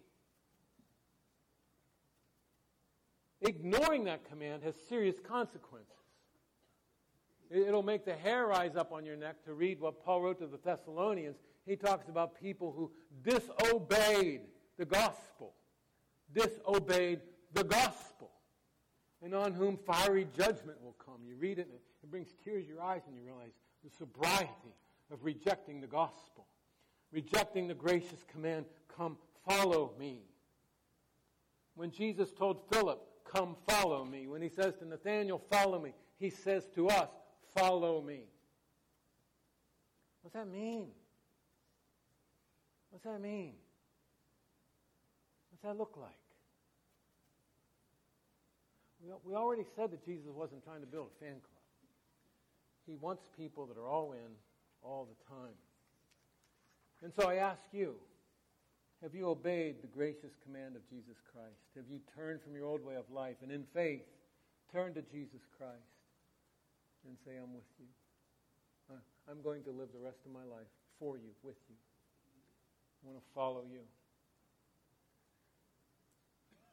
Ignoring 3.42 4.04
that 4.04 4.28
command 4.28 4.62
has 4.62 4.74
serious 4.88 5.16
consequences. 5.26 5.94
It'll 7.50 7.82
make 7.82 8.04
the 8.04 8.14
hair 8.14 8.46
rise 8.46 8.76
up 8.76 8.92
on 8.92 9.04
your 9.04 9.16
neck 9.16 9.44
to 9.44 9.54
read 9.54 9.80
what 9.80 10.04
Paul 10.04 10.22
wrote 10.22 10.38
to 10.38 10.46
the 10.46 10.58
Thessalonians. 10.58 11.36
He 11.66 11.74
talks 11.74 12.08
about 12.08 12.40
people 12.40 12.72
who 12.72 12.92
disobeyed 13.24 14.42
the 14.76 14.84
gospel. 14.84 15.54
Disobeyed 16.32 17.20
the 17.52 17.64
gospel. 17.64 18.30
And 19.22 19.34
on 19.34 19.52
whom 19.52 19.78
fiery 19.78 20.28
judgment 20.36 20.80
will 20.82 20.96
come. 21.04 21.16
You 21.26 21.36
read 21.36 21.58
it, 21.58 21.66
and 21.66 21.74
it 21.74 22.10
brings 22.10 22.28
tears 22.44 22.66
to 22.66 22.72
your 22.72 22.82
eyes, 22.82 23.02
and 23.06 23.16
you 23.16 23.22
realize 23.22 23.52
the 23.82 23.90
sobriety 23.90 24.74
of 25.10 25.24
rejecting 25.24 25.80
the 25.80 25.86
gospel. 25.86 26.46
Rejecting 27.10 27.66
the 27.66 27.74
gracious 27.74 28.24
command, 28.30 28.66
come 28.96 29.16
follow 29.48 29.92
me. 29.98 30.20
When 31.74 31.90
Jesus 31.90 32.30
told 32.32 32.60
Philip, 32.72 33.00
come 33.32 33.56
follow 33.68 34.04
me, 34.04 34.26
when 34.26 34.42
he 34.42 34.48
says 34.48 34.74
to 34.80 34.84
Nathanael, 34.86 35.40
follow 35.50 35.80
me, 35.80 35.92
he 36.18 36.30
says 36.30 36.66
to 36.74 36.88
us, 36.88 37.08
follow 37.56 38.02
me. 38.02 38.22
What's 40.22 40.34
that 40.34 40.48
mean? 40.48 40.88
What's 42.90 43.04
that 43.04 43.20
mean? 43.20 43.52
What's 45.50 45.62
that 45.62 45.78
look 45.78 45.96
like? 46.00 46.10
We 49.24 49.34
already 49.34 49.64
said 49.76 49.90
that 49.92 50.04
Jesus 50.04 50.26
wasn't 50.28 50.62
trying 50.64 50.80
to 50.80 50.86
build 50.86 51.08
a 51.16 51.24
fan 51.24 51.34
club. 51.34 51.62
He 52.86 52.96
wants 52.96 53.28
people 53.36 53.66
that 53.66 53.78
are 53.78 53.88
all 53.88 54.12
in 54.12 54.32
all 54.82 55.08
the 55.08 55.34
time. 55.34 55.54
And 57.02 57.12
so 57.18 57.28
I 57.28 57.36
ask 57.36 57.62
you, 57.72 57.94
have 59.02 59.14
you 59.14 59.28
obeyed 59.28 59.82
the 59.82 59.88
gracious 59.88 60.32
command 60.44 60.76
of 60.76 60.82
Jesus 60.88 61.16
Christ? 61.32 61.60
Have 61.76 61.88
you 61.90 62.00
turned 62.14 62.42
from 62.42 62.54
your 62.54 62.66
old 62.66 62.84
way 62.84 62.96
of 62.96 63.04
life 63.10 63.36
and 63.42 63.50
in 63.50 63.64
faith 63.72 64.02
turn 64.72 64.94
to 64.94 65.02
Jesus 65.02 65.40
Christ 65.56 65.96
and 67.06 67.16
say, 67.24 67.32
I'm 67.40 67.54
with 67.54 67.68
you? 67.78 67.86
I'm 69.30 69.42
going 69.42 69.62
to 69.64 69.70
live 69.70 69.88
the 69.94 70.02
rest 70.02 70.18
of 70.26 70.32
my 70.32 70.42
life 70.42 70.66
for 70.98 71.16
you, 71.16 71.30
with 71.42 71.56
you. 71.68 71.76
I 71.76 73.08
want 73.08 73.18
to 73.18 73.24
follow 73.32 73.62
you. 73.70 73.80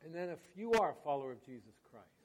And 0.04 0.14
then 0.14 0.30
if 0.30 0.40
you 0.56 0.74
are 0.74 0.92
a 0.92 1.04
follower 1.04 1.32
of 1.32 1.46
Jesus 1.46 1.78
Christ, 1.92 2.18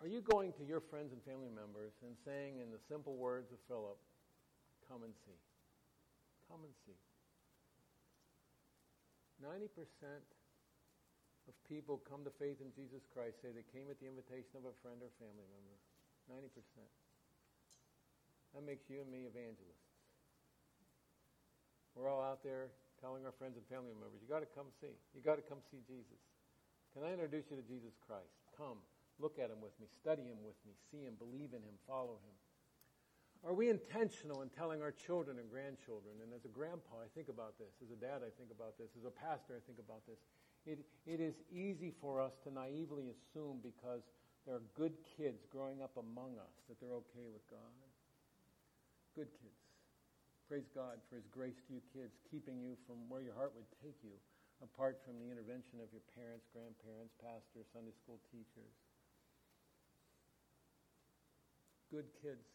Are 0.00 0.06
you 0.06 0.20
going 0.20 0.52
to 0.52 0.64
your 0.64 0.80
friends 0.80 1.12
and 1.12 1.20
family 1.24 1.50
members 1.50 1.90
and 2.06 2.14
saying 2.24 2.60
in 2.62 2.70
the 2.70 2.78
simple 2.88 3.16
words 3.16 3.50
of 3.50 3.58
Philip, 3.66 3.98
come 4.86 5.02
and 5.02 5.12
see? 5.26 5.47
Come 6.48 6.64
and 6.64 6.74
see. 6.88 6.96
90% 9.44 9.68
of 11.46 11.54
people 11.70 12.02
come 12.08 12.24
to 12.26 12.32
faith 12.40 12.58
in 12.58 12.74
Jesus 12.74 13.06
Christ 13.14 13.38
say 13.40 13.54
they 13.54 13.64
came 13.70 13.86
at 13.88 14.00
the 14.02 14.08
invitation 14.10 14.58
of 14.58 14.66
a 14.66 14.74
friend 14.82 14.98
or 15.00 15.12
family 15.20 15.46
member. 15.46 15.76
90%. 16.28 16.50
That 18.56 18.64
makes 18.64 18.88
you 18.88 19.04
and 19.04 19.08
me 19.12 19.28
evangelists. 19.28 19.88
We're 21.96 22.08
all 22.08 22.24
out 22.24 22.40
there 22.42 22.72
telling 23.00 23.24
our 23.28 23.34
friends 23.36 23.54
and 23.54 23.66
family 23.70 23.94
members, 23.94 24.18
you 24.22 24.28
got 24.28 24.42
to 24.42 24.50
come 24.56 24.70
see. 24.82 24.94
You 25.14 25.22
got 25.22 25.38
to 25.38 25.46
come 25.46 25.62
see 25.70 25.84
Jesus. 25.86 26.20
Can 26.94 27.06
I 27.06 27.14
introduce 27.14 27.46
you 27.52 27.56
to 27.60 27.66
Jesus 27.66 27.94
Christ? 28.02 28.32
Come. 28.58 28.80
Look 29.18 29.38
at 29.42 29.50
him 29.50 29.58
with 29.58 29.74
me, 29.82 29.90
study 29.98 30.30
him 30.30 30.38
with 30.46 30.58
me, 30.62 30.74
see 30.90 31.02
him, 31.02 31.18
believe 31.18 31.50
in 31.50 31.62
him, 31.62 31.74
follow 31.90 32.22
him. 32.22 32.34
Are 33.46 33.54
we 33.54 33.70
intentional 33.70 34.42
in 34.42 34.50
telling 34.50 34.82
our 34.82 34.90
children 34.90 35.38
and 35.38 35.46
grandchildren? 35.46 36.18
And 36.22 36.34
as 36.34 36.42
a 36.44 36.50
grandpa, 36.50 37.06
I 37.06 37.10
think 37.14 37.30
about 37.30 37.54
this. 37.54 37.70
As 37.78 37.94
a 37.94 38.00
dad, 38.00 38.26
I 38.26 38.34
think 38.34 38.50
about 38.50 38.74
this. 38.78 38.90
As 38.98 39.06
a 39.06 39.14
pastor, 39.14 39.54
I 39.54 39.62
think 39.62 39.78
about 39.78 40.02
this. 40.10 40.18
It, 40.66 40.82
it 41.06 41.22
is 41.22 41.38
easy 41.54 41.94
for 42.02 42.18
us 42.18 42.34
to 42.42 42.50
naively 42.50 43.14
assume 43.14 43.62
because 43.62 44.02
there 44.42 44.58
are 44.58 44.66
good 44.74 44.98
kids 45.14 45.46
growing 45.46 45.78
up 45.78 45.94
among 45.94 46.34
us 46.42 46.54
that 46.66 46.82
they're 46.82 46.98
okay 47.06 47.30
with 47.30 47.46
God. 47.46 47.78
Good 49.14 49.30
kids. 49.38 49.62
Praise 50.50 50.66
God 50.74 50.98
for 51.06 51.20
his 51.20 51.28
grace 51.30 51.60
to 51.68 51.78
you 51.78 51.82
kids, 51.94 52.18
keeping 52.26 52.58
you 52.58 52.74
from 52.88 52.96
where 53.06 53.22
your 53.22 53.36
heart 53.38 53.52
would 53.54 53.68
take 53.84 54.00
you, 54.02 54.16
apart 54.64 54.98
from 55.04 55.20
the 55.22 55.28
intervention 55.28 55.78
of 55.78 55.92
your 55.94 56.02
parents, 56.16 56.48
grandparents, 56.50 57.14
pastors, 57.22 57.68
Sunday 57.70 57.94
school 57.94 58.18
teachers. 58.32 58.74
Good 61.92 62.08
kids 62.18 62.48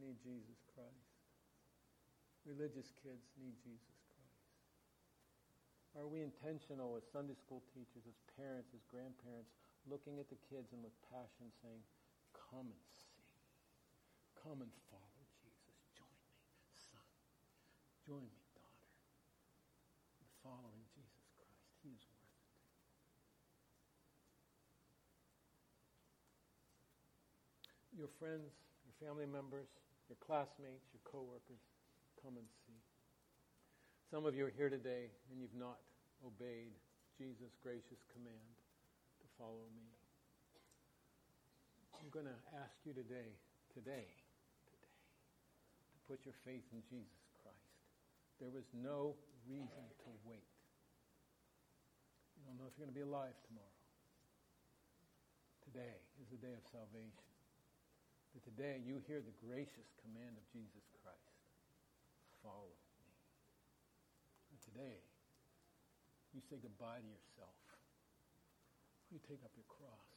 need 0.00 0.20
Jesus 0.22 0.60
Christ. 0.72 1.12
Religious 2.46 2.94
kids 3.02 3.26
need 3.40 3.58
Jesus 3.64 3.98
Christ. 4.14 4.46
Are 5.98 6.06
we 6.06 6.22
intentional 6.22 6.94
as 6.94 7.08
Sunday 7.08 7.34
school 7.34 7.64
teachers, 7.72 8.04
as 8.06 8.18
parents, 8.36 8.70
as 8.76 8.84
grandparents, 8.92 9.50
looking 9.88 10.18
at 10.18 10.28
the 10.28 10.38
kids 10.50 10.70
and 10.74 10.82
with 10.82 10.94
passion 11.10 11.50
saying, 11.62 11.82
come 12.34 12.68
and 12.68 12.84
see. 12.94 13.16
Come 14.38 14.62
and 14.62 14.70
follow 14.92 15.22
Jesus. 15.42 15.78
Join 15.98 16.06
me, 16.06 16.38
son. 16.78 17.10
Join 18.06 18.22
me, 18.22 18.42
daughter. 18.54 18.86
In 20.22 20.28
following 20.42 20.86
Jesus 20.94 21.26
Christ. 21.34 21.66
He 21.82 21.90
is 21.90 22.04
worth 22.06 22.30
it. 22.30 22.54
Your 27.98 28.12
friends 28.22 28.54
family 29.02 29.28
members, 29.28 29.68
your 30.08 30.16
classmates, 30.24 30.88
your 30.92 31.04
coworkers, 31.04 31.60
come 32.22 32.40
and 32.40 32.48
see. 32.64 32.80
Some 34.08 34.24
of 34.24 34.32
you 34.32 34.46
are 34.46 34.54
here 34.54 34.70
today 34.70 35.12
and 35.28 35.40
you've 35.40 35.58
not 35.58 35.82
obeyed 36.24 36.72
Jesus' 37.18 37.52
gracious 37.60 38.00
command 38.12 38.54
to 39.20 39.26
follow 39.36 39.68
me. 39.76 39.88
I'm 41.96 42.08
going 42.12 42.28
to 42.28 42.40
ask 42.62 42.76
you 42.84 42.92
today, 42.92 43.34
today, 43.72 44.06
today, 44.68 44.94
to 45.92 45.98
put 46.06 46.24
your 46.24 46.36
faith 46.44 46.64
in 46.72 46.80
Jesus 46.88 47.24
Christ. 47.42 47.72
There 48.38 48.52
was 48.52 48.68
no 48.76 49.16
reason 49.48 49.84
to 50.06 50.10
wait. 50.28 50.46
You 52.36 52.46
don't 52.46 52.60
know 52.60 52.68
if 52.68 52.76
you're 52.76 52.86
going 52.86 52.94
to 52.94 53.00
be 53.00 53.04
alive 53.04 53.34
tomorrow. 53.48 53.80
Today 55.66 55.98
is 56.22 56.28
the 56.30 56.38
day 56.38 56.54
of 56.54 56.62
salvation. 56.70 57.35
But 58.36 58.44
today 58.52 58.84
you 58.84 59.00
hear 59.08 59.24
the 59.24 59.32
gracious 59.40 59.88
command 60.04 60.36
of 60.36 60.44
Jesus 60.52 60.84
Christ. 61.00 61.40
Follow 62.44 62.68
me. 62.68 63.08
And 64.52 64.60
today 64.60 65.00
you 66.36 66.44
say 66.44 66.60
goodbye 66.60 67.00
to 67.00 67.08
yourself. 67.08 67.56
You 69.08 69.24
take 69.24 69.40
up 69.40 69.56
your 69.56 69.64
cross 69.72 70.15